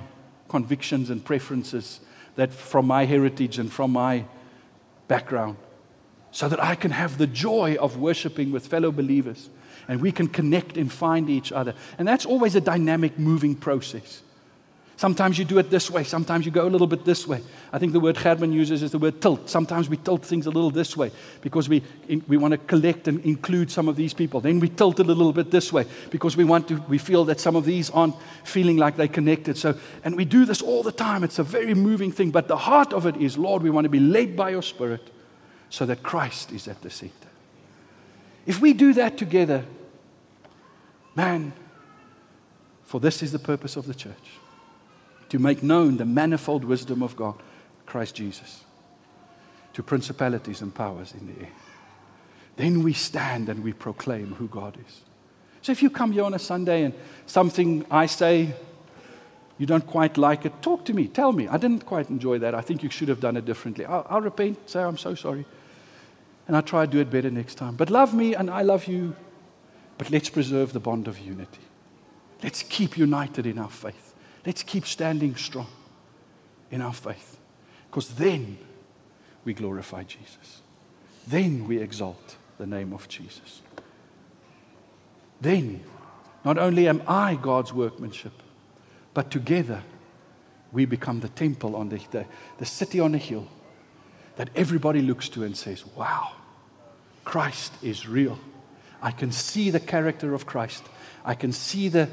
convictions 0.50 1.10
and 1.10 1.24
preferences 1.24 2.00
that 2.36 2.54
from 2.54 2.88
my 2.88 3.06
heritage 3.06 3.60
and 3.60 3.72
from 3.72 3.91
my 3.91 4.26
background, 5.08 5.58
so 6.32 6.49
that 6.49 6.64
I 6.64 6.76
can 6.76 6.91
have 6.91 7.18
the 7.18 7.28
joy 7.28 7.76
of 7.80 7.97
worshiping 7.97 8.51
with 8.51 8.68
fellow 8.68 8.91
believers 8.91 9.49
and 9.88 10.01
we 10.01 10.12
can 10.12 10.28
connect 10.28 10.78
and 10.78 10.91
find 10.91 11.30
each 11.30 11.51
other. 11.51 11.74
And 11.97 12.08
that's 12.08 12.26
always 12.26 12.55
a 12.55 12.62
dynamic, 12.62 13.18
moving 13.18 13.55
process. 13.55 14.22
Sometimes 14.98 15.38
you 15.38 15.45
do 15.45 15.60
it 15.60 15.70
this 15.70 15.91
way, 15.91 16.04
sometimes 16.04 16.45
you 16.45 16.52
go 16.52 16.68
a 16.68 16.70
little 16.70 16.88
bit 16.88 17.06
this 17.06 17.28
way. 17.28 17.41
I 17.72 17.78
think 17.78 17.93
the 17.93 18.00
word 18.00 18.18
Herman 18.18 18.52
uses 18.52 18.82
is 18.82 18.91
the 18.91 18.98
word 18.98 19.22
tilt. 19.22 19.50
Sometimes 19.50 19.89
we 19.89 19.98
tilt 19.98 20.26
things 20.26 20.48
a 20.48 20.50
little 20.50 20.72
this 20.72 20.98
way 20.98 21.12
because 21.41 21.70
we, 21.70 21.84
we 22.28 22.36
want 22.36 22.54
to 22.54 22.58
collect 22.58 23.08
and 23.08 23.24
include 23.24 23.70
some 23.70 23.88
of 23.88 23.95
these 23.95 24.14
people. 24.14 24.41
Then 24.41 24.60
we 24.60 24.70
tilt 24.70 25.00
it 25.00 25.06
a 25.06 25.14
little 25.14 25.34
bit 25.34 25.52
this 25.52 25.72
way 25.72 25.86
because 26.10 26.36
we 26.36 26.43
want 26.43 26.68
to, 26.70 26.78
we 26.89 26.98
feel 26.98 27.26
that 27.26 27.39
some 27.39 27.56
of 27.56 27.64
these 27.64 27.91
aren't 27.91 28.16
feeling 28.43 28.78
like 28.78 28.98
they're 28.98 29.08
connected. 29.08 29.56
So, 29.56 29.78
and 30.04 30.18
we 30.18 30.26
do 30.26 30.45
this 30.45 30.64
all 30.64 30.82
the 30.82 30.91
time. 30.91 31.24
It's 31.24 31.38
a 31.38 31.43
very 31.43 31.76
moving 31.76 32.12
thing. 32.12 32.32
But 32.32 32.48
the 32.48 32.58
heart 32.58 32.91
of 32.91 33.06
it 33.06 33.18
is, 33.18 33.38
Lord, 33.38 33.62
we 33.62 33.70
want 33.70 33.86
to 33.86 33.89
be 33.89 34.00
led 34.00 34.36
by 34.36 34.50
your 34.50 34.64
Spirit 34.64 35.12
so 35.70 35.86
that 35.86 36.02
Christ 36.02 36.52
is 36.52 36.68
at 36.68 36.82
the 36.82 36.89
center. 36.89 37.14
If 38.48 38.62
we 38.62 38.74
do 38.74 38.93
that 38.93 39.18
together, 39.18 39.64
Man, 41.18 41.52
for 42.84 43.00
this 43.00 43.24
is 43.24 43.32
the 43.32 43.39
purpose 43.39 43.76
of 43.76 43.88
the 43.88 43.95
church 43.95 44.38
to 45.30 45.39
make 45.39 45.63
known 45.63 45.97
the 45.97 46.05
manifold 46.05 46.63
wisdom 46.63 47.01
of 47.01 47.15
God, 47.15 47.36
Christ 47.86 48.15
Jesus, 48.15 48.63
to 49.73 49.84
principalities 49.84 50.61
and 50.61 50.73
powers 50.73 51.13
in 51.13 51.28
the 51.28 51.41
air. 51.41 51.51
Then 52.55 52.84
we 52.84 52.93
stand 52.93 53.49
and 53.49 53.63
we 53.63 53.73
proclaim 53.73 54.34
who 54.36 54.47
God 54.47 54.78
is. 54.88 55.01
So 55.61 55.71
if 55.71 55.84
you 55.84 55.89
come 55.89 56.11
here 56.11 56.23
on 56.23 56.34
a 56.34 56.39
Sunday 56.39 56.84
and 56.84 56.93
something 57.25 57.86
I 57.91 58.05
say, 58.05 58.53
you 59.57 59.65
don't 59.65 59.86
quite 59.86 60.17
like 60.17 60.45
it, 60.45 60.61
talk 60.61 60.86
to 60.86 60.93
me. 60.93 61.07
Tell 61.07 61.32
me. 61.32 61.47
I 61.47 61.57
didn't 61.57 61.86
quite 61.86 62.09
enjoy 62.09 62.39
that. 62.39 62.55
I 62.55 62.61
think 62.61 62.84
you 62.84 62.89
should 62.89 63.09
have 63.09 63.19
done 63.19 63.38
it 63.38 63.45
differently. 63.45 63.86
I'll, 63.86 64.05
I'll 64.09 64.21
repent, 64.21 64.69
say, 64.69 64.82
I'm 64.82 64.97
so 64.97 65.13
sorry. 65.15 65.45
And 66.47 66.55
I'll 66.55 66.63
try 66.63 66.86
to 66.86 66.91
do 66.91 66.99
it 66.99 67.09
better 67.09 67.30
next 67.30 67.55
time. 67.55 67.75
But 67.75 67.89
love 67.89 68.13
me 68.13 68.34
and 68.34 68.49
I 68.49 68.61
love 68.61 68.86
you 68.86 69.15
but 69.97 70.11
let's 70.11 70.30
preserve 70.30 70.73
the 70.73 70.80
bond 70.80 71.07
of 71.07 71.17
unity. 71.19 71.61
Let's 72.43 72.63
keep 72.63 72.97
united 72.97 73.47
in 73.47 73.57
our 73.57 73.69
faith. 73.69 74.07
Let's 74.48 74.64
keep 74.64 74.86
standing 74.86 75.36
strong 75.36 75.68
in 76.72 76.82
our 76.82 76.93
faith. 76.93 77.38
Because 77.89 78.08
then 78.16 78.58
we 79.43 79.54
glorify 79.54 80.04
Jesus. 80.04 80.62
Then 81.28 81.68
we 81.68 81.80
exalt 81.80 82.38
the 82.58 82.66
name 82.66 82.93
of 82.93 83.10
Jesus. 83.10 83.62
Then, 85.41 85.84
not 86.45 86.58
only 86.58 86.88
am 86.88 87.04
I 87.10 87.36
God's 87.36 87.74
workmanship, 87.74 88.32
but 89.14 89.30
together 89.30 89.84
we 90.72 90.86
become 90.86 91.20
the 91.20 91.28
temple 91.28 91.76
on 91.76 91.89
the, 91.89 92.00
the, 92.12 92.26
the 92.58 92.66
city 92.66 93.02
on 93.02 93.12
the 93.12 93.18
hill 93.18 93.50
that 94.38 94.50
everybody 94.56 95.02
looks 95.02 95.28
to 95.28 95.43
and 95.43 95.58
says, 95.58 95.86
Wow, 95.98 96.32
Christ 97.26 97.74
is 97.84 98.08
real. 98.08 98.39
I 99.02 99.12
can 99.12 99.34
see 99.34 99.72
the 99.72 99.82
character 99.82 100.34
of 100.34 100.45
Christ. 100.45 100.86
I 101.26 101.34
can 101.34 101.52
see 101.52 101.89
the, 101.89 102.10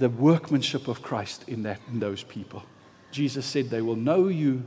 the 0.00 0.08
workmanship 0.08 0.88
of 0.88 1.02
Christ 1.02 1.44
in, 1.46 1.62
that, 1.62 1.78
in 1.92 2.00
those 2.00 2.24
people. 2.24 2.64
Jesus 3.12 3.44
said, 3.44 3.68
They 3.68 3.82
will 3.82 3.96
know 3.96 4.28
you, 4.28 4.64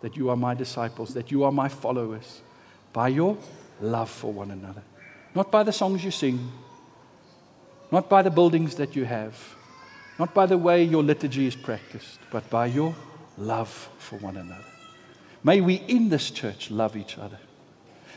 that 0.00 0.16
you 0.16 0.30
are 0.30 0.36
my 0.36 0.54
disciples, 0.54 1.14
that 1.14 1.30
you 1.30 1.42
are 1.44 1.52
my 1.52 1.68
followers, 1.68 2.40
by 2.92 3.08
your 3.08 3.36
love 3.80 4.08
for 4.08 4.32
one 4.32 4.52
another. 4.52 4.82
Not 5.34 5.50
by 5.50 5.64
the 5.64 5.72
songs 5.72 6.04
you 6.04 6.12
sing, 6.12 6.52
not 7.90 8.08
by 8.08 8.22
the 8.22 8.30
buildings 8.30 8.76
that 8.76 8.94
you 8.94 9.04
have, 9.04 9.36
not 10.18 10.32
by 10.32 10.46
the 10.46 10.58
way 10.58 10.84
your 10.84 11.02
liturgy 11.02 11.46
is 11.46 11.56
practiced, 11.56 12.20
but 12.30 12.48
by 12.48 12.66
your 12.66 12.94
love 13.36 13.88
for 13.98 14.16
one 14.18 14.36
another. 14.36 14.64
May 15.42 15.60
we 15.60 15.74
in 15.74 16.08
this 16.08 16.30
church 16.30 16.70
love 16.70 16.96
each 16.96 17.18
other. 17.18 17.40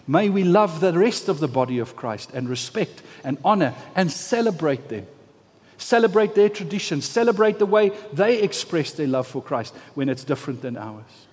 May 0.08 0.30
we 0.30 0.44
love 0.44 0.80
the 0.80 0.94
rest 0.94 1.28
of 1.28 1.40
the 1.40 1.48
body 1.48 1.80
of 1.80 1.96
Christ 1.96 2.30
and 2.36 2.48
respect 2.48 3.02
and 3.24 3.40
honor 3.44 3.74
and 3.96 4.12
celebrate 4.12 4.90
them. 4.90 5.08
Celebrate 5.78 6.36
their 6.36 6.50
traditions. 6.50 7.06
Celebrate 7.06 7.60
the 7.60 7.66
way 7.66 7.92
they 8.14 8.42
express 8.42 8.92
their 8.92 9.08
love 9.08 9.28
for 9.28 9.42
Christ 9.42 9.76
when 9.94 10.10
it's 10.10 10.24
different 10.24 10.62
than 10.62 10.78
ours. 10.78 11.28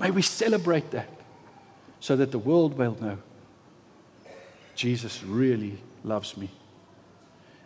May 0.00 0.10
we 0.10 0.22
celebrate 0.22 0.90
that 0.90 1.08
so 2.00 2.16
that 2.16 2.30
the 2.30 2.38
world 2.38 2.76
will 2.76 2.96
know 3.00 3.18
Jesus 4.74 5.22
really 5.22 5.78
loves 6.04 6.36
me 6.36 6.50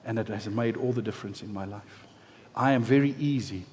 and 0.05 0.19
it 0.19 0.29
has 0.29 0.49
made 0.49 0.77
all 0.77 0.93
the 0.93 1.03
difference 1.03 1.43
in 1.43 1.53
my 1.53 1.65
life. 1.65 2.07
I 2.55 2.73
am 2.73 2.83
very 2.83 3.15
easy. 3.19 3.65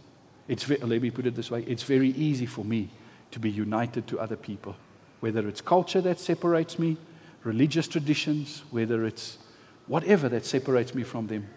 It's 0.47 0.63
very, 0.63 0.79
let 0.81 1.01
me 1.01 1.11
put 1.11 1.25
it 1.25 1.35
this 1.35 1.51
way 1.51 1.63
it's 1.63 1.83
very 1.83 2.09
easy 2.09 2.45
for 2.45 2.65
me 2.65 2.89
to 3.31 3.39
be 3.39 3.49
united 3.49 4.07
to 4.07 4.19
other 4.19 4.35
people, 4.35 4.75
whether 5.19 5.47
it's 5.47 5.61
culture 5.61 6.01
that 6.01 6.19
separates 6.19 6.79
me, 6.79 6.97
religious 7.43 7.87
traditions, 7.87 8.63
whether 8.71 9.05
it's 9.05 9.37
whatever 9.85 10.29
that 10.29 10.45
separates 10.45 10.95
me 10.95 11.03
from 11.03 11.27
them. 11.27 11.47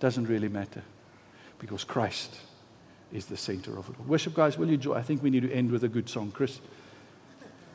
Doesn't 0.00 0.26
really 0.26 0.48
matter 0.48 0.82
because 1.58 1.84
Christ 1.84 2.38
is 3.12 3.26
the 3.26 3.36
center 3.36 3.76
of 3.78 3.88
it 3.88 3.96
all. 3.98 4.04
Worship 4.06 4.34
guys, 4.34 4.56
will 4.56 4.68
you 4.68 4.76
join? 4.76 4.96
I 4.96 5.02
think 5.02 5.22
we 5.22 5.30
need 5.30 5.42
to 5.42 5.52
end 5.52 5.70
with 5.70 5.82
a 5.84 5.88
good 5.88 6.08
song, 6.08 6.30
Chris. 6.30 6.60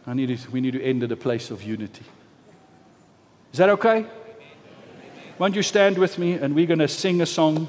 I 0.06 0.14
need 0.14 0.38
to, 0.38 0.52
we 0.52 0.62
need 0.62 0.74
to 0.74 0.84
end 0.84 1.04
at 1.04 1.12
a 1.12 1.16
place 1.16 1.52
of 1.52 1.64
unity. 1.64 2.06
Is 3.52 3.60
that 3.60 3.70
okay? 3.70 4.06
Won't 5.40 5.56
you 5.56 5.64
stand 5.64 5.98
with 5.98 6.18
me 6.18 6.34
and 6.34 6.56
we're 6.56 6.68
going 6.68 6.80
to 6.80 6.88
sing 6.88 7.22
a 7.22 7.26
song? 7.26 7.68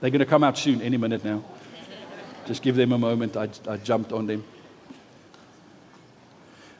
They're 0.00 0.10
going 0.10 0.20
to 0.20 0.26
come 0.26 0.44
out 0.44 0.58
soon, 0.58 0.82
any 0.82 0.96
minute 0.96 1.24
now. 1.24 1.42
Just 2.46 2.62
give 2.62 2.76
them 2.76 2.92
a 2.92 2.98
moment. 2.98 3.36
I, 3.36 3.48
I 3.68 3.76
jumped 3.76 4.12
on 4.12 4.26
them. 4.26 4.44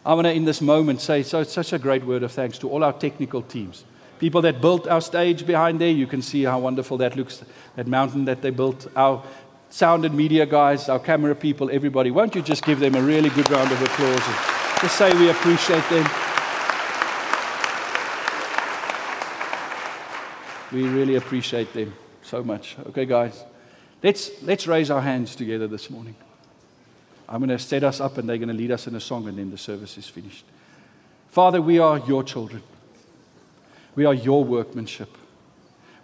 I 0.06 0.14
want 0.14 0.26
to, 0.26 0.32
in 0.32 0.44
this 0.44 0.60
moment, 0.60 1.00
say 1.00 1.24
so 1.24 1.42
such 1.42 1.72
a 1.72 1.80
great 1.80 2.06
word 2.06 2.22
of 2.22 2.30
thanks 2.30 2.58
to 2.58 2.70
all 2.70 2.84
our 2.84 2.92
technical 2.92 3.42
teams. 3.42 3.84
People 4.20 4.40
that 4.42 4.60
built 4.60 4.86
our 4.86 5.00
stage 5.00 5.44
behind 5.44 5.80
there, 5.80 5.90
you 5.90 6.06
can 6.06 6.22
see 6.22 6.44
how 6.44 6.60
wonderful 6.60 6.96
that 6.98 7.16
looks, 7.16 7.42
that 7.74 7.88
mountain 7.88 8.24
that 8.26 8.40
they 8.40 8.50
built. 8.50 8.86
Our 8.94 9.24
sound 9.68 10.04
and 10.04 10.16
media 10.16 10.46
guys, 10.46 10.88
our 10.88 11.00
camera 11.00 11.34
people, 11.34 11.70
everybody. 11.72 12.12
Won't 12.12 12.36
you 12.36 12.42
just 12.42 12.64
give 12.64 12.78
them 12.78 12.94
a 12.94 13.02
really 13.02 13.30
good 13.30 13.50
round 13.50 13.72
of 13.72 13.82
applause 13.82 14.22
and 14.28 14.80
just 14.80 14.96
say 14.96 15.12
we 15.18 15.28
appreciate 15.28 15.84
them? 15.90 16.08
We 20.72 20.88
really 20.88 21.16
appreciate 21.16 21.72
them 21.72 21.92
so 22.22 22.44
much. 22.44 22.76
Okay, 22.86 23.06
guys, 23.06 23.42
let's, 24.04 24.30
let's 24.44 24.68
raise 24.68 24.88
our 24.88 25.02
hands 25.02 25.34
together 25.34 25.66
this 25.66 25.90
morning. 25.90 26.14
I'm 27.28 27.40
going 27.40 27.50
to 27.50 27.58
set 27.58 27.82
us 27.82 28.00
up 28.00 28.18
and 28.18 28.28
they're 28.28 28.38
going 28.38 28.48
to 28.48 28.54
lead 28.54 28.70
us 28.70 28.86
in 28.86 28.94
a 28.94 29.00
song 29.00 29.28
and 29.28 29.38
then 29.38 29.50
the 29.50 29.58
service 29.58 29.98
is 29.98 30.06
finished. 30.08 30.44
Father, 31.28 31.60
we 31.60 31.78
are 31.78 31.98
your 31.98 32.22
children. 32.22 32.62
We 33.94 34.04
are 34.04 34.14
your 34.14 34.44
workmanship. 34.44 35.16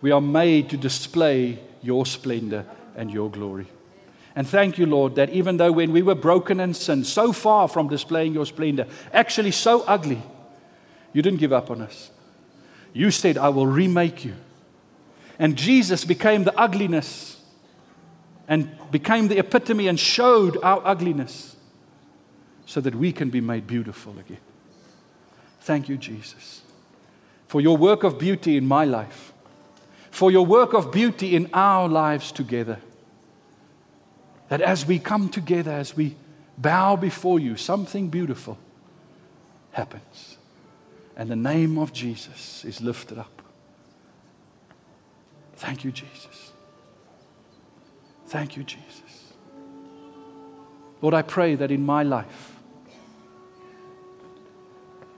We 0.00 0.10
are 0.10 0.20
made 0.20 0.70
to 0.70 0.76
display 0.76 1.58
your 1.82 2.06
splendor 2.06 2.66
and 2.96 3.10
your 3.10 3.30
glory. 3.30 3.66
And 4.34 4.48
thank 4.48 4.78
you, 4.78 4.86
Lord, 4.86 5.14
that 5.16 5.30
even 5.30 5.58
though 5.58 5.72
when 5.72 5.92
we 5.92 6.02
were 6.02 6.14
broken 6.14 6.58
and 6.58 6.74
sinned, 6.74 7.06
so 7.06 7.32
far 7.32 7.68
from 7.68 7.88
displaying 7.88 8.32
your 8.32 8.46
splendor, 8.46 8.86
actually 9.12 9.50
so 9.50 9.82
ugly, 9.82 10.22
you 11.12 11.22
didn't 11.22 11.40
give 11.40 11.52
up 11.52 11.70
on 11.70 11.82
us. 11.82 12.10
You 12.94 13.10
said, 13.10 13.36
I 13.36 13.50
will 13.50 13.66
remake 13.66 14.24
you. 14.24 14.34
And 15.38 15.56
Jesus 15.56 16.04
became 16.04 16.44
the 16.44 16.58
ugliness 16.58 17.41
and 18.48 18.70
became 18.90 19.28
the 19.28 19.38
epitome 19.38 19.88
and 19.88 19.98
showed 19.98 20.58
our 20.62 20.82
ugliness 20.84 21.56
so 22.66 22.80
that 22.80 22.94
we 22.94 23.12
can 23.12 23.30
be 23.30 23.40
made 23.40 23.66
beautiful 23.66 24.18
again. 24.18 24.38
Thank 25.60 25.88
you, 25.88 25.96
Jesus, 25.96 26.62
for 27.46 27.60
your 27.60 27.76
work 27.76 28.02
of 28.02 28.18
beauty 28.18 28.56
in 28.56 28.66
my 28.66 28.84
life, 28.84 29.32
for 30.10 30.30
your 30.30 30.44
work 30.44 30.72
of 30.72 30.90
beauty 30.90 31.36
in 31.36 31.48
our 31.52 31.88
lives 31.88 32.32
together. 32.32 32.78
That 34.48 34.60
as 34.60 34.84
we 34.86 34.98
come 34.98 35.28
together, 35.28 35.70
as 35.70 35.96
we 35.96 36.16
bow 36.58 36.96
before 36.96 37.38
you, 37.40 37.56
something 37.56 38.08
beautiful 38.08 38.58
happens. 39.70 40.36
And 41.16 41.30
the 41.30 41.36
name 41.36 41.78
of 41.78 41.92
Jesus 41.92 42.64
is 42.64 42.80
lifted 42.80 43.18
up. 43.18 43.42
Thank 45.56 45.84
you, 45.84 45.92
Jesus. 45.92 46.51
Thank 48.32 48.56
you, 48.56 48.64
Jesus. 48.64 49.34
Lord, 51.02 51.12
I 51.12 51.20
pray 51.20 51.54
that 51.54 51.70
in 51.70 51.84
my 51.84 52.02
life, 52.02 52.56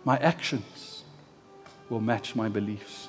my 0.04 0.16
actions 0.16 1.04
will 1.88 2.00
match 2.00 2.34
my 2.34 2.48
beliefs. 2.48 3.06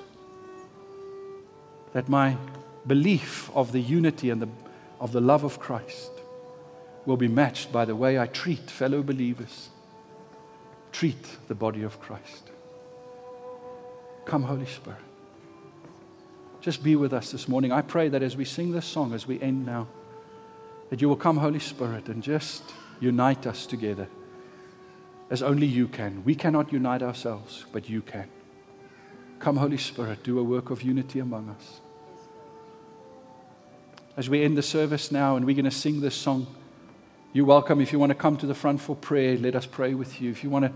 That 1.93 2.07
my 2.07 2.37
belief 2.85 3.49
of 3.55 3.71
the 3.71 3.79
unity 3.79 4.29
and 4.29 4.43
the, 4.43 4.49
of 4.99 5.11
the 5.11 5.21
love 5.21 5.43
of 5.43 5.59
Christ 5.59 6.11
will 7.07 7.17
be 7.17 7.27
matched 7.27 7.71
by 7.71 7.83
the 7.83 7.95
way 7.95 8.19
I 8.19 8.27
treat 8.27 8.69
fellow 8.69 9.01
believers, 9.01 9.69
treat 10.91 11.25
the 11.47 11.55
body 11.55 11.81
of 11.81 11.99
Christ. 11.99 12.51
Come, 14.25 14.43
Holy 14.43 14.67
Spirit. 14.67 15.04
Just 16.65 16.81
be 16.83 16.95
with 16.95 17.13
us 17.13 17.31
this 17.31 17.47
morning. 17.47 17.71
I 17.71 17.83
pray 17.83 18.09
that 18.09 18.23
as 18.23 18.35
we 18.35 18.43
sing 18.43 18.71
this 18.71 18.87
song, 18.87 19.13
as 19.13 19.27
we 19.27 19.39
end 19.39 19.67
now, 19.67 19.87
that 20.89 20.99
you 20.99 21.07
will 21.07 21.15
come, 21.15 21.37
Holy 21.37 21.59
Spirit, 21.59 22.07
and 22.07 22.23
just 22.23 22.63
unite 22.99 23.45
us 23.45 23.67
together 23.67 24.07
as 25.29 25.43
only 25.43 25.67
you 25.67 25.87
can. 25.87 26.23
We 26.23 26.33
cannot 26.33 26.73
unite 26.73 27.03
ourselves, 27.03 27.65
but 27.71 27.87
you 27.87 28.01
can. 28.01 28.27
Come, 29.37 29.57
Holy 29.57 29.77
Spirit, 29.77 30.23
do 30.23 30.39
a 30.39 30.43
work 30.43 30.71
of 30.71 30.81
unity 30.81 31.19
among 31.19 31.49
us. 31.49 31.81
As 34.17 34.27
we 34.27 34.43
end 34.43 34.57
the 34.57 34.63
service 34.63 35.11
now 35.11 35.35
and 35.35 35.45
we're 35.45 35.53
going 35.53 35.65
to 35.65 35.69
sing 35.69 36.01
this 36.01 36.15
song, 36.15 36.47
you're 37.31 37.45
welcome. 37.45 37.79
If 37.79 37.93
you 37.93 37.99
want 37.99 38.09
to 38.09 38.15
come 38.15 38.37
to 38.37 38.47
the 38.47 38.55
front 38.55 38.81
for 38.81 38.95
prayer, 38.95 39.37
let 39.37 39.53
us 39.53 39.67
pray 39.67 39.93
with 39.93 40.19
you. 40.19 40.31
If 40.31 40.43
you 40.43 40.49
want 40.49 40.65
to 40.65 40.71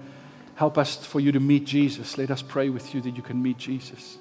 help 0.53 0.77
us 0.77 1.03
for 1.03 1.19
you 1.19 1.31
to 1.31 1.39
meet 1.39 1.65
Jesus, 1.65 2.15
let 2.15 2.29
us 2.29 2.43
pray 2.43 2.69
with 2.69 2.93
you 2.93 3.01
that 3.01 3.15
you 3.15 3.23
can 3.23 3.41
meet 3.41 3.57
Jesus. 3.57 4.19